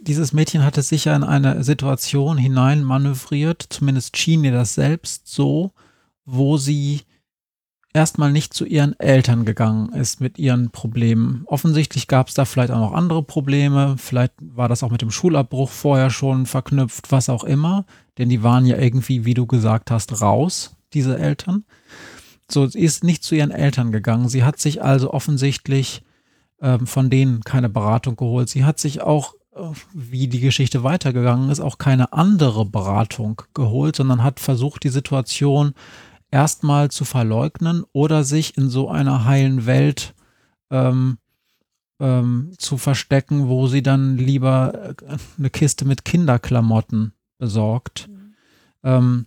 [0.00, 5.26] dieses Mädchen hatte sich ja in eine Situation hinein manövriert, zumindest schien ihr das selbst
[5.26, 5.72] so,
[6.24, 7.02] wo sie
[7.92, 11.42] erstmal nicht zu ihren Eltern gegangen ist mit ihren Problemen.
[11.46, 15.10] Offensichtlich gab es da vielleicht auch noch andere Probleme, vielleicht war das auch mit dem
[15.10, 17.86] Schulabbruch vorher schon verknüpft, was auch immer,
[18.18, 21.64] denn die waren ja irgendwie, wie du gesagt hast, raus diese Eltern.
[22.50, 24.28] So, sie ist nicht zu ihren Eltern gegangen.
[24.28, 26.02] Sie hat sich also offensichtlich
[26.60, 28.48] ähm, von denen keine Beratung geholt.
[28.48, 33.96] Sie hat sich auch, äh, wie die Geschichte weitergegangen ist, auch keine andere Beratung geholt,
[33.96, 35.74] sondern hat versucht, die Situation
[36.30, 40.14] erstmal zu verleugnen oder sich in so einer heilen Welt
[40.70, 41.18] ähm,
[41.98, 48.08] ähm, zu verstecken, wo sie dann lieber äh, eine Kiste mit Kinderklamotten besorgt.
[48.08, 48.34] Mhm.
[48.82, 49.26] Ähm,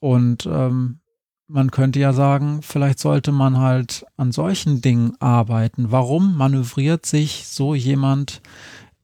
[0.00, 1.00] und ähm,
[1.48, 5.90] man könnte ja sagen, vielleicht sollte man halt an solchen Dingen arbeiten.
[5.90, 8.42] Warum manövriert sich so jemand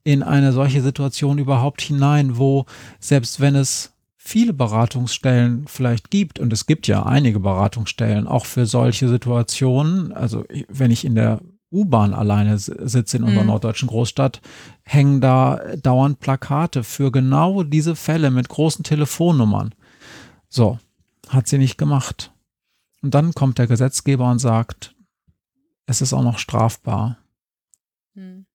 [0.03, 2.65] in eine solche Situation überhaupt hinein, wo
[2.99, 8.65] selbst wenn es viele Beratungsstellen vielleicht gibt, und es gibt ja einige Beratungsstellen auch für
[8.65, 11.41] solche Situationen, also wenn ich in der
[11.71, 13.49] U-Bahn alleine sitze in unserer mhm.
[13.49, 14.41] norddeutschen Großstadt,
[14.83, 19.73] hängen da dauernd Plakate für genau diese Fälle mit großen Telefonnummern.
[20.49, 20.79] So,
[21.29, 22.31] hat sie nicht gemacht.
[23.01, 24.95] Und dann kommt der Gesetzgeber und sagt,
[25.85, 27.17] es ist auch noch strafbar.
[28.15, 28.45] Hm.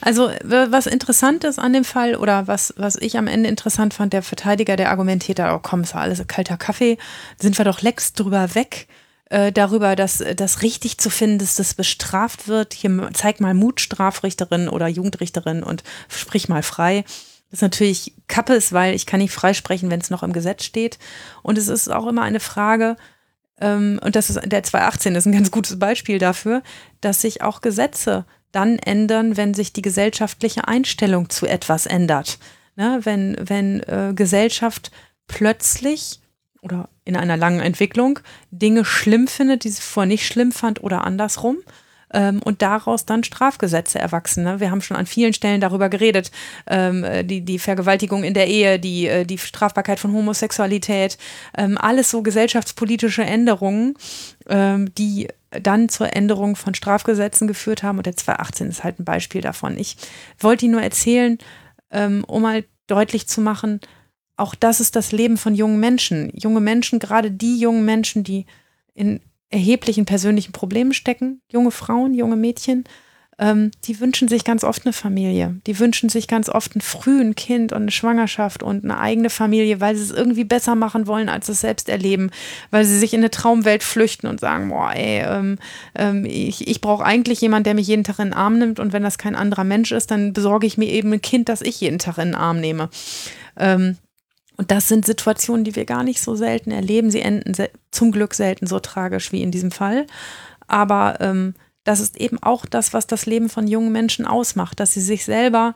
[0.00, 4.12] Also was interessant ist an dem Fall oder was, was ich am Ende interessant fand,
[4.12, 6.98] der Verteidiger, der argumentiert da, oh komm, es war alles kalter Kaffee,
[7.40, 8.86] sind wir doch längst drüber weg,
[9.30, 12.74] äh, darüber, dass das richtig zu finden, dass das bestraft wird.
[12.74, 17.04] Hier zeig mal Mut, Strafrichterin oder Jugendrichterin und sprich mal frei.
[17.54, 20.98] Das ist natürlich Kappes, weil ich kann nicht freisprechen, wenn es noch im Gesetz steht.
[21.44, 22.96] Und es ist auch immer eine Frage,
[23.60, 26.64] ähm, und das ist der 218 ist ein ganz gutes Beispiel dafür,
[27.00, 32.40] dass sich auch Gesetze dann ändern, wenn sich die gesellschaftliche Einstellung zu etwas ändert.
[32.74, 32.98] Ne?
[33.04, 34.90] Wenn, wenn äh, Gesellschaft
[35.28, 36.22] plötzlich
[36.60, 38.18] oder in einer langen Entwicklung
[38.50, 41.58] Dinge schlimm findet, die sie vorher nicht schlimm fand oder andersrum
[42.14, 44.44] ähm, und daraus dann Strafgesetze erwachsen.
[44.44, 44.60] Ne?
[44.60, 46.30] Wir haben schon an vielen Stellen darüber geredet,
[46.66, 51.18] ähm, die, die Vergewaltigung in der Ehe, die, äh, die Strafbarkeit von Homosexualität,
[51.58, 53.94] ähm, alles so gesellschaftspolitische Änderungen,
[54.48, 57.98] ähm, die dann zur Änderung von Strafgesetzen geführt haben.
[57.98, 59.76] Und der 218 ist halt ein Beispiel davon.
[59.78, 59.96] Ich
[60.38, 61.38] wollte Ihnen nur erzählen,
[61.90, 63.80] ähm, um mal deutlich zu machen,
[64.36, 66.30] auch das ist das Leben von jungen Menschen.
[66.34, 68.46] Junge Menschen, gerade die jungen Menschen, die
[68.94, 69.20] in
[69.54, 72.84] erheblichen persönlichen Problemen stecken, junge Frauen, junge Mädchen,
[73.38, 75.60] ähm, die wünschen sich ganz oft eine Familie.
[75.66, 79.80] Die wünschen sich ganz oft ein frühen Kind und eine Schwangerschaft und eine eigene Familie,
[79.80, 82.30] weil sie es irgendwie besser machen wollen, als es selbst erleben,
[82.70, 85.58] weil sie sich in eine Traumwelt flüchten und sagen, boah, ey, ähm,
[85.96, 88.92] ähm, ich, ich brauche eigentlich jemanden, der mich jeden Tag in den Arm nimmt und
[88.92, 91.80] wenn das kein anderer Mensch ist, dann besorge ich mir eben ein Kind, das ich
[91.80, 92.88] jeden Tag in den Arm nehme.
[93.56, 93.96] Ähm,
[94.56, 97.10] Und das sind Situationen, die wir gar nicht so selten erleben.
[97.10, 97.54] Sie enden
[97.90, 100.06] zum Glück selten so tragisch wie in diesem Fall.
[100.66, 104.94] Aber ähm, das ist eben auch das, was das Leben von jungen Menschen ausmacht, dass
[104.94, 105.74] sie sich selber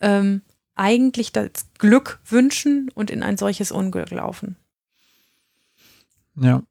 [0.00, 0.42] ähm,
[0.74, 4.56] eigentlich das Glück wünschen und in ein solches Unglück laufen.
[6.36, 6.62] Ja.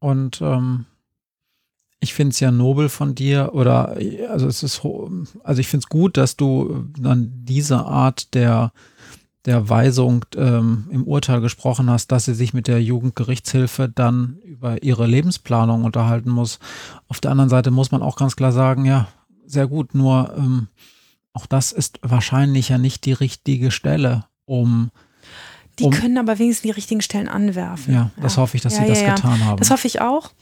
[0.00, 0.86] Und ähm,
[2.00, 3.96] ich finde es ja nobel von dir oder
[4.28, 4.82] also es ist
[5.42, 8.72] also ich finde es gut, dass du dann diese Art der
[9.44, 14.82] der Weisung ähm, im Urteil gesprochen hast, dass sie sich mit der Jugendgerichtshilfe dann über
[14.82, 16.58] ihre Lebensplanung unterhalten muss.
[17.06, 19.08] Auf der anderen Seite muss man auch ganz klar sagen, ja,
[19.46, 20.68] sehr gut, nur ähm,
[21.32, 24.90] auch das ist wahrscheinlich ja nicht die richtige Stelle, um
[25.78, 27.94] die um, können aber wenigstens die richtigen Stellen anwerfen.
[27.94, 28.42] Ja, das ja.
[28.42, 29.58] hoffe ich, dass ja, sie das ja, getan haben.
[29.58, 30.32] Das hoffe ich auch.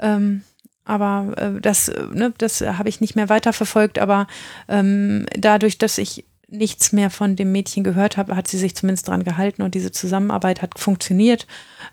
[0.00, 0.42] Ähm,
[0.84, 3.98] aber äh, das, ne, das habe ich nicht mehr weiterverfolgt.
[3.98, 4.26] Aber
[4.68, 9.08] ähm, dadurch, dass ich nichts mehr von dem Mädchen gehört habe, hat sie sich zumindest
[9.08, 11.46] daran gehalten und diese Zusammenarbeit hat funktioniert.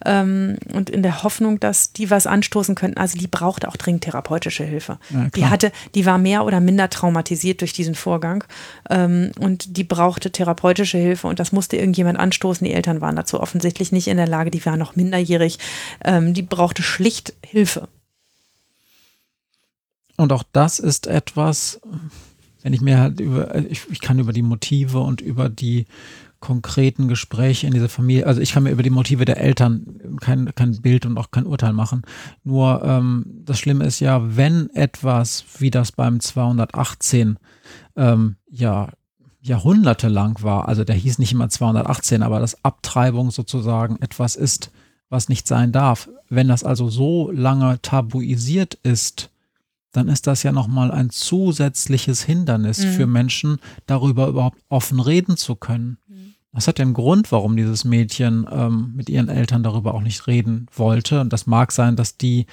[0.05, 2.99] Ähm, und in der Hoffnung, dass die was anstoßen könnten.
[2.99, 4.99] Also die brauchte auch dringend therapeutische Hilfe.
[5.09, 8.43] Ja, die hatte, die war mehr oder minder traumatisiert durch diesen Vorgang
[8.89, 12.65] ähm, und die brauchte therapeutische Hilfe und das musste irgendjemand anstoßen.
[12.65, 15.57] Die Eltern waren dazu offensichtlich nicht in der Lage, die waren noch minderjährig.
[16.03, 17.87] Ähm, die brauchte schlicht Hilfe.
[20.15, 21.81] Und auch das ist etwas,
[22.63, 25.85] wenn ich mir halt über, ich, ich kann über die Motive und über die
[26.39, 30.53] konkreten Gespräche in dieser Familie, also ich kann mir über die Motive der Eltern kein,
[30.55, 32.01] kein Bild und auch kein Urteil machen.
[32.43, 37.37] Nur ähm, das Schlimme ist ja, wenn etwas wie das beim 218
[37.95, 38.89] ähm, ja
[39.41, 44.71] jahrhundertelang war, also der hieß nicht immer 218, aber dass Abtreibung sozusagen etwas ist,
[45.09, 46.09] was nicht sein darf.
[46.29, 49.29] Wenn das also so lange tabuisiert ist,
[49.93, 52.89] dann ist das ja nochmal ein zusätzliches Hindernis mhm.
[52.89, 55.97] für Menschen, darüber überhaupt offen reden zu können.
[56.07, 56.33] Mhm.
[56.51, 60.67] Das hat einen Grund, warum dieses Mädchen ähm, mit ihren Eltern darüber auch nicht reden
[60.75, 61.21] wollte.
[61.21, 62.45] Und das mag sein, dass die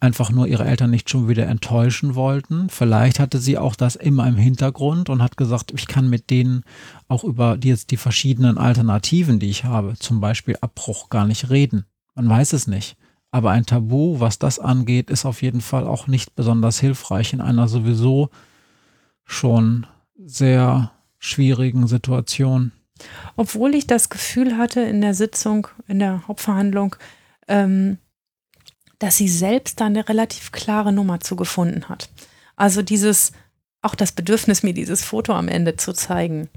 [0.00, 2.68] einfach nur ihre Eltern nicht schon wieder enttäuschen wollten.
[2.70, 6.64] Vielleicht hatte sie auch das immer im Hintergrund und hat gesagt, ich kann mit denen
[7.08, 11.50] auch über die jetzt die verschiedenen Alternativen, die ich habe, zum Beispiel Abbruch, gar nicht
[11.50, 11.84] reden.
[12.14, 12.96] Man weiß es nicht.
[13.30, 17.40] Aber ein Tabu, was das angeht, ist auf jeden Fall auch nicht besonders hilfreich in
[17.40, 18.30] einer sowieso
[19.24, 19.86] schon
[20.16, 22.72] sehr schwierigen Situation.
[23.36, 26.96] Obwohl ich das Gefühl hatte in der Sitzung, in der Hauptverhandlung,
[27.46, 27.98] ähm,
[28.98, 32.10] dass sie selbst da eine relativ klare Nummer zugefunden hat.
[32.56, 33.32] Also dieses,
[33.80, 36.50] auch das Bedürfnis, mir dieses Foto am Ende zu zeigen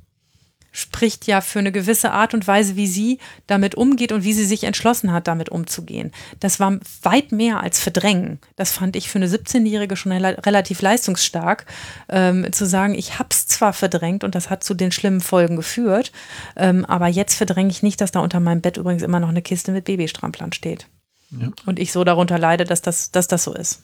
[0.73, 4.43] spricht ja für eine gewisse Art und Weise, wie sie damit umgeht und wie sie
[4.43, 6.11] sich entschlossen hat, damit umzugehen.
[6.39, 8.39] Das war weit mehr als Verdrängen.
[8.55, 11.67] Das fand ich für eine 17-Jährige schon relativ leistungsstark,
[12.09, 15.55] ähm, zu sagen, ich habe es zwar verdrängt und das hat zu den schlimmen Folgen
[15.55, 16.11] geführt,
[16.55, 19.43] ähm, aber jetzt verdränge ich nicht, dass da unter meinem Bett übrigens immer noch eine
[19.43, 20.87] Kiste mit Babystramplern steht.
[21.29, 21.49] Ja.
[21.67, 23.83] Und ich so darunter leide, dass das, dass das so ist.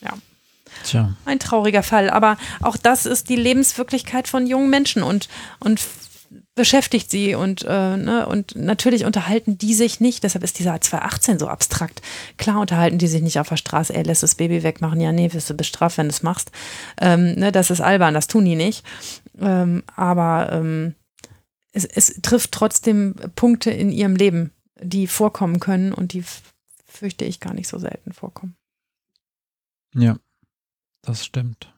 [0.00, 0.14] Ja.
[0.84, 1.14] Tja.
[1.24, 2.10] Ein trauriger Fall.
[2.10, 5.28] Aber auch das ist die Lebenswirklichkeit von jungen Menschen und,
[5.60, 5.80] und
[6.54, 11.38] beschäftigt sie und, äh, ne, und natürlich unterhalten die sich nicht, deshalb ist dieser 218
[11.38, 12.02] so abstrakt.
[12.36, 15.32] Klar unterhalten die sich nicht auf der Straße, ey, lässt das Baby wegmachen, ja, nee,
[15.32, 16.50] wirst du bestraft, wenn du es machst.
[17.00, 18.84] Ähm, ne, das ist albern, das tun die nicht.
[19.40, 20.94] Ähm, aber ähm,
[21.72, 26.24] es, es trifft trotzdem Punkte in ihrem Leben, die vorkommen können und die
[26.86, 28.56] fürchte ich gar nicht so selten vorkommen.
[29.94, 30.18] Ja
[31.02, 31.72] das stimmt.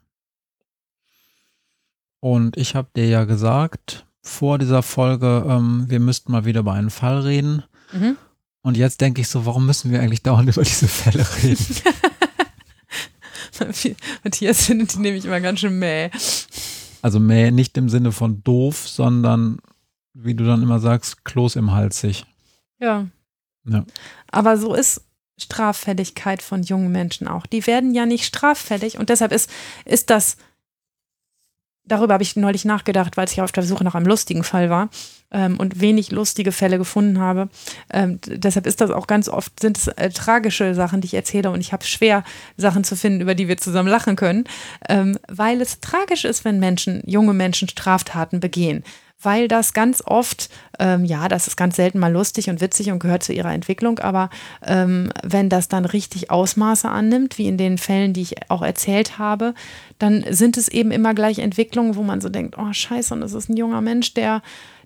[2.20, 6.74] Und ich habe dir ja gesagt, vor dieser Folge, ähm, wir müssten mal wieder über
[6.74, 7.64] einen Fall reden.
[7.92, 8.16] Mhm.
[8.62, 11.76] Und jetzt denke ich so, warum müssen wir eigentlich dauernd über diese Fälle reden?
[14.24, 16.10] Matthias findet die nämlich immer ganz schön mäh.
[17.02, 19.58] Also mäh nicht im Sinne von doof, sondern
[20.12, 22.26] wie du dann immer sagst, Kloß im Hals sich.
[22.78, 23.06] Ja.
[23.64, 23.84] ja.
[24.30, 25.02] Aber so ist
[25.40, 27.46] Straffälligkeit von jungen Menschen auch.
[27.46, 29.50] Die werden ja nicht straffällig und deshalb ist,
[29.84, 30.36] ist das,
[31.84, 34.88] darüber habe ich neulich nachgedacht, weil ich auf der Suche nach einem lustigen Fall war
[35.30, 37.48] ähm, und wenig lustige Fälle gefunden habe.
[37.92, 41.50] Ähm, deshalb ist das auch ganz oft, sind es äh, tragische Sachen, die ich erzähle
[41.50, 42.24] und ich habe schwer,
[42.56, 44.44] Sachen zu finden, über die wir zusammen lachen können,
[44.88, 48.84] ähm, weil es tragisch ist, wenn Menschen, junge Menschen Straftaten begehen
[49.22, 52.98] weil das ganz oft, ähm, ja, das ist ganz selten mal lustig und witzig und
[52.98, 54.30] gehört zu ihrer Entwicklung, aber
[54.64, 59.18] ähm, wenn das dann richtig Ausmaße annimmt, wie in den Fällen, die ich auch erzählt
[59.18, 59.54] habe,
[59.98, 63.32] dann sind es eben immer gleich Entwicklungen, wo man so denkt, oh scheiße, und das
[63.32, 64.42] ist ein junger Mensch, der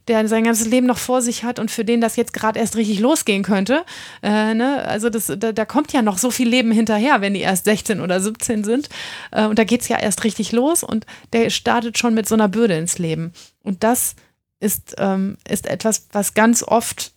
[0.09, 2.77] der sein ganzes Leben noch vor sich hat und für den das jetzt gerade erst
[2.77, 3.85] richtig losgehen könnte.
[4.23, 4.85] Äh, ne?
[4.85, 8.01] Also das, da, da, kommt ja noch so viel Leben hinterher, wenn die erst 16
[8.01, 8.89] oder 17 sind.
[9.31, 12.35] Äh, und da geht es ja erst richtig los und der startet schon mit so
[12.35, 13.33] einer Bürde ins Leben.
[13.63, 14.15] Und das
[14.65, 17.13] ist, ähm, ist etwas, was ganz oft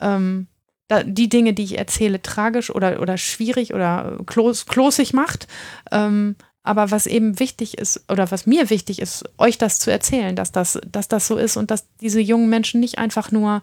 [0.00, 0.46] ähm,
[0.88, 5.46] da, die Dinge, die ich erzähle, tragisch oder, oder schwierig oder klos, klosig macht.
[5.92, 10.34] Ähm, aber was eben wichtig ist oder was mir wichtig ist, euch das zu erzählen,
[10.34, 13.62] dass das, dass das so ist und dass diese jungen Menschen nicht einfach nur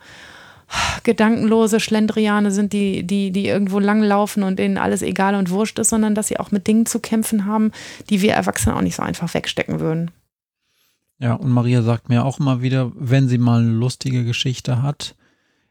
[1.04, 5.90] gedankenlose Schlendriane sind, die, die, die irgendwo langlaufen und denen alles egal und wurscht ist,
[5.90, 7.72] sondern dass sie auch mit Dingen zu kämpfen haben,
[8.10, 10.12] die wir Erwachsene auch nicht so einfach wegstecken würden.
[11.20, 15.16] Ja, und Maria sagt mir auch immer wieder, wenn sie mal eine lustige Geschichte hat,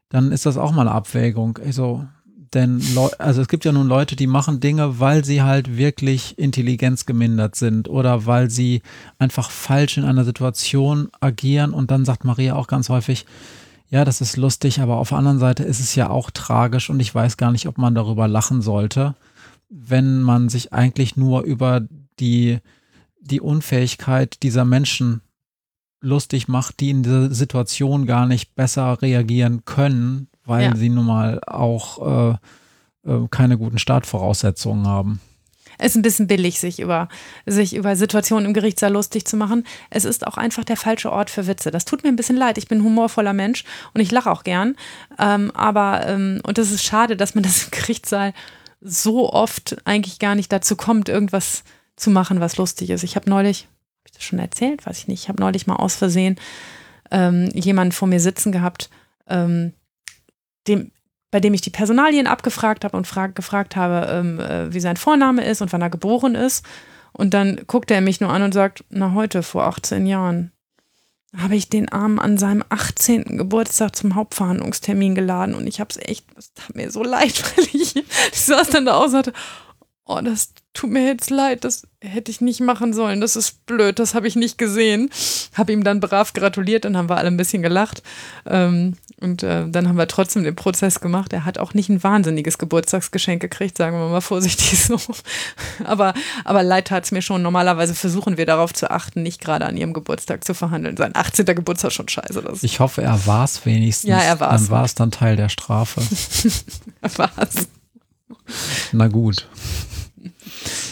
[0.08, 1.58] dann ist das auch mal eine Abwägung.
[1.64, 2.06] Also,
[2.54, 2.82] denn
[3.18, 7.88] also es gibt ja nun Leute, die machen Dinge, weil sie halt wirklich intelligenzgemindert sind
[7.88, 8.82] oder weil sie
[9.18, 11.72] einfach falsch in einer Situation agieren.
[11.72, 13.26] Und dann sagt Maria auch ganz häufig,
[13.88, 17.00] ja, das ist lustig, aber auf der anderen Seite ist es ja auch tragisch und
[17.00, 19.14] ich weiß gar nicht, ob man darüber lachen sollte,
[19.68, 21.82] wenn man sich eigentlich nur über
[22.18, 22.58] die,
[23.20, 25.20] die Unfähigkeit dieser Menschen
[26.02, 30.76] lustig macht, die in dieser Situation gar nicht besser reagieren können, weil ja.
[30.76, 35.20] sie nun mal auch äh, äh, keine guten Startvoraussetzungen haben.
[35.78, 37.08] Es ist ein bisschen billig, sich über,
[37.46, 39.64] sich über Situationen im Gerichtssaal lustig zu machen.
[39.90, 41.70] Es ist auch einfach der falsche Ort für Witze.
[41.70, 42.58] Das tut mir ein bisschen leid.
[42.58, 43.64] Ich bin ein humorvoller Mensch
[43.94, 44.76] und ich lache auch gern.
[45.18, 48.32] Ähm, aber, ähm, und es ist schade, dass man das im Gerichtssaal
[48.80, 51.64] so oft eigentlich gar nicht dazu kommt, irgendwas
[51.96, 53.02] zu machen, was lustig ist.
[53.02, 53.68] Ich habe neulich,
[54.24, 56.36] schon erzählt, weiß ich nicht, ich habe neulich mal aus Versehen
[57.10, 58.90] ähm, jemanden vor mir sitzen gehabt,
[59.28, 59.72] ähm,
[60.66, 60.90] dem,
[61.30, 64.96] bei dem ich die Personalien abgefragt habe und frag, gefragt habe, ähm, äh, wie sein
[64.96, 66.64] Vorname ist und wann er geboren ist.
[67.12, 70.52] Und dann guckte er mich nur an und sagt, na heute, vor 18 Jahren,
[71.36, 73.38] habe ich den Arm an seinem 18.
[73.38, 77.66] Geburtstag zum Hauptverhandlungstermin geladen und ich habe es echt, es tat mir so leid, weil
[77.72, 77.94] ich,
[78.32, 79.32] saß dann da aus und hatte,
[80.04, 83.98] oh, das tut mir jetzt leid, das hätte ich nicht machen sollen, das ist blöd,
[83.98, 85.10] das habe ich nicht gesehen.
[85.54, 88.02] Habe ihm dann brav gratuliert und haben wir alle ein bisschen gelacht.
[88.46, 91.32] Ähm, und äh, dann haben wir trotzdem den Prozess gemacht.
[91.32, 94.98] Er hat auch nicht ein wahnsinniges Geburtstagsgeschenk gekriegt, sagen wir mal vorsichtig so.
[95.84, 97.42] aber, aber leid tat es mir schon.
[97.42, 100.96] Normalerweise versuchen wir darauf zu achten, nicht gerade an ihrem Geburtstag zu verhandeln.
[100.96, 101.46] Sein 18.
[101.46, 102.42] Geburtstag ist schon scheiße.
[102.42, 104.08] Das ich hoffe, er war es wenigstens.
[104.08, 104.62] Ja, er war es.
[104.62, 106.00] Dann war es dann Teil der Strafe.
[107.02, 107.68] er war es.
[108.90, 109.46] Na gut.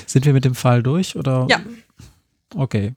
[0.06, 1.46] Sind wir mit dem Fall durch oder?
[1.48, 1.60] Ja.
[2.54, 2.94] Okay.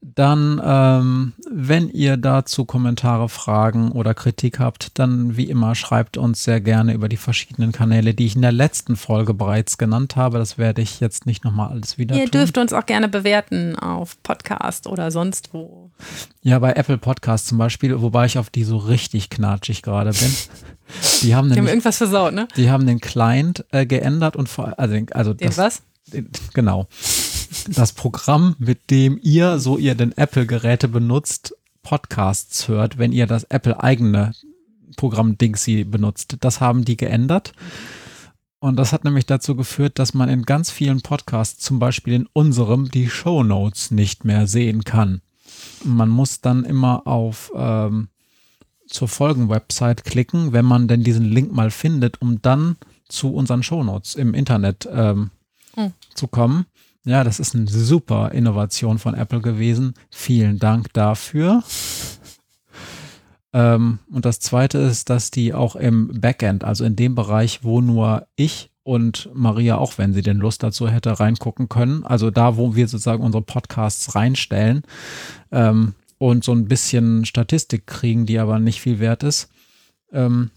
[0.00, 6.44] Dann, ähm, wenn ihr dazu Kommentare, Fragen oder Kritik habt, dann wie immer schreibt uns
[6.44, 10.38] sehr gerne über die verschiedenen Kanäle, die ich in der letzten Folge bereits genannt habe.
[10.38, 12.14] Das werde ich jetzt nicht nochmal alles wieder.
[12.14, 12.32] Ihr tun.
[12.32, 15.90] dürft uns auch gerne bewerten auf Podcast oder sonst wo.
[16.42, 20.32] Ja, bei Apple Podcast zum Beispiel, wobei ich auf die so richtig knatschig gerade bin.
[21.22, 22.46] Die haben, die haben irgendwas versaut, ne?
[22.56, 25.82] Die haben den Client äh, geändert und vor also, also den das, was?
[26.54, 26.86] Genau.
[27.68, 33.44] Das Programm, mit dem ihr, so ihr denn Apple-Geräte benutzt, Podcasts hört, wenn ihr das
[33.44, 34.32] Apple-eigene
[34.96, 36.36] Programm Dingsy benutzt.
[36.40, 37.52] Das haben die geändert.
[38.58, 42.28] Und das hat nämlich dazu geführt, dass man in ganz vielen Podcasts, zum Beispiel in
[42.32, 45.20] unserem, die Show Notes nicht mehr sehen kann.
[45.84, 48.08] Man muss dann immer auf ähm,
[48.86, 52.76] zur Folgenwebsite klicken, wenn man denn diesen Link mal findet, um dann
[53.08, 55.30] zu unseren Show Notes im Internet ähm,
[55.74, 55.92] hm.
[56.14, 56.66] zu kommen.
[57.06, 59.94] Ja, das ist eine super Innovation von Apple gewesen.
[60.10, 61.62] Vielen Dank dafür.
[63.52, 67.80] ähm, und das zweite ist, dass die auch im Backend, also in dem Bereich, wo
[67.80, 72.56] nur ich und Maria, auch wenn sie denn Lust dazu hätte, reingucken können, also da,
[72.56, 74.82] wo wir sozusagen unsere Podcasts reinstellen
[75.52, 79.48] ähm, und so ein bisschen Statistik kriegen, die aber nicht viel wert ist,
[80.12, 80.50] ähm,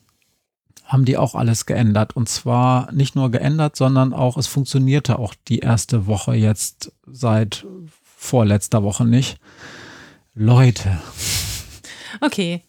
[0.89, 2.15] haben die auch alles geändert.
[2.15, 7.65] Und zwar nicht nur geändert, sondern auch, es funktionierte auch die erste Woche jetzt seit
[8.03, 9.37] vorletzter Woche nicht.
[10.33, 10.99] Leute.
[12.21, 12.63] Okay.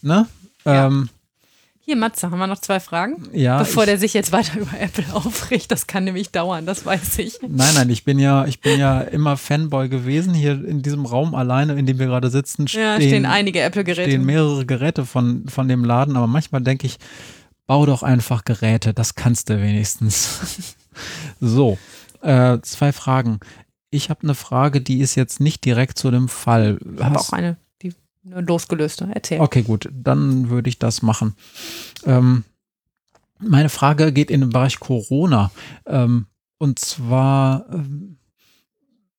[0.00, 0.26] Ne?
[0.64, 0.86] Ja.
[0.86, 1.10] Ähm,
[1.86, 3.28] hier, Matze, haben wir noch zwei Fragen?
[3.34, 3.58] Ja.
[3.58, 5.70] Bevor der sich jetzt weiter über Apple aufregt.
[5.70, 7.38] Das kann nämlich dauern, das weiß ich.
[7.42, 10.32] Nein, nein, ich bin ja, ich bin ja immer Fanboy gewesen.
[10.32, 14.10] Hier in diesem Raum alleine, in dem wir gerade sitzen, stehen, ja, stehen einige Apple-Geräte.
[14.10, 16.96] Stehen mehrere Geräte von, von dem Laden, aber manchmal denke ich,
[17.66, 20.76] bau doch einfach Geräte, das kannst du wenigstens.
[21.40, 21.76] so,
[22.22, 23.40] äh, zwei Fragen.
[23.90, 26.78] Ich habe eine Frage, die ist jetzt nicht direkt zu dem Fall.
[26.96, 27.58] Ich habe auch eine
[28.24, 29.08] eine losgelöste.
[29.12, 29.40] Erzähl.
[29.40, 31.34] Okay, gut, dann würde ich das machen.
[32.04, 32.44] Ähm,
[33.38, 35.50] meine Frage geht in den Bereich Corona.
[35.86, 36.26] Ähm,
[36.58, 38.18] und zwar ähm,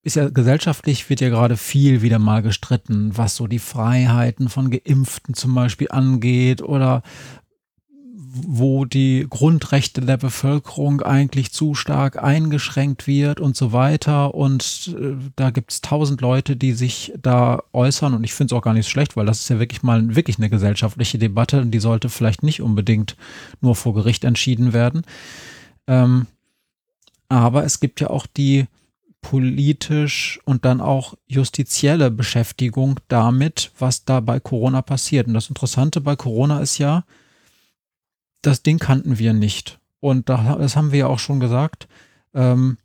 [0.02, 4.70] ist ja gesellschaftlich wird ja gerade viel wieder mal gestritten, was so die Freiheiten von
[4.70, 7.02] Geimpften zum Beispiel angeht oder
[8.38, 14.36] wo die Grundrechte der Bevölkerung eigentlich zu stark eingeschränkt wird und so weiter.
[14.36, 18.14] Und äh, da gibt es tausend Leute, die sich da äußern.
[18.14, 20.38] Und ich finde es auch gar nicht schlecht, weil das ist ja wirklich mal wirklich
[20.38, 23.16] eine gesellschaftliche Debatte und die sollte vielleicht nicht unbedingt
[23.62, 25.04] nur vor Gericht entschieden werden.
[25.88, 26.28] Ähm,
[27.30, 28.66] aber es gibt ja auch die
[29.22, 35.28] politisch und dann auch justizielle Beschäftigung damit, was da bei Corona passiert.
[35.28, 37.06] Und das Interessante bei Corona ist ja,
[38.42, 39.80] das Ding kannten wir nicht.
[40.00, 41.88] Und das haben wir ja auch schon gesagt.
[42.34, 42.78] Ähm,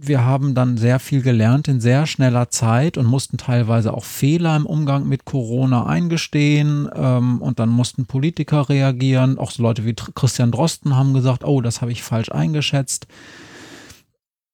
[0.00, 4.56] wir haben dann sehr viel gelernt in sehr schneller Zeit und mussten teilweise auch Fehler
[4.56, 6.88] im Umgang mit Corona eingestehen.
[6.94, 9.38] Ähm, und dann mussten Politiker reagieren.
[9.38, 13.08] Auch so Leute wie Christian Drosten haben gesagt, oh, das habe ich falsch eingeschätzt.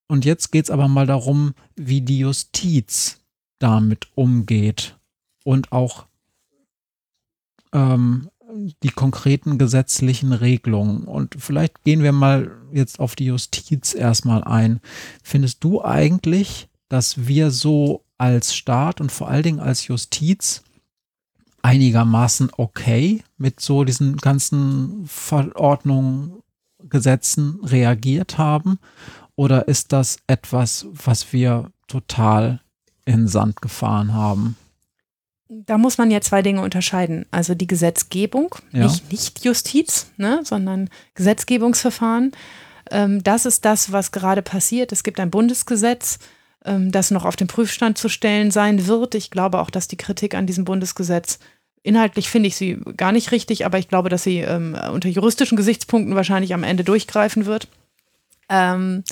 [0.09, 3.21] Und jetzt geht es aber mal darum, wie die Justiz
[3.59, 4.99] damit umgeht
[5.45, 6.07] und auch
[7.73, 8.31] ähm,
[8.83, 11.05] die konkreten gesetzlichen Regelungen.
[11.05, 14.81] Und vielleicht gehen wir mal jetzt auf die Justiz erstmal ein.
[15.23, 20.63] Findest du eigentlich, dass wir so als Staat und vor allen Dingen als Justiz
[21.63, 26.41] einigermaßen okay mit so diesen ganzen Verordnungen,
[26.89, 28.79] Gesetzen reagiert haben?
[29.37, 32.61] Oder ist das etwas, was wir total
[33.05, 34.57] in Sand gefahren haben?
[35.49, 37.27] Da muss man ja zwei Dinge unterscheiden.
[37.31, 38.85] Also die Gesetzgebung, ja.
[38.85, 42.33] nicht, nicht Justiz, ne, sondern Gesetzgebungsverfahren.
[42.91, 44.93] Ähm, das ist das, was gerade passiert.
[44.93, 46.19] Es gibt ein Bundesgesetz,
[46.65, 49.15] ähm, das noch auf den Prüfstand zu stellen sein wird.
[49.15, 51.39] Ich glaube auch, dass die Kritik an diesem Bundesgesetz
[51.87, 55.55] Inhaltlich finde ich sie gar nicht richtig, aber ich glaube, dass sie ähm, unter juristischen
[55.55, 57.69] Gesichtspunkten wahrscheinlich am Ende durchgreifen wird.
[58.49, 59.05] Ähm,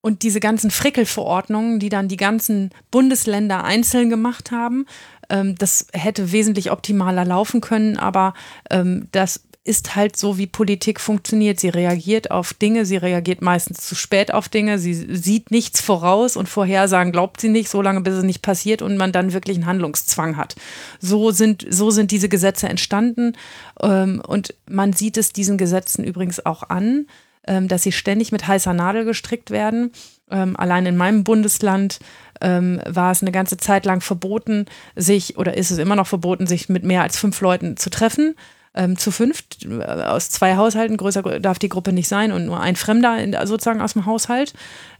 [0.00, 4.86] und diese ganzen Frickelverordnungen, die dann die ganzen Bundesländer einzeln gemacht haben,
[5.32, 8.34] ähm, das hätte wesentlich optimaler laufen können, aber
[8.70, 11.60] ähm, das ist halt so, wie Politik funktioniert.
[11.60, 16.36] Sie reagiert auf Dinge, sie reagiert meistens zu spät auf Dinge, sie sieht nichts voraus
[16.36, 19.56] und Vorhersagen glaubt sie nicht, so lange bis es nicht passiert und man dann wirklich
[19.56, 20.56] einen Handlungszwang hat.
[21.00, 23.36] So sind, so sind diese Gesetze entstanden
[23.80, 27.06] ähm, und man sieht es diesen Gesetzen übrigens auch an
[27.46, 29.90] ähm, dass sie ständig mit heißer Nadel gestrickt werden.
[30.32, 32.00] Ähm, allein in meinem Bundesland
[32.40, 36.46] ähm, war es eine ganze Zeit lang verboten, sich, oder ist es immer noch verboten,
[36.46, 38.34] sich mit mehr als fünf Leuten zu treffen.
[38.74, 42.58] Ähm, zu fünft, äh, aus zwei Haushalten, größer darf die Gruppe nicht sein und nur
[42.58, 44.54] ein Fremder in, sozusagen aus dem Haushalt.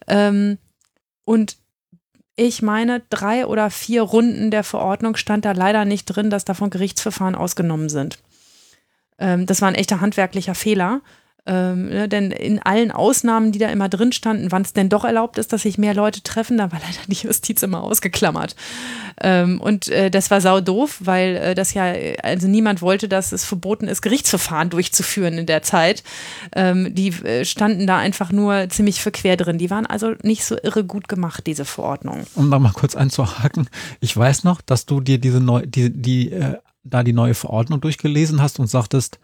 [0.07, 0.59] Ähm,
[1.25, 1.57] und
[2.37, 6.69] ich meine, drei oder vier Runden der Verordnung stand da leider nicht drin, dass davon
[6.69, 8.19] Gerichtsverfahren ausgenommen sind.
[9.19, 11.01] Ähm, das war ein echter handwerklicher Fehler.
[11.45, 15.05] Ähm, ne, denn in allen Ausnahmen, die da immer drin standen, wann es denn doch
[15.05, 18.55] erlaubt ist, dass sich mehr Leute treffen, da war leider die Justiz immer ausgeklammert.
[19.21, 21.93] Ähm, und äh, das war sau doof, weil äh, das ja,
[22.23, 26.05] also niemand wollte, dass es verboten ist, Gerichtsverfahren durchzuführen in der Zeit.
[26.55, 29.59] Ähm, die äh, standen da einfach nur ziemlich verquer drin.
[29.59, 32.23] Die waren also nicht so irre gut gemacht, diese Verordnung.
[32.37, 36.31] Um da mal kurz einzuhaken, ich weiß noch, dass du dir diese neu, die, die,
[36.31, 39.19] äh, da die neue Verordnung durchgelesen hast und sagtest,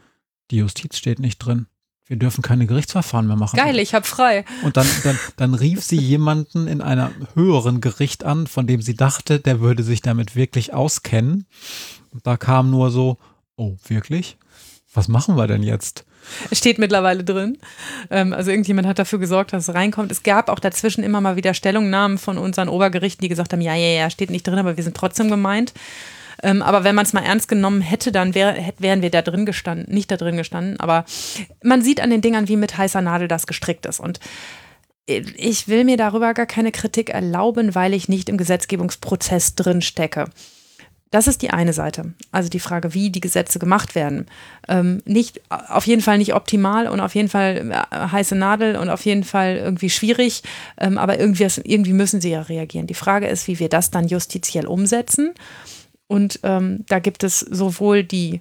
[0.51, 1.67] die Justiz steht nicht drin
[2.09, 3.57] wir dürfen keine Gerichtsverfahren mehr machen.
[3.57, 4.45] Geil, ich habe frei.
[4.63, 8.95] Und dann, dann, dann rief sie jemanden in einem höheren Gericht an, von dem sie
[8.95, 11.47] dachte, der würde sich damit wirklich auskennen.
[12.11, 13.19] Und da kam nur so,
[13.57, 14.39] oh, wirklich?
[14.95, 16.07] Was machen wir denn jetzt?
[16.51, 17.59] Es steht mittlerweile drin.
[18.11, 20.11] Ähm, also irgendjemand hat dafür gesorgt, dass es reinkommt.
[20.11, 23.75] Es gab auch dazwischen immer mal wieder Stellungnahmen von unseren Obergerichten, die gesagt haben, ja,
[23.75, 25.75] ja, ja, steht nicht drin, aber wir sind trotzdem gemeint.
[26.43, 29.23] Ähm, aber wenn man es mal ernst genommen hätte, dann wär, hätt, wären wir da
[29.23, 30.79] drin gestanden, nicht da drin gestanden.
[30.81, 31.05] Aber
[31.63, 34.01] man sieht an den Dingern, wie mit heißer Nadel das gestrickt ist.
[34.01, 34.21] Und
[35.07, 40.27] ich will mir darüber gar keine Kritik erlauben, weil ich nicht im Gesetzgebungsprozess drin stecke.
[41.11, 42.13] Das ist die eine Seite.
[42.33, 44.27] Also die Frage, wie die Gesetze gemacht werden.
[44.69, 48.91] Ähm, nicht, auf jeden Fall nicht optimal und auf jeden Fall äh, heiße Nadel und
[48.91, 50.43] auf jeden Fall irgendwie schwierig.
[50.79, 52.87] Ähm, aber irgendwie, irgendwie müssen sie ja reagieren.
[52.87, 55.33] Die Frage ist, wie wir das dann justiziell umsetzen.
[56.09, 58.41] Und ähm, da gibt es sowohl die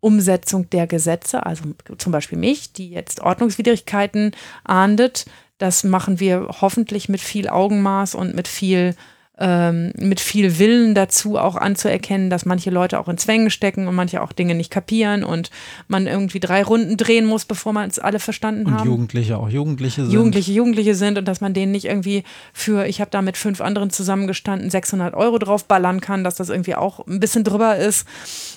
[0.00, 1.64] Umsetzung der Gesetze, also
[1.98, 4.32] zum Beispiel mich, die jetzt Ordnungswidrigkeiten
[4.64, 5.26] ahndet.
[5.58, 8.94] Das machen wir hoffentlich mit viel Augenmaß und mit viel
[9.38, 13.94] ähm, mit viel Willen dazu auch anzuerkennen, dass manche Leute auch in Zwängen stecken und
[13.94, 15.50] manche auch Dinge nicht kapieren und
[15.88, 18.80] man irgendwie drei Runden drehen muss, bevor man es alle verstanden und haben.
[18.82, 20.12] Und Jugendliche auch Jugendliche sind.
[20.12, 23.60] Jugendliche Jugendliche sind und dass man denen nicht irgendwie für, ich habe da mit fünf
[23.60, 28.06] anderen zusammengestanden, 600 Euro draufballern kann, dass das irgendwie auch ein bisschen drüber ist.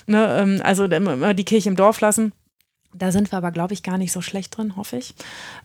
[0.06, 0.38] Ne?
[0.40, 2.32] Ähm, also immer die Kirche im Dorf lassen.
[2.94, 5.14] Da sind wir aber, glaube ich, gar nicht so schlecht drin, hoffe ich.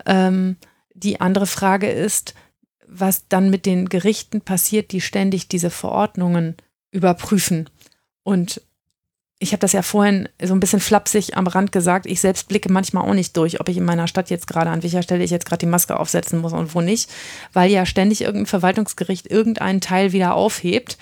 [0.05, 0.57] Ähm,
[0.93, 2.33] die andere Frage ist,
[2.87, 6.55] was dann mit den Gerichten passiert, die ständig diese Verordnungen
[6.91, 7.69] überprüfen
[8.23, 8.61] und
[9.37, 12.71] ich habe das ja vorhin so ein bisschen flapsig am Rand gesagt, ich selbst blicke
[12.71, 15.31] manchmal auch nicht durch, ob ich in meiner Stadt jetzt gerade an welcher Stelle ich
[15.31, 17.09] jetzt gerade die Maske aufsetzen muss und wo nicht,
[17.51, 20.97] weil ja ständig irgendein Verwaltungsgericht irgendeinen Teil wieder aufhebt.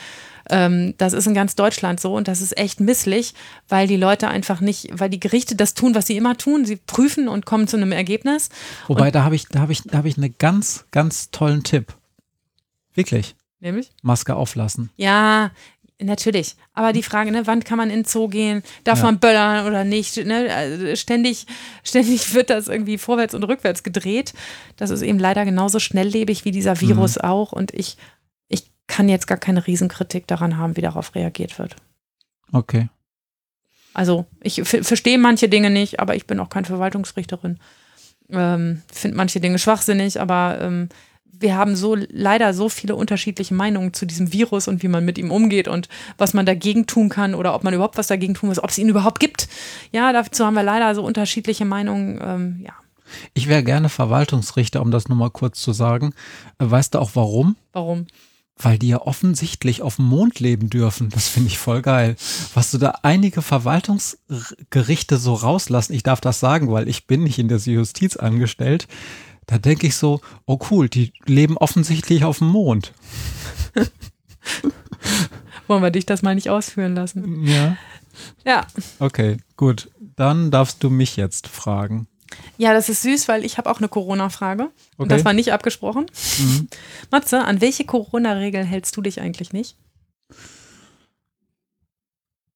[0.49, 3.33] Ähm, das ist in ganz Deutschland so und das ist echt misslich,
[3.69, 6.65] weil die Leute einfach nicht, weil die Gerichte das tun, was sie immer tun.
[6.65, 8.49] Sie prüfen und kommen zu einem Ergebnis.
[8.87, 11.63] Wobei, und da habe ich, da habe ich, da habe ich einen ganz, ganz tollen
[11.63, 11.93] Tipp.
[12.93, 13.35] Wirklich.
[13.59, 13.91] Nämlich?
[14.01, 14.89] Maske auflassen.
[14.97, 15.51] Ja,
[16.03, 18.63] Natürlich, aber die Frage, ne, wann kann man in den Zoo gehen?
[18.83, 19.05] Darf ja.
[19.05, 20.17] man böllern oder nicht?
[20.25, 20.53] Ne?
[20.53, 21.45] Also ständig,
[21.83, 24.33] ständig wird das irgendwie vorwärts und rückwärts gedreht.
[24.75, 27.21] Das ist eben leider genauso schnelllebig wie dieser Virus mhm.
[27.21, 27.51] auch.
[27.51, 27.97] Und ich, ich
[28.93, 31.75] kann jetzt gar keine Riesenkritik daran haben, wie darauf reagiert wird.
[32.51, 32.89] Okay.
[33.95, 37.57] Also ich verstehe manche Dinge nicht, aber ich bin auch keine Verwaltungsrichterin.
[38.29, 40.89] Ähm, Finde manche Dinge schwachsinnig, aber ähm,
[41.25, 45.17] wir haben so leider so viele unterschiedliche Meinungen zu diesem Virus und wie man mit
[45.17, 45.89] ihm umgeht und
[46.19, 48.77] was man dagegen tun kann oder ob man überhaupt was dagegen tun muss, ob es
[48.77, 49.49] ihn überhaupt gibt.
[49.91, 52.19] Ja, dazu haben wir leider so unterschiedliche Meinungen.
[52.23, 52.73] Ähm, ja.
[53.33, 56.13] Ich wäre gerne Verwaltungsrichter, um das nur mal kurz zu sagen.
[56.59, 57.55] Äh, weißt du auch warum?
[57.71, 58.05] Warum?
[58.63, 61.09] Weil die ja offensichtlich auf dem Mond leben dürfen.
[61.09, 62.15] Das finde ich voll geil.
[62.55, 67.37] Was du da einige Verwaltungsgerichte so rauslassen, ich darf das sagen, weil ich bin nicht
[67.37, 68.87] in der Justiz angestellt
[69.45, 72.93] da denke ich so, oh cool, die leben offensichtlich auf dem Mond.
[75.67, 77.45] Wollen wir dich das mal nicht ausführen lassen?
[77.45, 77.77] Ja.
[78.45, 78.67] Ja.
[78.99, 79.89] Okay, gut.
[80.15, 82.07] Dann darfst du mich jetzt fragen.
[82.57, 84.63] Ja, das ist süß, weil ich habe auch eine Corona-Frage.
[84.63, 84.71] Okay.
[84.97, 86.05] Und das war nicht abgesprochen.
[86.39, 86.67] Mhm.
[87.11, 89.75] Matze, an welche Corona-Regeln hältst du dich eigentlich nicht?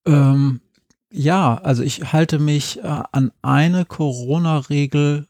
[0.05, 0.61] Ähm,
[1.11, 5.27] ja, also ich halte mich äh, an eine Corona-Regel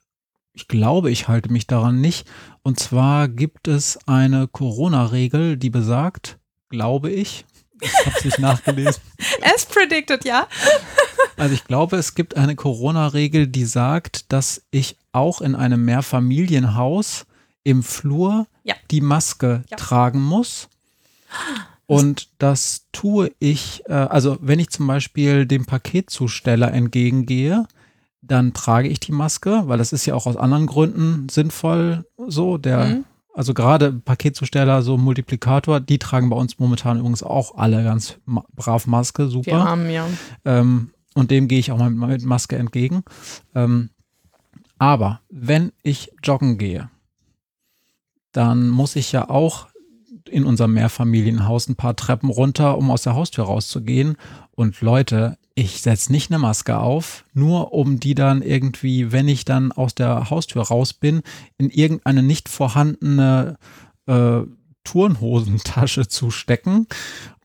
[0.57, 2.27] ich glaube, ich halte mich daran nicht.
[2.63, 7.45] Und zwar gibt es eine Corona-Regel, die besagt, glaube ich,
[7.81, 9.01] ich habe es nicht nachgelesen.
[9.41, 10.47] As predicted, ja.
[11.39, 17.27] Also ich glaube, es gibt eine Corona-Regel, die sagt, dass ich auch in einem Mehrfamilienhaus
[17.63, 18.73] im Flur ja.
[18.89, 19.77] die Maske ja.
[19.77, 20.67] tragen muss.
[21.85, 27.67] Und das tue ich, äh, also wenn ich zum Beispiel dem Paketzusteller entgegengehe,
[28.21, 32.57] dann trage ich die Maske, weil das ist ja auch aus anderen Gründen sinnvoll so.
[32.57, 33.05] Der, mhm.
[33.37, 38.17] Also gerade Paketzusteller, so Multiplikator, die tragen bei uns momentan übrigens auch alle ganz
[38.55, 39.51] brav Maske, super.
[39.51, 40.07] Die Armen, ja.
[40.43, 43.03] Ähm, und dem gehe ich auch mal mit, mit Maske entgegen.
[43.53, 43.91] Ähm,
[44.79, 46.89] aber wenn ich joggen gehe,
[48.31, 49.67] dann muss ich ja auch
[50.27, 54.17] in unserem Mehrfamilienhaus ein paar Treppen runter, um aus der Haustür rauszugehen.
[54.55, 59.43] Und Leute, ich setze nicht eine Maske auf, nur um die dann irgendwie, wenn ich
[59.43, 61.23] dann aus der Haustür raus bin,
[61.57, 63.57] in irgendeine nicht vorhandene
[64.05, 64.41] äh,
[64.83, 66.85] Turnhosentasche zu stecken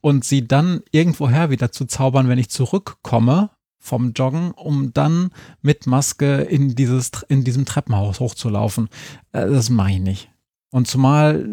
[0.02, 3.48] und sie dann irgendwoher wieder zu zaubern, wenn ich zurückkomme
[3.78, 5.30] vom Joggen, um dann
[5.62, 8.90] mit Maske in dieses in diesem Treppenhaus hochzulaufen.
[9.32, 10.30] Äh, das mache ich nicht.
[10.70, 11.48] Und zumal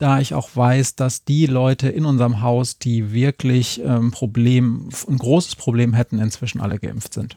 [0.00, 5.18] da ich auch weiß, dass die Leute in unserem Haus, die wirklich ähm, Problem, ein
[5.18, 7.36] großes Problem hätten, inzwischen alle geimpft sind.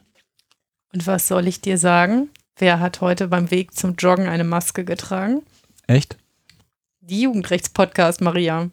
[0.93, 2.29] Und was soll ich dir sagen?
[2.57, 5.41] Wer hat heute beim Weg zum Joggen eine Maske getragen?
[5.87, 6.17] Echt?
[7.01, 8.69] Die Jugendrechtspodcast, Maria.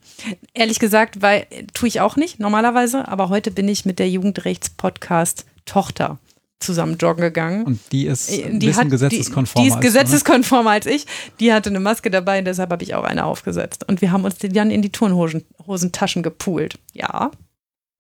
[0.54, 5.46] Ehrlich gesagt, weil tue ich auch nicht normalerweise, aber heute bin ich mit der Jugendrechtspodcast
[5.64, 6.20] Tochter
[6.60, 7.64] zusammen joggen gegangen.
[7.64, 9.64] Und die ist äh, ein die bisschen hat, gesetzeskonformer.
[9.64, 11.06] Die, die ist gesetzeskonformer als ich.
[11.40, 13.84] Die hatte eine Maske dabei deshalb habe ich auch eine aufgesetzt.
[13.88, 16.78] Und wir haben uns die dann in die Turnhosentaschen gepoolt.
[16.92, 17.30] Ja.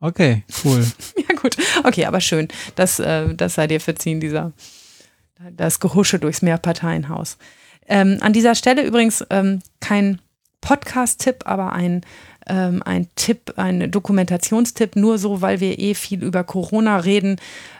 [0.00, 0.86] Okay, cool.
[1.16, 1.56] ja, gut.
[1.84, 2.48] Okay, aber schön.
[2.74, 4.52] Das, äh, das sei dir verziehen, dieser
[5.56, 7.38] das Gehusche durchs Mehrparteienhaus.
[7.88, 10.20] Ähm, an dieser Stelle übrigens ähm, kein
[10.60, 12.02] Podcast-Tipp, aber ein
[12.48, 17.36] ähm, ein Tipp, ein Dokumentationstipp, nur so, weil wir eh viel über Corona reden.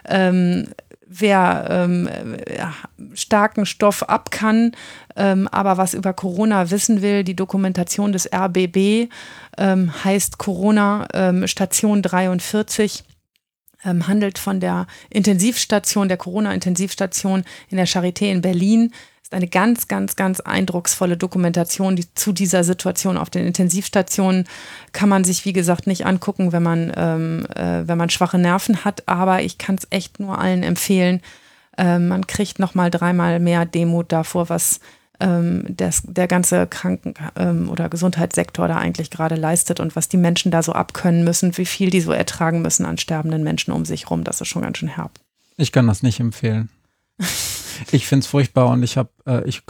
[0.07, 0.67] Ähm,
[1.11, 2.09] wer ähm,
[2.57, 2.73] ja,
[3.13, 4.71] starken Stoff ab kann,
[5.17, 9.09] ähm, aber was über Corona wissen will, die Dokumentation des RBB
[9.57, 13.03] ähm, heißt Corona ähm, Station 43
[13.83, 18.93] ähm, handelt von der Intensivstation, der Corona-Intensivstation in der Charité in Berlin
[19.31, 24.45] ist eine ganz, ganz, ganz eindrucksvolle Dokumentation die, zu dieser Situation auf den Intensivstationen.
[24.91, 28.83] Kann man sich, wie gesagt, nicht angucken, wenn man, ähm, äh, wenn man schwache Nerven
[28.83, 29.07] hat.
[29.07, 31.21] Aber ich kann es echt nur allen empfehlen.
[31.77, 34.81] Äh, man kriegt noch mal dreimal mehr Demut davor, was
[35.21, 40.17] ähm, das, der ganze Kranken- ähm, oder Gesundheitssektor da eigentlich gerade leistet und was die
[40.17, 43.85] Menschen da so abkönnen müssen, wie viel die so ertragen müssen an sterbenden Menschen um
[43.85, 44.25] sich rum.
[44.25, 45.11] Das ist schon ganz schön herb.
[45.55, 46.69] Ich kann das nicht empfehlen.
[47.91, 49.63] Ich finde es furchtbar und ich habe, äh, ich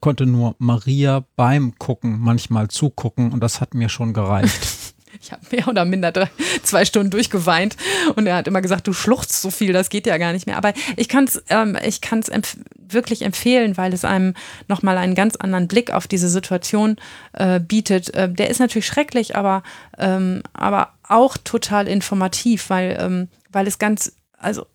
[0.00, 4.66] konnte nur Maria beim Gucken manchmal zugucken und das hat mir schon gereicht.
[5.20, 6.28] Ich habe mehr oder minder drei,
[6.62, 7.76] zwei Stunden durchgeweint
[8.16, 10.56] und er hat immer gesagt, du schluchzt so viel, das geht ja gar nicht mehr.
[10.56, 12.56] Aber ich kann es ähm, empf
[12.88, 14.34] wirklich empfehlen, weil es einem
[14.68, 16.96] nochmal einen ganz anderen Blick auf diese Situation
[17.32, 18.14] äh, bietet.
[18.14, 19.62] Äh, der ist natürlich schrecklich, aber,
[19.98, 24.66] ähm, aber auch total informativ, weil, ähm, weil es ganz, also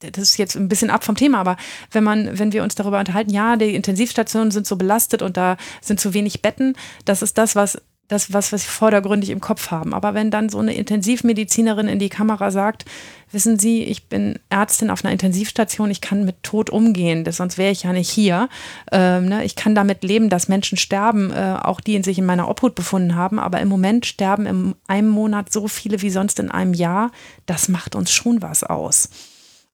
[0.00, 1.56] das ist jetzt ein bisschen ab vom Thema, aber
[1.90, 5.56] wenn man, wenn wir uns darüber unterhalten, ja, die Intensivstationen sind so belastet und da
[5.80, 7.78] sind zu wenig Betten, das ist das, was
[8.08, 9.92] das, was, wir vordergründig im Kopf haben.
[9.92, 12.84] Aber wenn dann so eine Intensivmedizinerin in die Kamera sagt,
[13.32, 17.58] wissen Sie, ich bin Ärztin auf einer Intensivstation, ich kann mit Tod umgehen, das, sonst
[17.58, 18.48] wäre ich ja nicht hier.
[18.92, 19.44] Ähm, ne?
[19.44, 22.76] Ich kann damit leben, dass Menschen sterben, äh, auch die in sich in meiner Obhut
[22.76, 23.40] befunden haben.
[23.40, 27.10] Aber im Moment sterben in einem Monat so viele wie sonst in einem Jahr.
[27.46, 29.08] Das macht uns schon was aus.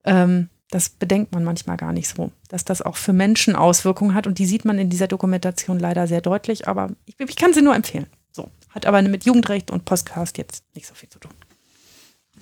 [0.04, 4.26] Ähm, das bedenkt man manchmal gar nicht so, dass das auch für Menschen Auswirkungen hat.
[4.26, 6.66] Und die sieht man in dieser Dokumentation leider sehr deutlich.
[6.66, 8.06] Aber ich, ich kann sie nur empfehlen.
[8.32, 11.32] So, hat aber mit Jugendrecht und Podcast jetzt nicht so viel zu tun.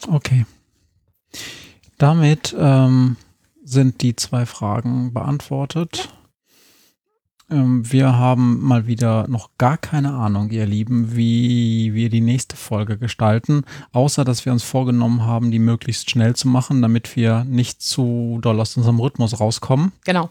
[0.09, 0.47] Okay.
[1.99, 3.17] Damit ähm,
[3.65, 6.09] sind die zwei Fragen beantwortet.
[6.09, 6.20] Ähm,
[7.53, 12.97] wir haben mal wieder noch gar keine Ahnung, ihr Lieben, wie wir die nächste Folge
[12.97, 17.83] gestalten, außer dass wir uns vorgenommen haben, die möglichst schnell zu machen, damit wir nicht
[17.83, 19.91] zu doll aus unserem Rhythmus rauskommen.
[20.05, 20.31] Genau.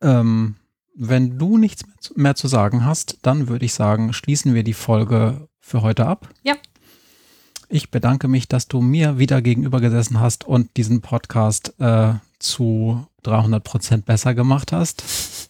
[0.00, 0.56] Ähm,
[0.94, 1.84] wenn du nichts
[2.16, 6.28] mehr zu sagen hast, dann würde ich sagen, schließen wir die Folge für heute ab.
[6.42, 6.54] Ja.
[7.68, 13.06] Ich bedanke mich, dass du mir wieder gegenüber gesessen hast und diesen Podcast äh, zu
[13.24, 15.47] 300 Prozent besser gemacht hast.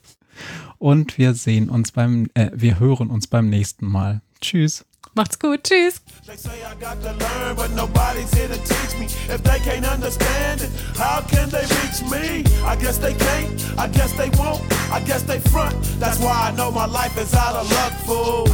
[0.78, 4.20] Und wir sehen uns beim, äh, wir hören uns beim nächsten Mal.
[4.40, 4.84] Tschüss.
[5.14, 5.64] Macht's gut.
[5.64, 6.00] Tschüss.
[6.26, 9.06] They say I got to learn, but nobody's here to teach me.
[9.28, 12.44] If they can't understand it, how can they reach me?
[12.64, 15.74] I guess they can't, I guess they won't, I guess they front.
[15.98, 18.46] That's why I know my life is out of luck, fool.